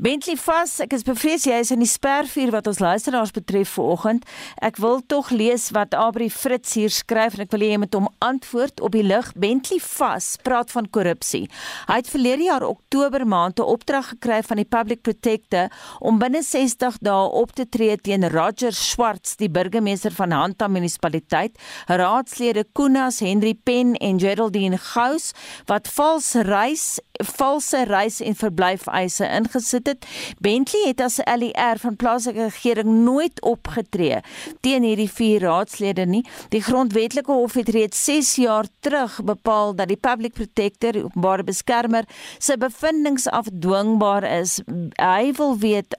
Bentley 0.02 0.34
vas, 0.34 0.80
ek 0.82 0.96
is 0.96 1.04
bevrees 1.06 1.44
jy 1.46 1.60
is 1.62 1.68
in 1.70 1.78
die 1.78 1.86
spervuur 1.86 2.50
wat 2.50 2.66
ons 2.66 2.80
luisteraars 2.82 3.30
betref 3.36 3.76
vanoggend. 3.76 4.24
Ek 4.58 4.80
wil 4.82 4.96
tog 5.06 5.28
lees 5.30 5.68
wat 5.76 5.92
Abri 5.94 6.26
Fritz 6.26 6.72
hier 6.74 6.90
skryf 6.90 7.36
en 7.36 7.44
ek 7.44 7.52
wil 7.54 7.62
hê 7.62 7.68
jy 7.70 7.76
moet 7.78 7.94
hom 7.94 8.08
antwoord 8.18 8.82
op 8.82 8.96
die 8.96 9.04
lig. 9.06 9.28
Bentley 9.38 9.78
vas 9.84 10.32
praat 10.42 10.74
van 10.74 10.88
korrupsie. 10.90 11.44
Hy 11.86 11.98
het 12.00 12.10
verlede 12.10 12.48
jaar 12.48 12.66
Oktober 12.66 13.22
maand 13.22 13.62
'n 13.62 13.68
opdrag 13.76 14.08
gekry 14.16 14.40
van 14.42 14.58
die 14.58 14.66
Public 14.66 15.02
Protector 15.06 15.70
om 16.00 16.18
binne 16.18 16.42
60 16.42 16.98
dae 16.98 17.30
op 17.30 17.54
te 17.54 17.68
tree 17.68 17.96
teen 17.96 18.26
Roger 18.26 18.72
Swarts, 18.72 19.36
die 19.36 19.50
burgemeester 19.50 20.10
van 20.10 20.32
Hanta 20.32 20.66
munisipaliteit, 20.66 21.54
raadslede 21.86 22.64
Kunas, 22.74 23.20
Henry 23.20 23.54
Pen 23.54 23.94
en 23.94 24.18
Geraldine 24.18 24.78
Gous 24.78 25.30
wat 25.66 25.86
vals 25.86 26.34
reis, 26.34 26.98
valse 27.22 27.84
reis 27.84 28.20
en 28.20 28.34
verblyfeise 28.34 29.30
ingesit 29.30 29.86
het. 29.86 29.91
Bentley 30.38 30.88
het 30.88 31.00
as 31.00 31.18
'n 31.18 31.38
LER 31.38 31.78
van 31.78 31.96
plaaslike 31.96 32.42
regering 32.42 33.04
nooit 33.04 33.42
opgetree 33.42 34.20
teen 34.60 34.82
hierdie 34.82 35.10
vier 35.10 35.40
raadslede 35.40 36.06
nie. 36.06 36.24
Die 36.48 36.62
grondwetlike 36.62 37.32
hof 37.32 37.54
het 37.54 37.68
reeds 37.68 38.04
6 38.04 38.34
jaar 38.36 38.66
terug 38.80 39.20
bepaal 39.24 39.74
dat 39.74 39.88
die 39.88 39.96
public 39.96 40.32
protector, 40.32 40.92
die 40.92 41.04
openbare 41.04 41.44
beskermer, 41.44 42.04
se 42.38 42.56
bevindinge 42.58 43.30
afdwingbaar 43.30 44.24
is. 44.40 44.60
Hy 44.96 45.32
wil 45.36 45.58
weet, 45.58 45.96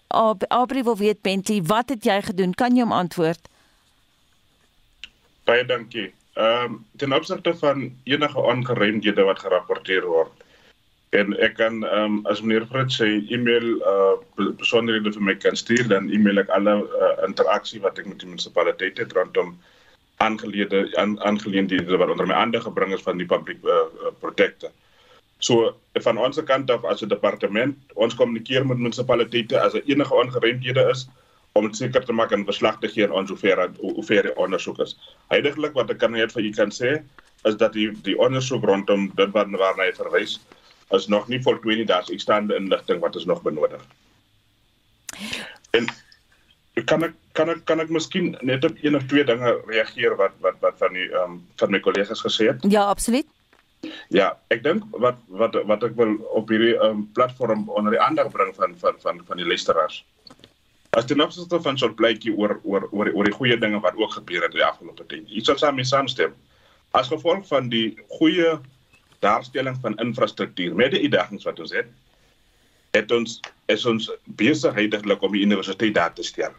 Abri 0.47 0.83
wil 0.83 0.97
weet 0.97 1.21
Bentley, 1.21 1.61
wat 1.63 1.89
het 1.89 2.03
jy 2.03 2.21
gedoen? 2.21 2.53
Kan 2.53 2.75
jy 2.75 2.81
hom 2.81 2.91
antwoord? 2.91 3.49
Baie 5.43 5.65
dankie. 5.65 6.13
Ehm 6.33 6.63
um, 6.63 6.85
ten 6.97 7.13
opsigte 7.13 7.53
van 7.55 7.91
enige 8.03 8.39
ongeruimdhede 8.39 9.23
wat 9.23 9.39
gerapporteer 9.39 10.05
word, 10.05 10.42
En 11.13 11.35
ek 11.45 11.59
kan 11.59 11.83
ehm 11.85 12.03
um, 12.03 12.13
as 12.31 12.41
meneer 12.41 12.63
Fritz 12.69 12.95
sy 12.97 13.09
e-mail 13.35 13.67
uh 13.89 14.47
besonderhede 14.61 15.11
vir 15.13 15.25
my 15.27 15.35
kan 15.37 15.57
stuur 15.59 15.85
dan 15.91 16.07
e-mail 16.09 16.41
ek 16.41 16.49
alle 16.57 16.73
uh, 16.81 17.09
interaksie 17.27 17.81
wat 17.83 17.99
ek 18.01 18.07
met 18.09 18.23
die 18.23 18.29
munisipaliteit 18.29 19.01
het 19.01 19.13
rondom 19.17 19.51
aangeleede 20.25 20.81
aangeleenthede 20.97 21.99
wat 22.01 22.13
onder 22.15 22.29
my 22.29 22.39
ander 22.39 22.63
gebring 22.63 22.95
is 22.97 23.05
van 23.05 23.21
die 23.21 23.27
publiek 23.29 23.61
uh, 23.65 23.83
protekte. 24.23 24.71
So 25.37 25.75
van 26.07 26.17
ons 26.17 26.41
kant 26.49 26.71
af 26.71 26.85
as 26.89 27.03
'n 27.05 27.11
departement, 27.13 27.77
ons 27.93 28.15
kommunikeer 28.15 28.65
met 28.65 28.81
munisipaliteite 28.81 29.59
as 29.59 29.77
er 29.77 29.85
enige 29.85 30.15
ongeruimthede 30.15 30.87
is 30.95 31.05
om 31.53 31.69
seker 31.73 32.05
te 32.05 32.13
maak 32.13 32.31
en 32.31 32.45
verslag 32.45 32.79
te 32.79 32.89
gee 32.89 33.05
aan 33.05 33.27
sover 33.27 33.69
hoe 33.77 34.03
ver 34.03 34.23
die 34.23 34.37
ondersoek 34.37 34.79
is. 34.79 34.97
Heidiglik 35.29 35.77
wat 35.77 35.93
ek 35.93 36.01
kan 36.01 36.17
net 36.17 36.33
vir 36.33 36.49
u 36.49 36.51
kan 36.51 36.73
sê 36.73 36.97
is 37.45 37.55
dat 37.55 37.73
die 37.73 37.91
die 38.01 38.17
ondersoek 38.17 38.63
rondom 38.63 39.11
dit 39.15 39.29
waarna 39.37 39.73
hy 39.77 39.91
verwys 39.93 40.39
is 40.93 41.07
nog 41.07 41.27
nie 41.27 41.41
voltooi 41.41 41.75
nie. 41.75 41.85
Daar's 41.85 42.11
ekstande 42.13 42.55
inligting 42.55 42.99
wat 43.01 43.15
ons 43.15 43.25
nog 43.25 43.41
benodig. 43.41 43.81
En 45.71 45.87
kan 46.85 47.03
ek 47.03 47.13
kan 47.37 47.49
ek 47.49 47.65
kan 47.69 47.81
ek 47.81 47.89
miskien 47.93 48.33
net 48.41 48.65
op 48.65 48.77
een 48.81 48.95
of 48.95 49.05
twee 49.09 49.25
dinge 49.25 49.53
reageer 49.69 50.15
wat 50.17 50.33
wat 50.41 50.57
wat 50.61 50.77
van 50.81 50.93
die 50.93 51.09
ehm 51.11 51.37
um, 51.37 51.39
van 51.61 51.71
my 51.71 51.79
kollegas 51.79 52.21
gesê 52.25 52.49
het? 52.49 52.65
Ja, 52.69 52.85
absoluut. 52.89 53.27
Ja, 54.09 54.37
ek 54.53 54.63
dink 54.63 54.83
wat 54.91 55.19
wat 55.27 55.57
wat 55.69 55.83
ek 55.83 55.95
wil 55.99 56.15
op 56.33 56.49
hierdie 56.49 56.75
ehm 56.77 56.89
um, 56.89 57.05
platform 57.13 57.69
onder 57.69 57.93
die 57.93 58.01
aandag 58.01 58.31
bring 58.31 58.55
van 58.55 58.75
van 58.81 58.99
van 59.05 59.21
van 59.27 59.37
die 59.37 59.47
luisteraars. 59.47 60.03
As 60.93 61.09
nou 61.09 61.29
so 61.31 61.59
van 61.59 61.77
so 61.77 61.87
'n 61.87 61.95
pleitjie 61.95 62.33
oor 62.37 62.59
oor 62.63 62.87
oor 62.91 63.09
oor 63.13 63.25
die 63.25 63.37
goeie 63.39 63.57
dinge 63.57 63.79
wat 63.79 63.97
ook 63.97 64.13
gebeur 64.13 64.41
het 64.41 64.53
in 64.53 64.61
die 64.61 64.65
afgelope 64.65 65.05
tyd. 65.05 65.29
Wat 65.47 65.59
saam 65.59 65.75
mee 65.75 65.85
saamstem. 65.85 66.33
As 66.91 67.07
gevolg 67.07 67.47
van 67.47 67.69
die 67.69 67.97
goeie 68.07 68.59
daarstelling 69.23 69.77
van 69.81 69.97
infrastruktuur 70.03 70.75
met 70.75 70.93
die 70.93 71.05
uitdagings 71.07 71.47
wat 71.47 71.59
ons 71.63 71.73
het, 71.75 71.89
het 72.93 73.11
ons 73.11 73.39
is 73.71 73.85
ons 73.89 74.09
besig 74.39 74.75
heidaglik 74.77 75.23
om 75.25 75.33
die 75.33 75.43
universiteit 75.45 75.95
daar 75.95 76.13
te 76.13 76.25
stel 76.25 76.53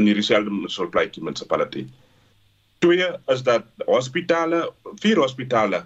in 0.00 0.08
hierdie 0.08 0.24
soort 0.24 0.90
plekie 0.90 1.22
munisipaliteit. 1.22 1.88
Twee 2.80 3.06
is 3.28 3.42
dat 3.44 3.66
hospitale, 3.86 4.62
vier 5.02 5.20
hospitale 5.20 5.84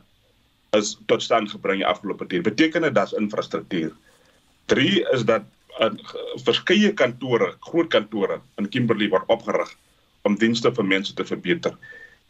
is 0.78 0.94
tot 1.10 1.22
stand 1.22 1.50
gebring 1.50 1.82
die 1.82 1.88
afgelope 1.88 2.26
tyd. 2.30 2.44
Beteken 2.46 2.86
dit 2.86 2.94
dat's 2.94 3.16
infrastruktuur. 3.18 3.90
Drie 4.70 5.02
is 5.12 5.26
dat 5.26 5.46
in 5.82 5.98
verskeie 6.46 6.92
kantore, 6.94 7.50
groot 7.66 7.90
kantore 7.90 8.38
in 8.62 8.70
Kimberley 8.70 9.10
word 9.10 9.26
opgerig 9.34 9.72
om 10.22 10.38
dienste 10.38 10.70
vir 10.72 10.86
mense 10.86 11.14
te 11.18 11.26
verbeter. 11.26 11.74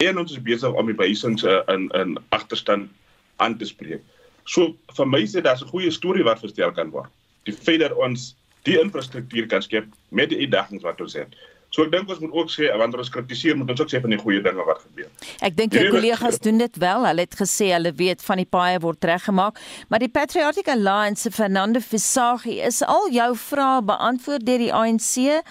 En 0.02 0.18
ons 0.18 0.32
is 0.32 0.42
besig 0.42 0.72
om 0.72 0.88
die 0.88 0.96
behuisings 0.96 1.44
in 1.44 1.90
in 2.00 2.16
agterstand 2.34 2.88
aan 3.36 3.58
te 3.58 3.64
spreek. 3.64 4.02
So 4.44 4.74
vir 4.96 5.06
my 5.06 5.22
sê 5.24 5.42
daar's 5.42 5.62
'n 5.62 5.72
goeie 5.72 5.90
storie 5.90 6.24
wat 6.24 6.40
verstel 6.40 6.72
kan 6.72 6.90
word. 6.90 7.10
Die 7.44 7.52
feit 7.52 7.80
dat 7.80 7.92
ons 7.92 8.34
die 8.64 8.80
infrastruktuur 8.80 9.46
kan 9.46 9.62
skep 9.62 9.86
met 10.10 10.28
die 10.28 10.38
uitdagings 10.38 10.82
wat 10.82 11.00
ons 11.00 11.14
het. 11.14 11.34
So 11.74 11.82
ek 11.82 11.90
dink 11.90 12.10
ons 12.12 12.20
moet 12.22 12.34
ook 12.38 12.50
sê 12.54 12.68
wanneer 12.70 13.00
ons 13.02 13.10
kritiseer 13.10 13.56
moet 13.58 13.72
ons 13.74 13.80
ook 13.82 13.90
sê 13.90 13.98
van 14.02 14.12
die 14.14 14.18
goeie 14.20 14.38
dinge 14.44 14.62
wat 14.66 14.84
gebeur. 14.84 15.08
Ek 15.42 15.56
dink 15.58 15.74
jou 15.74 15.88
kollegas 15.90 16.38
doen 16.44 16.60
dit 16.62 16.76
wel. 16.78 17.06
Hulle 17.08 17.24
het 17.26 17.34
gesê 17.34 17.72
hulle 17.72 17.90
weet 17.98 18.22
van 18.22 18.38
die 18.38 18.46
paaie 18.46 18.78
word 18.84 19.02
reggemaak, 19.10 19.58
maar 19.90 20.02
die 20.02 20.10
Patriotic 20.12 20.70
Alliance 20.70 21.26
se 21.26 21.32
Fernando 21.34 21.82
Visagie 21.82 22.60
is 22.62 22.78
al 22.86 23.08
jou 23.14 23.26
vrae 23.40 23.80
beantwoord 23.88 24.46
deur 24.46 24.62
die 24.62 24.70
ANC. 24.70 25.42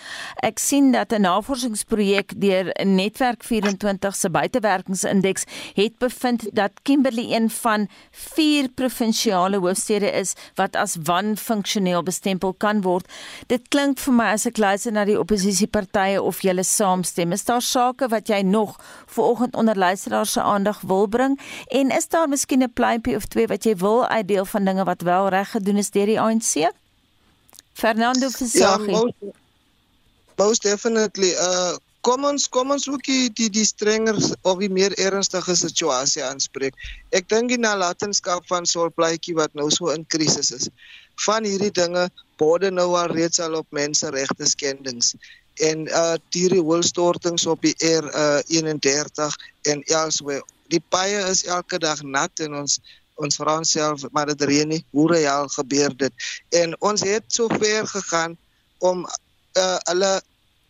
Ek 0.47 0.63
sien 0.63 0.93
dat 0.95 1.11
'n 1.11 1.28
navorsingsprojek 1.28 2.39
deur 2.39 2.71
Netwerk 2.86 3.43
24 3.43 4.15
se 4.15 4.30
buitewerkingsindeks 4.30 5.43
het 5.76 5.97
bevind 5.99 6.47
dat 6.55 6.71
Kimberley 6.84 7.36
een 7.36 7.49
van 7.49 7.88
vier 8.11 8.69
provinsiale 8.69 9.59
hoofstede 9.59 10.11
is 10.11 10.36
wat 10.55 10.76
as 10.76 10.95
wanfunksioneel 11.03 12.03
bestempel 12.03 12.53
kan 12.53 12.82
word. 12.82 13.07
Dit 13.47 13.67
klink 13.67 13.99
vir 13.99 14.13
my 14.13 14.32
as 14.34 14.45
ek 14.45 14.57
luister 14.57 14.91
na 14.91 15.05
die 15.05 15.19
oppositiepartye 15.19 16.12
partye 16.14 16.22
of 16.22 16.41
julle 16.41 16.64
saamstem. 16.64 17.32
Is 17.32 17.45
daar 17.45 17.61
sake 17.61 18.07
wat 18.09 18.28
jy 18.28 18.41
nog 18.41 18.80
vanoggend 19.07 19.55
onder 19.55 19.76
luisteraars 19.76 20.32
se 20.32 20.41
aandag 20.41 20.82
wil 20.82 21.07
bring 21.07 21.39
en 21.70 21.91
is 21.91 22.07
daar 22.07 22.28
miskien 22.28 22.64
'n 22.64 22.74
pleintjie 22.74 23.16
of 23.16 23.26
twee 23.26 23.47
wat 23.47 23.64
jy 23.64 23.76
wil 23.76 24.07
uitdeel 24.07 24.45
van 24.45 24.66
dinge 24.66 24.84
wat 24.84 25.01
wel 25.01 25.30
reg 25.30 25.51
gedoen 25.51 25.78
is 25.78 25.89
deur 25.89 26.05
die 26.05 26.20
ANC? 26.20 26.72
Fernando 27.74 28.30
Fisagi. 28.30 28.91
Ja, 28.91 28.99
most, 28.99 29.14
most 30.36 30.61
definitely 30.61 31.34
uh 31.34 31.76
kom 32.01 32.26
ons 32.26 32.49
kom 32.49 32.72
ons 32.72 32.89
ook 32.89 33.03
die 33.03 33.30
die, 33.30 33.49
die 33.49 33.66
strenger 33.66 34.16
of 34.41 34.57
die 34.59 34.70
meer 34.70 34.91
ernstige 34.99 35.55
situasie 35.55 36.24
aanspreek. 36.24 36.74
Ek 37.11 37.30
dink 37.30 37.49
die 37.49 37.57
nalatenskap 37.57 38.43
van 38.47 38.66
Solplaatjie 38.66 39.36
wat 39.36 39.53
nou 39.53 39.72
so 39.72 39.89
in 39.89 40.05
krisis 40.05 40.51
is. 40.51 40.70
Van 41.26 41.43
hierdie 41.43 41.72
dinge 41.72 42.09
borde 42.38 42.72
nou 42.72 42.95
al 42.97 43.07
reeds 43.07 43.39
al 43.39 43.55
op 43.55 43.68
menseregte 43.70 44.45
skendings 44.45 45.16
en 45.61 45.87
uh 45.87 46.15
die 46.33 46.61
woelstortings 46.61 47.45
op 47.45 47.61
die 47.61 47.75
R 47.77 48.09
uh 48.09 48.39
31 48.47 49.37
en 49.61 49.83
elsewhere. 49.83 50.43
Die 50.67 50.83
paaie 50.89 51.29
is 51.29 51.45
elke 51.45 51.77
dag 51.77 52.01
nat 52.01 52.39
en 52.39 52.55
ons 52.63 52.79
ons 53.21 53.37
vra 53.37 53.57
ons 53.61 53.71
self 53.71 54.05
maar 54.11 54.31
dit 54.31 54.41
reën 54.49 54.69
nie 54.69 54.81
hoe 54.91 55.07
reël 55.11 55.49
gebeur 55.53 55.93
dit 55.97 56.29
en 56.61 56.73
ons 56.81 57.01
het 57.05 57.25
so 57.27 57.47
ver 57.61 57.87
gegaan 57.87 58.37
om 58.81 59.05
uh 59.59 59.77
hulle 59.89 60.13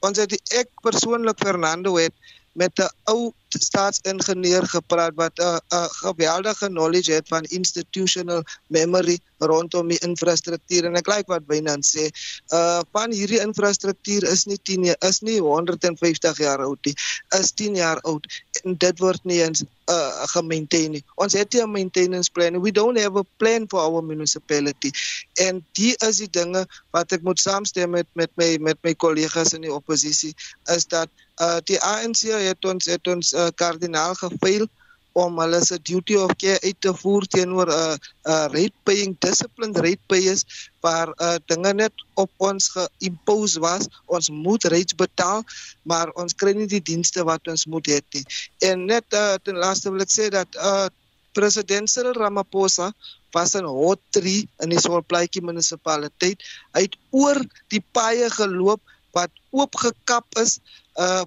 ons 0.03 0.19
het 0.19 0.35
ek 0.51 0.69
persoonlik 0.83 1.39
Fernando 1.39 1.95
het 1.95 2.13
met 2.53 2.79
'n 2.79 2.89
ou 3.11 3.33
staatsingenieur 3.49 4.65
gepraat 4.67 5.13
wat 5.15 5.39
'n 5.39 5.59
'n 5.75 5.89
geweldige 6.05 6.67
knowledge 6.67 7.11
het 7.11 7.27
van 7.27 7.43
institutional 7.43 8.43
memory 8.67 9.19
rondom 9.37 9.87
die 9.87 9.99
infrastruktuur 9.99 10.85
en 10.85 10.95
ek 10.95 11.07
like 11.07 11.31
wat 11.31 11.47
Wynand 11.47 11.85
sê, 11.85 12.09
uh 12.53 12.81
van 12.91 13.11
hierdie 13.11 13.41
infrastruktuur 13.41 14.23
is 14.23 14.45
nie 14.45 14.59
10 14.63 14.95
is 14.99 15.19
nie 15.21 15.39
150 15.39 16.37
jaar 16.37 16.63
oud 16.63 16.79
nie, 16.85 16.95
is 17.39 17.51
10 17.51 17.75
jaar 17.75 18.01
oud 18.01 18.27
en 18.63 18.75
dit 18.79 18.99
word 19.03 19.23
nie 19.27 19.41
eens 19.43 19.63
uh 19.91 20.25
gemaintain 20.31 20.95
nie. 20.95 21.03
Ons 21.19 21.35
het 21.35 21.53
nie 21.53 21.61
'n 21.61 21.71
maintenance 21.71 22.31
plan. 22.31 22.61
We 22.61 22.71
don't 22.71 22.99
have 22.99 23.17
a 23.19 23.25
plan 23.37 23.67
for 23.67 23.79
our 23.79 24.03
municipality. 24.03 24.91
En 25.33 25.65
die 25.73 25.95
is 26.07 26.17
die 26.17 26.29
dinge 26.29 26.65
wat 26.91 27.11
ek 27.11 27.21
moet 27.21 27.39
saamstem 27.39 27.89
met 27.89 28.07
met 28.13 28.31
my 28.35 28.57
met 28.59 28.77
my 28.83 28.93
kollegas 28.93 29.53
in 29.53 29.61
die 29.61 29.73
oppositie 29.73 30.33
is 30.75 30.87
dat 30.87 31.09
uh 31.41 31.59
die 31.63 31.79
ANC 31.79 32.21
het 32.29 32.65
ons 32.65 32.85
het 32.85 33.07
ons 33.07 33.33
uh, 33.33 33.47
kardinaal 33.55 34.15
gefaal 34.15 34.67
om 35.13 35.37
hulle 35.37 35.59
se 35.65 35.77
duty 35.77 36.15
of 36.17 36.33
care 36.41 36.59
uit 36.63 36.79
te 36.81 36.93
voer 37.01 37.25
teenoor 37.35 37.69
'n 37.69 37.73
uh, 37.73 37.95
uh, 38.31 38.45
rate 38.55 38.77
paying 38.83 39.15
disciplined 39.19 39.77
rate 39.77 40.01
payers 40.07 40.41
waar 40.81 41.13
uh, 41.17 41.35
dinge 41.45 41.73
net 41.73 41.93
op 42.13 42.31
ons 42.37 42.69
geïmpose 42.75 43.59
was 43.59 43.87
ons 44.05 44.29
moet 44.29 44.63
rates 44.73 44.95
betaal 44.95 45.43
maar 45.83 46.09
ons 46.17 46.33
kry 46.33 46.53
nie 46.57 46.67
die 46.67 46.81
dienste 46.81 47.23
wat 47.23 47.47
ons 47.47 47.65
moet 47.65 47.87
hê 47.87 47.99
nie 48.13 48.25
en 48.69 48.85
net 48.85 49.05
uh, 49.13 49.35
ten 49.43 49.57
laaste 49.57 49.91
wil 49.93 50.01
ek 50.01 50.13
sê 50.13 50.29
dat 50.33 50.49
uh, 50.55 50.89
president 51.33 51.89
Cyril 51.89 52.17
Ramaphosa 52.17 52.93
was 53.33 53.53
'n 53.55 53.65
hot 53.65 54.01
tree 54.09 54.47
in 54.61 54.69
die 54.69 54.81
Solplaatjie 54.81 55.45
munisipaliteit 55.45 56.41
hy 56.73 56.81
het 56.89 56.97
oor 57.11 57.37
die 57.69 57.83
paaie 57.93 58.29
geloop 58.29 58.81
wat 59.13 59.31
oopgekap 59.51 60.25
is 60.41 60.59
uh 60.97 61.23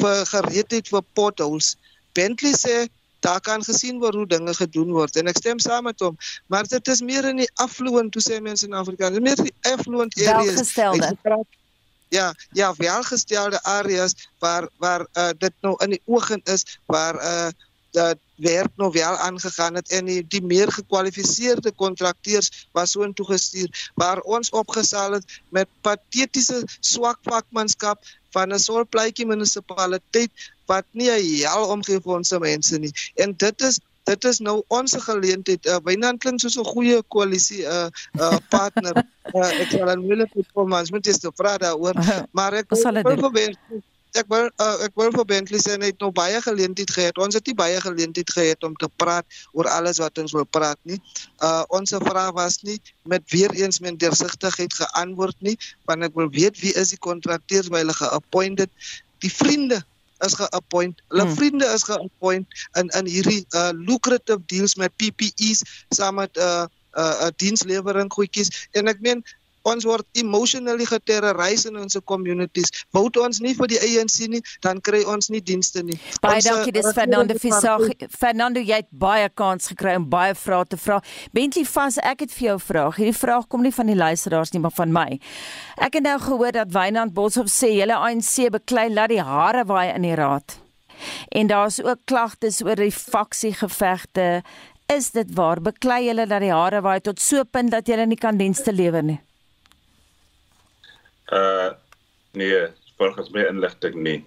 vir 0.00 0.24
gereedheid 0.24 0.88
vir 0.88 1.02
potholes. 1.14 1.76
Bentley 2.16 2.54
sê 2.56 2.88
daar 3.20 3.40
kan 3.40 3.64
gesien 3.64 3.98
word 4.00 4.14
hoe 4.14 4.26
dinge 4.26 4.54
gedoen 4.54 4.92
word 4.96 5.16
en 5.16 5.30
ek 5.32 5.40
stem 5.40 5.58
saam 5.62 5.84
met 5.88 6.00
hom, 6.00 6.16
maar 6.46 6.68
dit 6.68 6.88
is 6.88 7.00
meer 7.00 7.28
in 7.28 7.42
die 7.44 7.50
affluent, 7.62 8.14
hoe 8.14 8.24
sê 8.24 8.40
mense 8.40 8.66
in 8.66 8.76
Afrikaans, 8.76 9.18
meer 9.20 9.40
die 9.40 9.54
affluent 9.72 10.14
areas. 10.26 10.74
Ja, 12.10 12.34
ja, 12.58 12.74
welgestelde 12.74 13.62
areas 13.62 14.16
waar 14.42 14.68
waar 14.82 15.06
uh, 15.14 15.30
dit 15.38 15.52
nou 15.62 15.76
in 15.84 15.94
die 15.94 16.02
oog 16.06 16.30
is 16.44 16.64
waar 16.86 17.20
uh 17.22 17.50
dat 17.90 18.18
werk 18.34 18.70
nou 18.76 18.90
wel 18.92 19.16
aangegaan 19.16 19.74
het 19.74 19.90
en 19.90 20.04
die, 20.04 20.26
die 20.26 20.42
meer 20.42 20.72
gekwalifiseerde 20.72 21.72
kontrakteurs 21.72 22.68
was 22.72 22.94
so 22.94 23.02
intoe 23.02 23.26
gestuur 23.26 23.90
waar 23.94 24.20
ons 24.20 24.50
opgesaal 24.50 25.18
het 25.18 25.40
met 25.48 25.68
patetiese 25.80 26.62
swak 26.80 27.18
vakmanskap 27.26 27.98
van 28.30 28.54
'n 28.54 28.58
solplaatjie 28.58 29.26
munisipaliteit 29.26 30.30
wat 30.70 30.86
nie 30.92 31.10
'n 31.10 31.44
hel 31.44 31.70
omgee 31.74 32.00
vir 32.00 32.16
ons 32.18 32.30
mense 32.38 32.78
nie. 32.78 32.92
En 33.14 33.34
dit 33.36 33.68
is 33.68 33.80
dit 34.10 34.24
is 34.24 34.38
nou 34.38 34.56
ons 34.68 34.96
geleentheid. 35.06 35.66
Uh, 35.66 35.78
Wynand 35.84 36.22
klink 36.22 36.40
soos 36.40 36.58
'n 36.58 36.72
goeie 36.72 36.98
koalisie 37.14 37.62
'n 37.66 37.70
uh, 37.70 37.88
uh, 38.18 38.38
partner. 38.48 38.94
uh, 39.34 39.50
ek 39.62 39.70
sal 39.70 39.90
aan 39.90 40.06
wille 40.08 40.26
vir 40.32 40.44
hom 40.54 40.72
as 40.72 40.90
moet 40.90 41.06
jy 41.06 41.14
te 41.18 41.30
vra 41.36 41.56
daaroor. 41.58 41.94
Maar 42.36 42.62
ek 42.62 42.66
wil 42.70 43.16
probeer 43.16 43.54
ek 44.18 44.26
wil 44.30 44.48
uh, 44.58 44.76
ek 44.86 44.96
wil 44.98 45.12
vir 45.14 45.26
Bentley 45.32 45.60
sê 45.62 45.76
net 45.78 46.00
nou 46.02 46.10
baie 46.14 46.38
geleentheid 46.42 46.90
gehad. 46.90 47.18
Ons 47.22 47.38
het 47.38 47.46
nie 47.46 47.54
baie 47.54 47.78
geleentheid 47.82 48.30
gehad 48.30 48.64
om 48.66 48.74
te 48.74 48.88
praat 49.02 49.26
oor 49.54 49.68
alles 49.70 50.00
wat 50.02 50.18
ons 50.18 50.34
wil 50.34 50.46
praat 50.46 50.80
nie. 50.82 50.98
Uh 51.38 51.62
ons 51.76 51.94
vraag 51.94 52.32
was 52.38 52.60
nie 52.66 52.78
met 53.04 53.22
weer 53.30 53.52
eens 53.54 53.80
met 53.84 53.98
deursigtigheid 53.98 54.74
geantwoord 54.74 55.38
nie, 55.46 55.56
want 55.86 56.06
ek 56.06 56.16
wil 56.18 56.30
weet 56.34 56.58
wie 56.64 56.74
is 56.74 56.94
die 56.94 57.02
kontrakteurs 57.02 57.70
by 57.70 57.84
hulle 57.84 57.96
geappointed? 57.96 58.70
Die 59.22 59.32
vriende 59.32 59.82
is 60.26 60.34
geappoint. 60.34 61.02
Hulle 61.08 61.26
hmm. 61.26 61.34
vriende 61.34 61.66
is 61.74 61.86
geappoint 61.88 62.46
in 62.78 62.88
in 62.98 63.06
hierdie 63.06 63.44
uh 63.56 63.70
lucrative 63.72 64.42
deals 64.46 64.74
met 64.74 64.96
PPEs 64.96 65.62
saam 65.88 66.20
met 66.20 66.36
uh 66.36 66.66
uh, 66.96 67.14
uh 67.26 67.30
dienslewering 67.36 68.12
goedjies 68.12 68.68
en 68.72 68.90
ek 68.90 69.00
meen 69.00 69.22
ons 69.62 69.84
word 69.84 70.06
emotionally 70.12 70.86
geterroriseer 70.88 71.72
in 71.72 71.80
ons 71.82 71.96
communities. 72.04 72.70
Vout 72.94 73.16
ons 73.20 73.40
nie 73.44 73.54
vir 73.54 73.70
die 73.72 73.80
ANC 73.80 74.28
nie, 74.32 74.40
dan 74.64 74.80
kry 74.80 75.02
ons 75.04 75.30
nie 75.32 75.42
dienste 75.44 75.82
nie. 75.86 75.98
Baie 76.22 76.40
ons, 76.40 76.48
dankie, 76.48 76.72
dis 76.72 76.88
Fernando 76.96 77.36
Fisag. 77.40 77.86
Fernando, 78.16 78.60
jy 78.60 78.80
het 78.82 78.90
baie 78.90 79.28
kans 79.28 79.70
gekry 79.72 79.96
om 79.98 80.08
baie 80.10 80.34
vrae 80.38 80.64
te 80.70 80.78
vra. 80.80 81.00
Bentley 81.36 81.66
vas, 81.68 81.98
ek 82.02 82.26
het 82.26 82.32
vir 82.36 82.46
jou 82.48 82.56
'n 82.56 82.66
vraag. 82.70 82.96
Hierdie 82.96 83.18
vraag 83.18 83.48
kom 83.48 83.62
nie 83.62 83.74
van 83.74 83.86
die 83.86 83.96
luisteraars 83.96 84.52
nie, 84.52 84.60
maar 84.60 84.76
van 84.76 84.92
my. 84.92 85.20
Ek 85.76 85.94
het 85.94 86.02
nou 86.02 86.18
gehoor 86.18 86.52
dat 86.52 86.72
Wynand 86.72 87.14
Boshoff 87.14 87.50
sê 87.50 87.72
hele 87.80 87.94
ANC 87.94 88.50
beklei 88.50 88.88
laat 88.88 89.08
die 89.08 89.22
hare 89.22 89.64
waai 89.64 89.94
in 89.94 90.02
die 90.02 90.14
raad. 90.14 90.58
En 91.28 91.46
daar's 91.46 91.80
ook 91.82 91.98
klagtes 92.04 92.62
oor 92.62 92.76
die 92.76 92.92
faksiegevegte. 92.92 94.42
Is 94.86 95.10
dit 95.10 95.34
waar? 95.34 95.60
Beklei 95.60 96.04
julle 96.06 96.26
dat 96.26 96.40
die 96.40 96.52
hare 96.52 96.80
waai 96.80 97.00
tot 97.00 97.20
so 97.20 97.40
'n 97.40 97.50
punt 97.50 97.70
dat 97.70 97.86
julle 97.86 98.06
nie 98.06 98.16
kan 98.16 98.36
dienste 98.36 98.72
lewer 98.72 99.02
nie? 99.02 99.20
Uh 101.30 101.70
nee, 102.32 102.66
volgens 102.98 103.30
my 103.30 103.46
inligting 103.46 103.94
nie. 103.94 104.24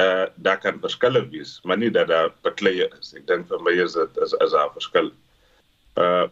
Uh 0.00 0.26
daar 0.34 0.58
kan 0.58 0.80
verskille 0.80 1.28
wees, 1.28 1.60
maar 1.62 1.78
nie 1.78 1.90
dat 1.90 2.08
daar 2.08 2.32
bekleie 2.42 2.88
is. 3.00 3.12
Ek 3.14 3.26
dink 3.26 3.48
vir 3.50 3.62
my 3.62 3.74
is 3.82 3.98
dit 3.98 4.22
is 4.22 4.34
is 4.46 4.54
daar 4.54 4.72
verskil. 4.74 5.10
Uh 5.98 6.26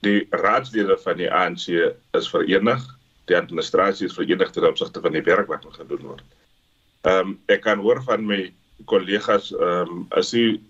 die 0.00 0.24
raadslede 0.30 0.96
van 1.04 1.20
die 1.20 1.28
ANC 1.28 1.68
is 2.16 2.28
verenig, 2.32 2.80
die 3.28 3.36
administrasie 3.36 4.08
is 4.08 4.16
verenig 4.16 4.50
ten 4.50 4.64
opsigte 4.64 5.00
van 5.04 5.12
die 5.12 5.24
werk 5.26 5.48
wat 5.52 5.66
gedoen 5.76 6.06
word. 6.12 6.24
Ehm 7.04 7.32
um, 7.32 7.36
ek 7.52 7.62
kan 7.68 7.80
hoor 7.84 8.00
van 8.08 8.24
my 8.26 8.46
kollegas 8.88 9.52
ehm 9.52 9.92
um, 9.92 10.06
as 10.16 10.32
jy 10.32 10.60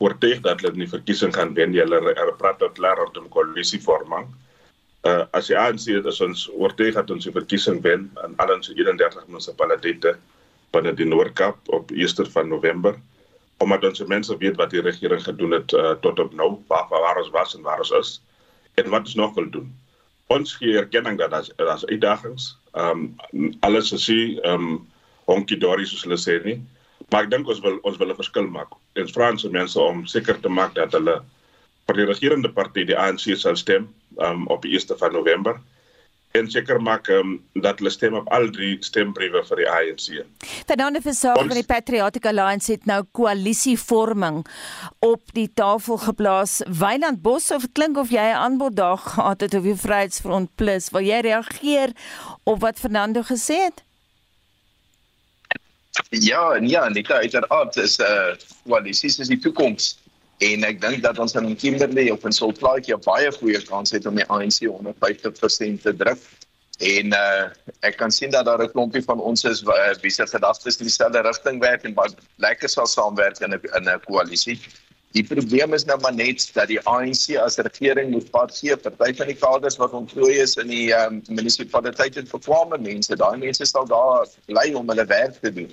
oortuig 0.00 0.40
dat 0.44 0.60
hulle 0.60 0.72
in 0.72 0.84
die 0.84 0.90
verkiesing 0.90 1.32
gaan 1.36 1.54
wen, 1.54 1.76
hulle 1.76 2.36
praat 2.40 2.58
tot 2.58 2.74
klaar 2.76 2.96
rondom 2.98 3.28
koalisievorming 3.28 4.32
uh, 5.08 5.24
as 5.36 5.48
die 5.50 5.58
ANC 5.58 5.86
dit 5.90 6.06
is 6.06 6.20
ons 6.24 6.46
oortuig 6.56 6.94
dat 6.96 7.10
ons 7.10 7.26
die 7.26 7.34
verkiesing 7.34 7.80
wen 7.84 8.08
in 8.24 8.36
al 8.42 8.54
ons 8.56 8.70
31 8.72 9.26
munisipaliteite 9.28 10.14
binne 10.74 10.94
die 10.98 11.08
Noord-Kaap 11.08 11.70
op 11.76 11.92
1 11.94 12.30
van 12.36 12.48
November 12.48 12.98
omdat 13.62 13.84
ons 13.88 14.02
mense 14.10 14.36
weet 14.40 14.56
wat 14.60 14.72
die 14.74 14.82
regering 14.82 15.22
gedoen 15.22 15.54
het 15.58 15.72
uh, 15.72 15.94
tot 16.02 16.18
op 16.18 16.34
nou 16.34 16.50
waar, 16.68 16.88
waar 16.90 17.20
ons 17.22 17.30
was 17.34 17.54
en 17.54 17.62
waar 17.62 17.84
ons 17.84 17.94
is 18.00 18.20
en 18.80 18.90
wat 18.90 19.06
ons 19.06 19.14
nog 19.14 19.34
wil 19.34 19.46
doen. 19.50 19.68
Ons 20.34 20.56
gee 20.58 20.74
erkenning 20.76 21.18
dat 21.20 21.32
as 21.32 21.52
as 21.62 21.84
uitdagings. 21.86 22.56
Um 22.74 23.14
alles 23.62 23.92
is 23.92 24.06
hier 24.10 24.40
um 24.50 24.82
honkie 25.30 25.60
dory 25.60 25.86
soos 25.86 26.02
hulle 26.02 26.18
sê 26.18 26.40
nie 26.42 26.58
maar 27.12 27.26
ek 27.26 27.30
dink 27.30 27.48
ons 27.50 27.60
wil 27.64 27.78
ons 27.86 27.98
wil 28.00 28.10
'n 28.10 28.18
verskil 28.18 28.46
maak. 28.50 28.74
En 28.98 29.08
vra 29.08 29.30
ons 29.30 29.44
mense 29.44 29.80
om 29.80 30.06
seker 30.06 30.40
te 30.40 30.48
maak 30.48 30.74
dat 30.74 30.92
hulle 30.92 31.22
vir 31.86 32.00
die 32.00 32.08
regerende 32.08 32.50
party 32.52 32.84
die 32.88 32.98
ANC 32.98 33.28
sal 33.36 33.56
stem 33.56 33.88
um, 34.18 34.46
op 34.52 34.62
die 34.62 34.74
1ste 34.78 34.96
van 35.00 35.12
November 35.12 35.60
en 36.34 36.48
seker 36.50 36.80
maak 36.82 37.06
um, 37.14 37.36
dat 37.62 37.78
hulle 37.78 37.92
stem 37.94 38.16
op 38.18 38.26
al 38.34 38.48
drie 38.50 38.72
stembriewe 38.82 39.44
vir 39.46 39.60
die 39.60 39.68
ANC. 39.70 40.06
Fernando 40.66 40.98
Versaag 41.04 41.38
van 41.38 41.54
die 41.54 41.66
Patriotic 41.68 42.26
Alliance 42.26 42.72
het 42.72 42.88
nou 42.90 43.04
koalisievorming 43.14 44.40
op 45.06 45.30
die 45.36 45.46
tafel 45.54 46.00
geplaas. 46.02 46.58
Wynand 46.66 47.22
Bos 47.22 47.52
of 47.54 47.68
klink 47.78 48.00
of 48.02 48.10
jy 48.10 48.26
'n 48.32 48.42
aanbod 48.48 48.74
daar 48.74 48.98
gehad 48.98 49.46
het 49.46 49.54
of 49.54 49.62
die 49.62 49.78
Vryheidsfront 49.78 50.50
Plus, 50.58 50.90
wil 50.90 51.06
jy 51.06 51.20
reageer 51.22 51.94
op 52.42 52.60
wat 52.66 52.82
Fernando 52.82 53.22
gesê 53.22 53.70
het? 53.70 53.84
Ja, 56.10 56.58
ja, 56.60 56.88
net 56.88 57.10
uiteraard 57.10 57.76
is 57.76 57.98
'n 57.98 58.02
uh, 58.02 58.34
koalisie 58.66 59.08
is 59.08 59.28
die 59.28 59.38
toekoms 59.38 59.94
en 60.38 60.64
ek 60.64 60.80
dink 60.80 61.02
dat 61.02 61.18
ons 61.22 61.34
in 61.38 61.56
Kimberley 61.56 62.10
op 62.10 62.24
'n 62.24 62.32
solplaatjie 62.32 62.94
'n 62.94 63.04
baie 63.04 63.30
goeie 63.32 63.62
kans 63.62 63.90
het 63.90 64.06
om 64.06 64.14
die 64.14 64.26
ANC 64.26 64.66
150% 64.66 65.82
te 65.82 65.96
druk. 65.96 66.18
En 66.78 67.12
uh 67.12 67.44
ek 67.80 67.96
kan 67.96 68.10
sien 68.10 68.30
dat 68.30 68.44
daar 68.44 68.62
'n 68.62 68.70
klompie 68.70 69.02
van 69.02 69.20
ons 69.20 69.44
is 69.44 69.62
uh, 69.62 69.94
wie 70.02 70.10
se 70.10 70.26
gedagtes 70.26 70.78
in 70.78 70.86
dieselfde 70.86 71.20
rigting 71.20 71.60
werk 71.60 71.84
en 71.84 71.94
wat 71.94 72.14
lekker 72.36 72.68
sal 72.68 72.86
saamwerk 72.86 73.38
in 73.40 73.54
'n 73.54 73.60
in 73.76 73.88
'n 73.88 74.00
koalisie. 74.06 74.58
Die 75.12 75.24
probleem 75.24 75.74
is 75.74 75.84
nou 75.84 76.00
maar 76.00 76.14
net 76.14 76.50
dat 76.54 76.68
die 76.68 76.80
ANC 76.80 77.36
as 77.36 77.56
regering 77.56 78.10
moet 78.10 78.30
pad 78.30 78.56
gee. 78.56 78.76
Party 78.76 79.14
van 79.14 79.26
die 79.26 79.36
kaders 79.36 79.76
wat 79.76 79.92
ontplooi 79.92 80.34
is 80.38 80.56
in 80.56 80.66
die 80.66 80.92
um, 80.92 81.22
munisipaliteit 81.28 82.14
het 82.14 82.28
verkwame 82.28 82.78
mense. 82.78 83.16
Daai 83.16 83.36
mense 83.38 83.64
sal 83.64 83.86
daar 83.86 84.26
bly 84.46 84.72
om 84.74 84.88
hulle 84.88 85.06
werk 85.06 85.40
te 85.40 85.52
doen 85.52 85.70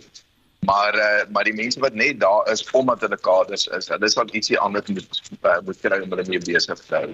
maar 0.66 0.96
uh, 0.96 1.24
maar 1.34 1.48
die 1.48 1.56
mense 1.58 1.80
wat 1.82 1.94
net 1.98 2.20
daar 2.22 2.50
is 2.52 2.62
omdat 2.72 3.02
hulle 3.02 3.18
kaders 3.18 3.66
is, 3.68 3.88
hulle 3.90 4.06
is 4.06 4.16
wat 4.18 4.34
ietsie 4.38 4.60
anders 4.60 4.92
moet 4.94 5.22
uh, 5.42 5.58
moet 5.66 5.80
kry 5.82 5.98
om 6.04 6.14
hulle 6.14 6.26
mee 6.30 6.44
besig 6.44 6.84
te 6.86 6.96
hou. 6.96 7.08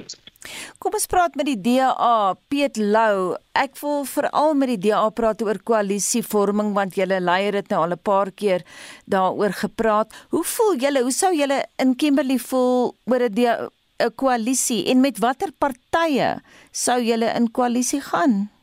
Kom 0.83 0.97
ons 0.99 1.07
praat 1.11 1.37
met 1.39 1.47
die 1.47 1.59
DA, 1.59 2.35
Piet 2.51 2.79
Lou. 2.79 3.37
Ek 3.55 3.79
wil 3.79 4.03
veral 4.09 4.53
met 4.59 4.73
die 4.73 4.89
DA 4.89 5.05
praat 5.15 5.41
oor 5.45 5.61
koalisievorming 5.63 6.73
want 6.75 6.99
julle 6.99 7.21
leier 7.23 7.55
het 7.61 7.71
nou 7.71 7.85
al 7.85 7.95
'n 7.95 8.03
paar 8.03 8.31
keer 8.31 8.67
daaroor 9.05 9.55
gepraat. 9.63 10.11
Hoe 10.35 10.43
voel 10.43 10.75
julle? 10.75 11.01
Hoe 11.07 11.15
sou 11.15 11.31
julle 11.31 11.63
in 11.79 11.95
Kimberley 11.95 12.39
voel 12.39 12.95
oor 13.05 13.29
'n 13.29 13.71
'n 13.97 14.13
koalisie 14.15 14.85
en 14.91 15.01
met 15.01 15.17
watter 15.19 15.51
partye 15.51 16.41
sou 16.71 16.99
julle 17.01 17.31
in 17.33 17.51
koalisie 17.51 18.01
gaan? 18.01 18.56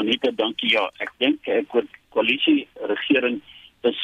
Anita, 0.00 0.30
dankie. 0.32 0.70
Ja, 0.72 0.86
ek 1.04 1.10
dink 1.20 1.48
ek 1.52 1.74
word 1.76 1.88
koalisie 2.14 2.64
regering 2.88 3.40
is 3.84 3.98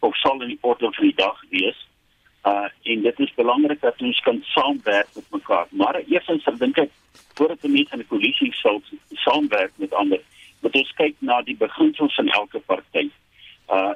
of 0.00 0.16
sal 0.16 0.40
in 0.40 0.54
die 0.54 0.62
orde 0.64 0.88
van 0.96 1.04
die 1.04 1.18
dag 1.18 1.42
wees. 1.52 1.82
Uh 2.48 2.70
en 2.92 3.02
dit 3.04 3.20
is 3.24 3.34
belangrik 3.36 3.82
dat 3.82 4.00
ons 4.00 4.22
kan 4.24 4.40
saamwerk 4.54 5.12
met 5.18 5.28
mekaar. 5.36 5.68
Maar 5.70 6.00
eerstens 6.06 6.48
dink 6.62 6.80
ek 6.80 6.94
voordat 7.36 7.60
die 7.66 7.74
mense 7.74 7.92
in 7.92 8.04
die 8.04 8.08
koalisie 8.08 8.50
sal 8.62 8.80
saamwerk 9.26 9.76
met 9.82 9.94
ander, 10.00 10.24
moet 10.64 10.80
ons 10.80 10.96
kyk 11.02 11.20
na 11.20 11.42
die 11.44 11.58
beginsels 11.60 12.16
van 12.16 12.32
elke 12.40 12.62
party. 12.72 13.08
Uh 13.68 13.92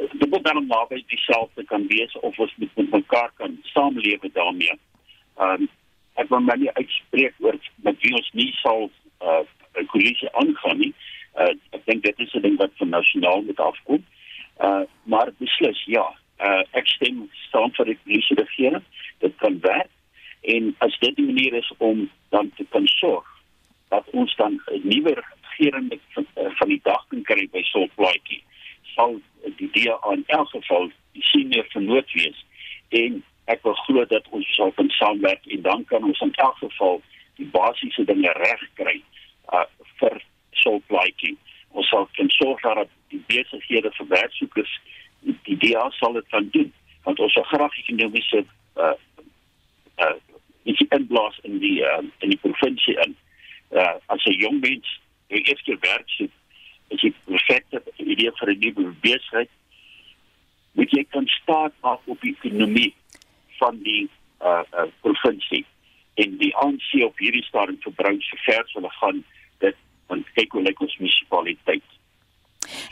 dit 0.00 0.28
moet 0.30 0.44
dan 0.44 0.66
naby 0.70 1.02
dieselfde 1.10 1.64
kan 1.66 1.86
wees 1.90 2.14
of 2.20 2.38
ons 2.38 2.52
moet 2.62 2.76
met 2.76 2.98
mekaar 3.00 3.32
kan 3.42 3.58
saamlewe 3.74 4.30
daarmee. 4.38 4.78
Um 5.36 5.66
ek 6.14 6.30
wil 6.30 6.46
maar 6.46 6.62
nie 6.62 6.70
uitspreek 6.78 7.34
oor 7.42 7.58
met 7.82 7.98
wie 8.04 8.14
ons 8.14 8.30
nie 8.38 8.52
sal 8.62 8.86
uh 9.18 9.42
'n 9.74 9.86
koalisie 9.86 10.32
aangaan 10.32 10.78
nie. 10.78 10.94
Uh, 11.38 11.54
ek 11.70 11.84
dink 11.84 12.02
dit 12.02 12.18
is 12.18 12.34
'n 12.34 12.42
ding 12.42 12.56
wat 12.56 12.70
van 12.76 12.88
nasionaal 12.88 13.42
moet 13.42 13.60
afkom. 13.60 14.04
Uh 14.58 14.82
maar 15.02 15.32
beslis 15.38 15.84
ja. 15.84 16.06
Uh 16.38 16.62
ek 16.70 16.86
stem 16.86 17.30
saam 17.50 17.72
vir 17.74 17.84
die 17.84 17.98
polisie 18.04 18.36
regering. 18.36 18.84
Dit 19.18 19.36
kan 19.36 19.60
werk 19.60 19.90
en 20.40 20.74
as 20.78 20.98
dit 20.98 21.16
die 21.16 21.26
manier 21.26 21.54
is 21.54 21.72
om 21.78 22.10
dan 22.28 22.52
te 22.56 22.66
kan 22.68 22.86
sorg 22.86 23.26
dat 23.88 24.04
ons 24.10 24.36
dan 24.36 24.60
'n 24.66 24.80
nuwe 24.82 25.14
regering 25.58 26.00
van, 26.08 26.26
uh, 26.36 26.50
van 26.50 26.68
die 26.68 26.80
dag 26.82 27.06
kan 27.08 27.22
kry 27.22 27.48
by 27.52 27.62
Solplaatjie 27.62 28.42
sal 28.94 29.20
die 29.56 29.70
DA 29.72 29.98
in 30.12 30.24
elk 30.26 30.48
geval 30.48 30.90
die 31.12 31.22
senior 31.22 31.66
vernoot 31.68 32.12
wees 32.12 32.44
en 32.88 33.22
ek 33.44 33.62
wil 33.62 33.74
glo 33.74 34.04
dat 34.04 34.26
ons 34.30 34.54
sal 34.54 34.72
kan 34.72 34.88
saamwerk 34.88 35.46
en 35.46 35.62
dan 35.62 35.84
kan 35.84 36.04
ons 36.04 36.20
in 36.20 36.34
elk 36.34 36.56
geval 36.56 37.02
die 37.36 37.46
basiese 37.46 38.04
dinge 38.04 38.32
reg 38.32 38.62
kry 38.74 39.02
uh 39.52 39.66
vir 40.00 40.22
solplaatjie. 40.62 41.36
Ons 41.70 41.88
sal 41.88 42.08
kan 42.16 42.30
sorg 42.30 42.62
dat 42.62 42.88
die 43.12 43.22
besighede 43.26 43.90
vir 43.98 44.08
werksoekers 44.08 44.72
die 45.20 45.56
DA 45.60 45.90
sal 45.98 46.12
dit 46.12 46.28
kan 46.28 46.48
doen 46.50 46.72
want 47.04 47.20
ons 47.20 47.32
sal 47.32 47.46
graag 47.52 47.78
ekonomiese 47.82 48.44
uh 48.76 48.96
uh 50.04 50.16
iets 50.62 50.82
inblaas 50.88 51.38
in 51.48 51.58
die 51.58 51.80
uh, 51.84 52.02
in 52.18 52.34
die 52.34 52.40
provinsie 52.42 52.96
in. 53.04 53.16
Uh 53.70 53.96
as 54.06 54.24
'n 54.24 54.36
jong 54.42 54.60
mens 54.60 55.00
wie 55.28 55.42
eers 55.48 55.62
keer 55.62 55.78
werk 55.80 56.08
soek, 56.08 56.30
is 56.88 57.00
dit 57.00 57.24
perfekte 57.24 57.82
idee 57.96 58.32
vir 58.38 58.52
'n 58.52 58.58
nuwe 58.58 58.94
besigheid. 59.00 59.50
Moet 60.72 60.90
jy 60.90 61.04
kan 61.04 61.26
staat 61.26 61.72
maak 61.80 62.00
op 62.04 62.20
die 62.20 62.36
ekonomie 62.38 62.94
van 63.58 63.82
die 63.82 64.08
uh, 64.42 64.62
uh 64.72 64.88
provinsie 65.00 65.64
en 66.14 66.36
die 66.38 66.56
ANC 66.56 67.04
op 67.04 67.18
hierdie 67.18 67.44
stadium 67.44 67.80
verbruik 67.80 68.22
so 68.22 68.36
ver 68.44 68.62
as 68.64 68.72
hulle 68.72 68.90
gaan 69.00 69.24
want 70.10 70.28
kyk 70.36 70.52
hoe 70.58 70.66
lyk 70.66 70.82
ons 70.84 70.98
munisipaliteit. 71.00 71.86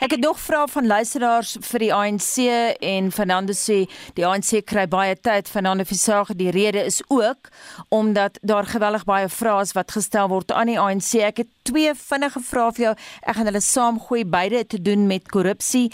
Ek 0.03 0.11
het 0.15 0.23
nog 0.23 0.39
vrae 0.39 0.67
van 0.71 0.87
luisteraars 0.87 1.57
vir 1.63 1.83
die 1.83 1.91
ANC 1.93 2.35
en 2.83 3.11
Fernando 3.15 3.55
sê 3.55 3.83
die 4.17 4.25
ANC 4.27 4.63
kry 4.67 4.85
baie 4.91 5.15
tyd 5.15 5.51
Fernando 5.51 5.85
Visagie 5.87 6.35
die 6.39 6.51
rede 6.55 6.83
is 6.87 7.01
ook 7.07 7.51
omdat 7.95 8.39
daar 8.41 8.67
geweldig 8.67 9.05
baie 9.07 9.29
vrae 9.29 9.61
is 9.63 9.75
wat 9.77 9.91
gestel 9.95 10.31
word 10.31 10.51
aan 10.51 10.71
die 10.71 10.79
ANC. 10.79 11.13
Ek 11.23 11.43
het 11.43 11.51
twee 11.69 11.93
vinnige 11.93 12.41
vrae 12.41 12.73
vir 12.75 12.83
jou. 12.83 12.93
Ek 13.21 13.37
gaan 13.37 13.49
hulle 13.49 13.61
saamgooi 13.63 14.23
beide 14.25 14.63
te 14.67 14.79
doen 14.81 15.05
met 15.09 15.27
korrupsie. 15.29 15.89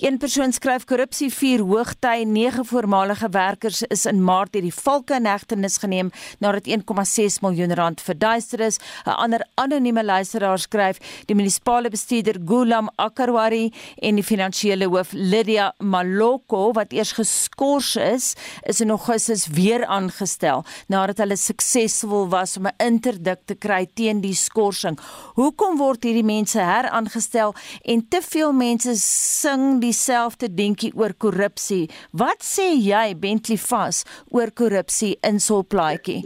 Een 0.00 0.18
persoon 0.22 0.54
skryf 0.56 0.86
korrupsie 0.88 1.28
vier 1.34 1.64
hoogtyd. 1.68 2.28
Nege 2.28 2.64
voormalige 2.64 3.28
werkers 3.34 3.82
is 3.92 4.06
in 4.08 4.22
Maart 4.24 4.54
deur 4.56 4.64
die 4.64 4.74
valke 4.74 5.16
in 5.18 5.28
hegtenis 5.28 5.78
geneem 5.82 6.10
nadat 6.42 6.68
1,6 6.68 7.40
miljoen 7.44 7.74
rand 7.76 8.00
verduister 8.00 8.60
is. 8.64 8.78
'n 9.04 9.16
Ander 9.18 9.44
anonieme 9.54 10.04
luisteraar 10.04 10.58
skryf 10.58 10.98
die 11.26 11.34
munisipale 11.34 11.90
bestuurder 11.90 12.38
Gulam 12.44 12.88
Akarwari 12.96 13.72
en 14.02 14.14
die 14.14 14.24
finansiële 14.24 14.88
hoof 14.88 15.12
Lydia 15.12 15.72
Maloko 15.78 16.72
wat 16.72 16.92
eers 16.92 17.12
geskort 17.12 17.96
is, 17.96 18.34
is 18.62 18.80
in 18.80 18.90
Augustus 18.90 19.46
weer 19.46 19.84
aangestel 19.86 20.64
nadat 20.88 21.18
hulle 21.18 21.36
suksesvol 21.36 22.28
was 22.30 22.56
om 22.56 22.66
'n 22.66 22.74
interdik 22.78 23.40
te 23.46 23.54
kry 23.54 23.86
teen 23.94 24.20
die 24.20 24.34
skorsing. 24.34 24.98
Hoekom 25.38 25.78
word 25.78 26.04
hierdie 26.06 26.26
mense 26.26 26.60
heraangestel 26.62 27.54
en 27.84 28.02
te 28.10 28.22
veel 28.24 28.52
mense 28.56 28.94
sing 29.02 29.80
dieselfde 29.82 30.50
dingetjie 30.54 30.92
oor 30.98 31.14
korrupsie? 31.14 31.86
Wat 32.10 32.42
sê 32.44 32.70
jy 32.74 33.14
Bentley 33.18 33.60
vas 33.68 34.04
oor 34.34 34.50
korrupsie 34.50 35.16
in 35.26 35.40
Solplaatjie? 35.40 36.24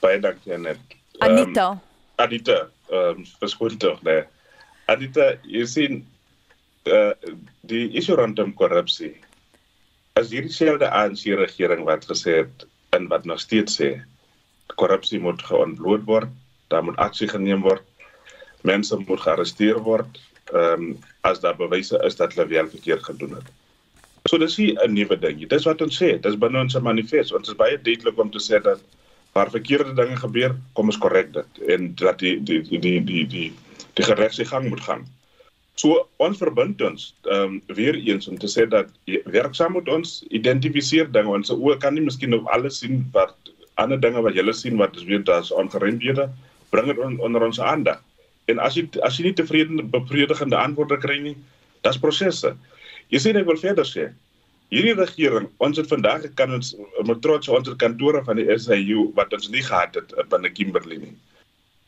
Baie 0.00 0.20
dankie 0.20 0.56
net. 0.58 0.80
Anita. 1.20 1.70
Um, 1.70 1.80
Anita, 2.24 2.58
ehm 2.90 3.20
um, 3.20 3.26
verskoon 3.40 3.76
tog, 3.78 4.00
nee. 4.04 4.24
Anita, 4.88 5.34
jy 5.44 5.66
sien 5.68 6.00
uh 6.88 7.12
die 7.70 7.90
issue 8.00 8.16
rondom 8.16 8.54
korrupsie. 8.56 9.12
As 10.18 10.32
hierdie 10.32 10.52
selfde 10.52 10.88
ANC 10.88 11.26
regering 11.38 11.84
wat 11.88 12.08
gesê 12.08 12.40
het 12.42 12.64
en 12.96 13.06
wat 13.12 13.28
nog 13.28 13.40
steeds 13.40 13.76
sê 13.78 13.90
korrupsie 14.80 15.20
moet 15.20 15.42
geontbloot 15.44 16.06
word, 16.08 16.32
daar 16.70 16.84
moet 16.86 16.98
aksie 17.02 17.28
geneem 17.28 17.62
word. 17.66 17.82
Mense 18.66 18.96
moet 19.06 19.22
gearresteer 19.26 19.80
word 19.86 20.20
ehm 20.50 20.90
um, 20.90 20.98
as 21.22 21.40
daar 21.40 21.56
bewyse 21.56 21.98
is 22.06 22.16
dat 22.16 22.32
hulle 22.34 22.48
wel 22.48 22.68
verkeerd 22.68 23.04
gedoen 23.04 23.34
het. 23.38 23.48
So 24.28 24.38
dis 24.38 24.56
nie 24.58 24.72
'n 24.84 24.92
nuwe 24.92 25.18
ding 25.18 25.36
nie. 25.36 25.46
Dis 25.46 25.64
wat 25.64 25.82
ons 25.82 26.02
sê, 26.02 26.20
dis 26.20 26.38
binne 26.38 26.58
ons 26.60 26.78
manifest. 26.80 27.32
Ons 27.32 27.48
is 27.48 27.56
baie 27.56 27.78
duidelik 27.82 28.18
om 28.18 28.30
te 28.30 28.38
sê 28.38 28.62
dat 28.62 28.80
waar 29.32 29.50
verkeerde 29.50 29.94
dinge 29.94 30.16
gebeur, 30.16 30.56
kom 30.72 30.86
ons 30.86 30.98
korrek 30.98 31.32
dit 31.32 31.68
en 31.68 31.94
dat 31.94 32.18
die 32.18 32.42
die 32.42 32.62
die 32.62 32.80
die 32.80 33.00
die 33.04 33.26
die, 33.26 33.52
die 33.94 34.04
geregsgang 34.04 34.68
moet 34.68 34.80
gaan. 34.80 35.06
So 35.74 36.08
ons 36.16 36.38
verbind 36.38 36.82
ons 36.82 37.14
ehm 37.24 37.42
um, 37.42 37.62
weer 37.66 37.94
eens 37.94 38.28
om 38.28 38.38
te 38.38 38.48
sê 38.48 38.66
dat 38.68 38.88
werksaam 39.24 39.72
moet 39.72 39.88
ons 39.88 40.24
identifiseer 40.28 41.12
dinge. 41.12 41.30
Ons 41.30 41.50
oë 41.50 41.78
kan 41.78 41.94
nie 41.94 42.04
miskien 42.04 42.34
op 42.34 42.48
alles 42.48 42.78
sien 42.78 43.06
wat 43.12 43.36
ander 43.74 44.00
dinge 44.00 44.20
wat 44.22 44.34
julle 44.34 44.52
sien 44.52 44.76
wat 44.76 44.96
is 44.96 45.06
weet 45.08 45.24
daar's 45.26 45.52
ongeremdhede, 45.52 46.28
bring 46.70 46.90
dit 46.90 46.98
on, 46.98 47.18
onder 47.20 47.44
ons 47.46 47.60
aandag. 47.60 48.00
En 48.50 48.58
as 48.58 48.76
jy 48.78 48.86
as 49.06 49.18
jy 49.18 49.28
nie 49.28 49.36
tevrede 49.38 49.84
bevredigende 49.92 50.58
antwoorde 50.58 50.98
kry 51.02 51.18
nie, 51.22 51.36
dis 51.86 52.00
prosesse. 52.02 52.54
Jy 53.10 53.22
sien 53.22 53.38
ek 53.40 53.48
wil 53.48 53.60
verder 53.60 53.86
sê. 53.86 54.10
Hierdie 54.70 54.94
regering, 54.94 55.48
ons 55.58 55.80
het 55.80 55.88
vandag 55.90 56.28
kan 56.38 56.52
ons 56.54 56.74
met 57.06 57.18
trots 57.24 57.50
ons 57.50 57.72
kantore 57.78 58.22
van 58.26 58.38
die 58.38 58.46
SAU 58.54 59.08
wat 59.16 59.32
ons 59.34 59.50
nie 59.50 59.64
gehad 59.66 59.98
het 59.98 60.14
binne 60.30 60.52
Kimberley 60.54 61.00
nie. 61.06 61.14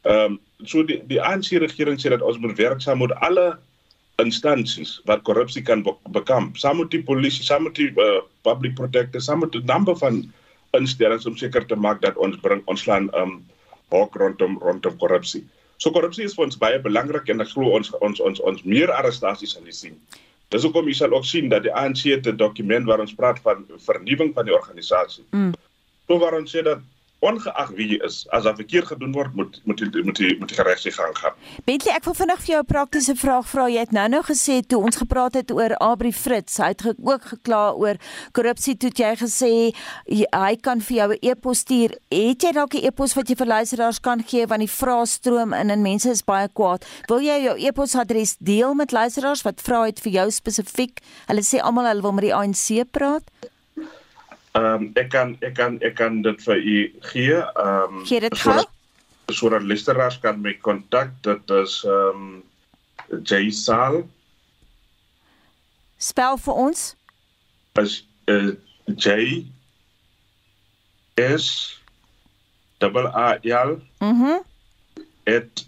Ehm 0.02 0.34
um, 0.34 0.40
so 0.66 0.82
die 0.86 0.98
die 1.10 1.20
ANC 1.22 1.54
regering 1.62 1.98
sê 1.98 2.10
dat 2.10 2.22
ons 2.26 2.40
moet 2.42 2.58
werksaam 2.58 3.02
met 3.02 3.14
alle 3.22 3.52
instansies 4.22 4.96
wat 5.06 5.22
korrupsie 5.26 5.62
kan 5.62 5.82
bekamp. 6.14 6.58
Saam 6.58 6.82
met 6.82 6.90
die 6.90 7.02
polisie, 7.02 7.44
saam 7.46 7.66
met 7.68 7.78
die 7.78 7.90
uh, 8.02 8.22
public 8.46 8.74
protector, 8.78 9.22
saam 9.22 9.42
met 9.42 9.54
'n 9.54 9.66
number 9.66 9.96
van 9.96 10.24
instellings 10.78 11.26
om 11.26 11.36
seker 11.36 11.66
te 11.66 11.76
maak 11.76 12.00
dat 12.02 12.16
ons 12.16 12.36
bring 12.40 12.62
ons 12.66 12.86
land 12.86 13.14
um 13.14 13.42
hok 13.92 14.16
rondom 14.20 14.58
rondom 14.62 14.98
korrupsie. 14.98 15.44
So 15.78 15.90
korrupsie 15.90 16.26
is 16.28 16.36
vir 16.36 16.46
ons 16.46 16.58
baie 16.60 16.78
belangrik 16.82 17.30
en 17.32 17.44
ek 17.44 17.54
glo 17.54 17.72
ons 17.78 17.92
ons 18.00 18.20
ons 18.20 18.44
ons 18.50 18.64
meer 18.64 18.92
arrestasies 18.94 19.56
sal 19.56 19.66
sien. 19.70 19.96
Dis 20.52 20.66
hoekom 20.66 20.88
jy 20.90 20.94
sal 20.98 21.14
ook 21.16 21.24
sien 21.24 21.48
dat 21.48 21.64
die 21.64 21.72
ANC 21.72 22.04
het 22.10 22.26
'n 22.28 22.36
dokument 22.36 22.86
waar 22.86 23.00
ons 23.00 23.14
praat 23.14 23.38
van 23.46 23.64
vernuwing 23.86 24.34
van 24.34 24.44
die 24.44 24.54
organisasie. 24.54 25.24
Mm. 25.32 25.54
So 26.06 26.18
waar 26.18 26.36
ons 26.36 26.54
sê 26.54 26.62
dat 26.62 26.80
ongeag 27.22 27.70
wie 27.78 27.86
jy 27.94 27.98
is, 28.06 28.22
as 28.34 28.46
daar 28.46 28.56
verkeerd 28.58 28.90
gedoen 28.90 29.12
word, 29.14 29.34
moet 29.38 29.60
moet 29.68 29.80
jy 29.80 30.02
moet 30.02 30.18
jy 30.18 30.32
moet 30.40 30.50
die 30.50 30.64
regsie 30.66 30.92
gang 30.94 31.14
gaan. 31.18 31.36
Bentley, 31.68 31.94
ek 31.94 32.06
wil 32.08 32.16
vinnig 32.18 32.40
vir 32.42 32.52
jou 32.54 32.62
'n 32.62 32.70
praktiese 32.72 33.14
vraag 33.16 33.46
vra. 33.48 33.68
Jy 33.68 33.78
het 33.86 33.92
nou-nou 33.92 34.22
gesê 34.26 34.60
toe 34.66 34.82
ons 34.82 34.96
gepraat 34.96 35.34
het 35.34 35.50
oor 35.50 35.76
Abri 35.78 36.12
Fritz, 36.12 36.58
hy 36.58 36.72
het 36.74 36.82
ook 36.98 37.22
gekla 37.22 37.72
oor 37.72 37.96
korrupsie 38.32 38.76
toe 38.76 38.90
jy 38.90 39.14
gesê 39.16 39.52
hy 40.32 40.56
kan 40.56 40.80
vir 40.80 40.96
jou 40.96 41.08
'n 41.12 41.18
e-pos 41.22 41.58
stuur. 41.58 41.90
Het 42.10 42.42
jy 42.42 42.52
dalk 42.52 42.74
'n 42.74 42.84
e-pos 42.86 43.14
wat 43.14 43.28
jy 43.28 43.36
vir 43.36 43.46
luisteraars 43.46 44.00
kan 44.00 44.22
gee 44.26 44.46
want 44.46 44.60
die 44.60 44.76
vrae 44.80 45.06
stroom 45.06 45.52
in 45.52 45.70
en 45.70 45.82
mense 45.82 46.10
is 46.10 46.22
baie 46.22 46.48
kwaad. 46.48 46.84
Wil 47.08 47.20
jy 47.20 47.42
jou 47.44 47.56
e-posadres 47.58 48.36
deel 48.38 48.74
met 48.74 48.92
luisteraars 48.92 49.42
wat 49.42 49.60
vra 49.60 49.84
het 49.86 50.00
vir 50.00 50.12
jou 50.12 50.30
spesifiek? 50.30 51.00
Hulle 51.26 51.42
sê 51.42 51.60
almal 51.60 51.86
hulle 51.86 52.02
wil 52.02 52.12
met 52.12 52.24
die 52.24 52.34
ANC 52.34 52.90
praat. 52.90 53.22
Ehm 54.52 54.64
um, 54.64 54.88
ek 55.00 55.08
kan 55.14 55.36
ek 55.40 55.54
kan 55.56 55.78
ek 55.80 55.96
kan 55.96 56.22
dit 56.22 56.42
vir 56.46 56.56
u 56.56 56.78
gee. 57.10 57.38
Ehm 57.40 57.98
um, 57.98 58.04
gee 58.06 58.20
dit 58.20 58.38
gou. 58.38 58.64
Sodat 59.32 59.62
luisteraars 59.62 60.18
kan 60.20 60.40
my 60.40 60.54
kontak. 60.60 61.14
Dit 61.22 61.50
is 61.50 61.80
ehm 61.84 62.22
um, 62.22 62.42
J 63.24 63.50
Sal. 63.50 64.02
Spel 65.96 66.38
vir 66.44 66.54
ons. 66.54 66.86
Is 67.80 68.02
uh, 68.28 68.52
J 68.96 69.46
S 71.16 71.78
double 72.78 73.08
A 73.14 73.38
L. 73.42 73.78
Mhm. 74.00 74.24
Mm 74.24 74.50
at 75.26 75.64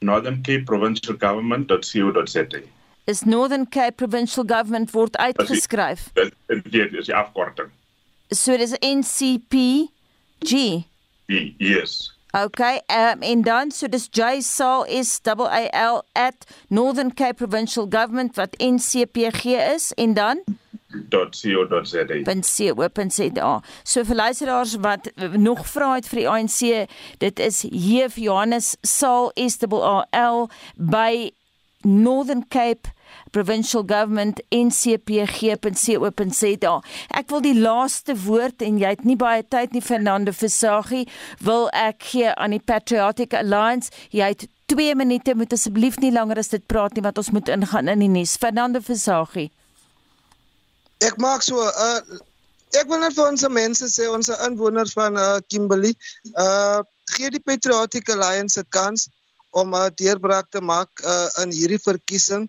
Northern 0.00 0.42
Cape 0.42 0.64
Provincial 0.66 1.16
Government.co.za 1.16 2.79
is 3.10 3.24
Northern 3.24 3.66
Cape 3.68 3.96
Provincial 3.96 4.44
Government 4.46 4.90
word 4.94 5.16
uitgeskryf. 5.16 6.10
Dit 6.14 6.34
dit 6.70 6.92
is 6.92 7.10
die 7.10 7.14
afkorting. 7.14 7.68
So 8.30 8.56
dis 8.56 8.76
NCPG. 8.78 10.54
Yes. 11.58 12.12
Okay, 12.30 12.80
um, 12.86 13.22
en 13.26 13.42
dan 13.42 13.70
so 13.74 13.88
dis 13.90 14.06
J 14.14 14.38
is 14.86 15.18
double 15.20 15.50
A 15.50 15.66
L 15.74 16.04
Northern 16.68 17.14
Cape 17.14 17.34
Provincial 17.34 17.86
Government 17.90 18.36
wat 18.36 18.54
NCPG 18.58 19.44
is 19.74 19.92
en 19.94 20.14
dan 20.14 20.44
.co.za. 21.10 22.04
.co.za. 22.40 23.62
So 23.82 24.04
vir 24.04 24.16
luisteraars 24.16 24.76
wat 24.82 25.10
nog 25.36 25.66
vra 25.66 25.94
het 25.94 26.08
vir 26.10 26.22
die 26.22 26.28
ANC, 26.28 26.88
dit 27.18 27.38
is 27.38 27.64
Jeff 27.70 28.18
Johannes 28.18 28.76
Sal 28.82 29.30
is 29.34 29.58
double 29.58 29.82
A 29.86 30.06
L 30.10 30.48
by 30.74 31.30
Northern 31.82 32.48
Cape 32.48 32.90
Provincial 33.32 33.84
Government 33.86 34.40
ncpg.co.za. 34.50 35.54
Ek 37.20 37.30
wil 37.30 37.42
die 37.44 37.58
laaste 37.58 38.14
woord 38.24 38.62
en 38.66 38.78
jy 38.80 38.88
het 38.94 39.04
nie 39.08 39.16
baie 39.20 39.42
tyd 39.42 39.72
nie 39.72 39.84
Fernando 39.84 40.32
Versaghi, 40.32 41.06
wil 41.40 41.68
ek 41.76 42.02
gee 42.12 42.30
aan 42.34 42.50
die 42.56 42.62
Patriotic 42.64 43.34
Alliance. 43.34 43.90
Jy 44.10 44.28
het 44.34 44.48
2 44.70 44.94
minute, 44.94 45.34
moet 45.34 45.52
asseblief 45.52 45.98
nie 45.98 46.12
langer 46.14 46.38
as 46.38 46.52
dit 46.52 46.66
praat 46.70 46.94
nie 46.94 47.02
want 47.02 47.18
ons 47.18 47.30
moet 47.34 47.48
ingaan 47.50 47.88
in 47.90 47.98
die 48.04 48.12
nuus. 48.12 48.36
Fernando 48.38 48.80
Versaghi. 48.80 49.50
Ek 51.00 51.16
maak 51.18 51.42
so 51.42 51.56
'n 51.58 51.66
uh, 51.66 52.00
ek 52.78 52.86
wil 52.86 53.00
net 53.02 53.14
vir 53.16 53.26
ons 53.26 53.48
mense 53.48 53.86
sê 53.90 54.06
ons 54.06 54.28
inwoners 54.46 54.92
van 54.94 55.16
uh, 55.16 55.38
Kimberley, 55.48 55.94
uh 56.38 56.82
gee 57.10 57.30
die 57.34 57.42
Patriotic 57.42 58.08
Alliance 58.14 58.60
'n 58.60 58.68
kans 58.70 59.08
om 59.50 59.74
'n 59.74 59.90
deurbraak 59.96 60.50
te 60.50 60.60
maak 60.60 60.90
uh, 61.02 61.28
in 61.42 61.50
hierdie 61.50 61.82
verkiesing. 61.82 62.48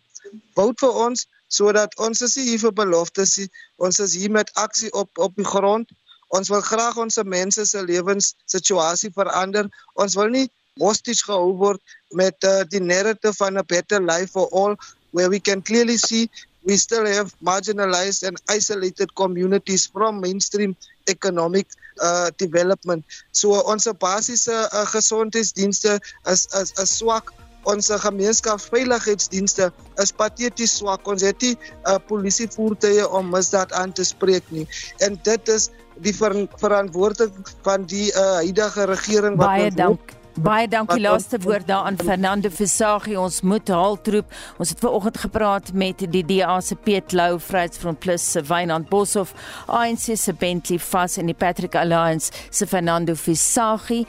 Vout 0.55 0.79
vir 0.79 0.99
ons 1.07 1.25
sodat 1.51 1.95
ons 1.99 2.21
is 2.27 2.37
hier 2.39 2.59
vir 2.61 2.73
beloftes. 2.75 3.37
Ons 3.77 3.99
is 3.99 4.15
hier 4.15 4.31
met 4.31 4.51
aksie 4.55 4.91
op 4.93 5.09
op 5.17 5.35
die 5.35 5.47
grond. 5.47 5.89
Ons 6.31 6.49
wil 6.53 6.63
graag 6.63 6.97
ons 6.97 7.19
mense 7.27 7.65
se 7.67 7.81
lewenssituasie 7.83 9.11
verander. 9.15 9.67
Ons 9.99 10.15
wil 10.15 10.31
nie 10.31 10.47
hostage 10.79 11.25
gehou 11.27 11.51
word 11.59 11.81
met 12.15 12.37
uh, 12.47 12.61
die 12.71 12.79
narrative 12.79 13.35
van 13.35 13.59
a 13.59 13.63
better 13.63 13.99
life 13.99 14.31
for 14.31 14.47
all 14.51 14.77
where 15.11 15.29
we 15.29 15.39
can 15.39 15.61
clearly 15.61 15.97
see 15.97 16.29
we 16.63 16.77
still 16.77 17.05
have 17.05 17.33
marginalized 17.41 18.23
and 18.23 18.37
isolated 18.49 19.13
communities 19.15 19.87
from 19.87 20.21
mainstream 20.21 20.75
economic 21.09 21.67
uh, 22.01 22.29
development. 22.37 23.03
So 23.31 23.53
ons 23.65 23.87
basiese 23.99 24.53
uh, 24.53 24.85
gesondheidsdienste 24.85 25.99
is 26.29 26.47
is 26.61 26.71
is 26.77 26.97
swak. 26.97 27.33
Ons 27.69 27.91
gemeenskapsveiligheidsdienste 28.03 29.71
is 30.01 30.11
pateties 30.11 30.77
swak. 30.79 31.07
Ons 31.07 31.25
het 31.25 31.41
nie 31.45 31.53
uh, 31.55 31.97
polisievoertuie 32.07 33.05
om 33.09 33.29
misdaad 33.33 33.73
aan 33.77 33.93
te 33.93 34.05
spreek 34.07 34.47
nie. 34.49 34.65
En 35.05 35.19
dit 35.23 35.53
is 35.53 35.69
die 36.01 36.13
ver 36.15 36.33
verantwoordelik 36.61 37.53
van 37.65 37.85
die 37.85 38.09
uh, 38.13 38.41
huidige 38.41 38.87
regering 38.89 39.37
wat 39.37 39.47
Baie 39.53 39.71
dank. 39.71 40.15
Baie 40.39 40.63
dankie 40.71 41.01
laaste 41.03 41.35
woord 41.43 41.65
daaraan 41.67 41.97
Fernando 41.99 42.47
Visagie 42.55 43.17
ons 43.19 43.41
moet 43.43 43.67
haltroep. 43.67 44.29
Ons 44.63 44.69
het 44.71 44.79
ver 44.79 44.93
oggend 44.95 45.17
gepraat 45.19 45.73
met 45.75 46.05
die 46.13 46.21
DA 46.23 46.53
se 46.63 46.77
Piet 46.79 47.11
Lou 47.11 47.35
Vryheidsfront 47.35 47.99
Plus 47.99 48.23
se 48.31 48.39
Wynand 48.47 48.87
Boshoff, 48.87 49.33
ANC 49.67 50.15
se 50.15 50.31
Bentley 50.31 50.79
Fas 50.79 51.17
en 51.19 51.27
die 51.27 51.35
Patrick 51.35 51.75
Alliance 51.75 52.31
se 52.49 52.63
Fernando 52.65 53.11
Visagie. 53.19 54.05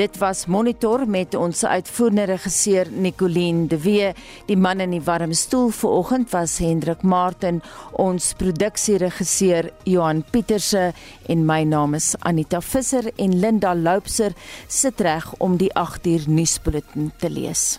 Dit 0.00 0.16
was 0.22 0.46
monitor 0.46 1.04
met 1.04 1.36
ons 1.36 1.60
uitvoerende 1.64 2.24
regisseur 2.32 2.88
Nicoline 2.90 3.68
de 3.68 3.80
Wee. 3.84 4.14
Die 4.48 4.56
man 4.56 4.80
in 4.80 4.96
die 4.96 5.02
warm 5.04 5.36
stoel 5.36 5.68
ver 5.76 5.92
oggend 5.98 6.32
was 6.32 6.56
Hendrik 6.58 7.04
Martin, 7.04 7.60
ons 7.92 8.32
produksieregisseur 8.40 9.68
Johan 9.84 10.24
Pieterse 10.32 10.94
en 11.28 11.44
my 11.44 11.62
naam 11.68 11.94
is 11.94 12.14
Anita 12.24 12.60
Visser 12.64 13.12
en 13.16 13.38
Linda 13.40 13.74
Loupser 13.74 14.32
sit 14.68 15.00
reg 15.00 15.28
om 15.38 15.56
die 15.60 15.66
die 15.66 15.74
8 15.74 16.06
uur 16.06 16.28
nuusbulletin 16.30 17.10
te 17.18 17.30
lees. 17.30 17.78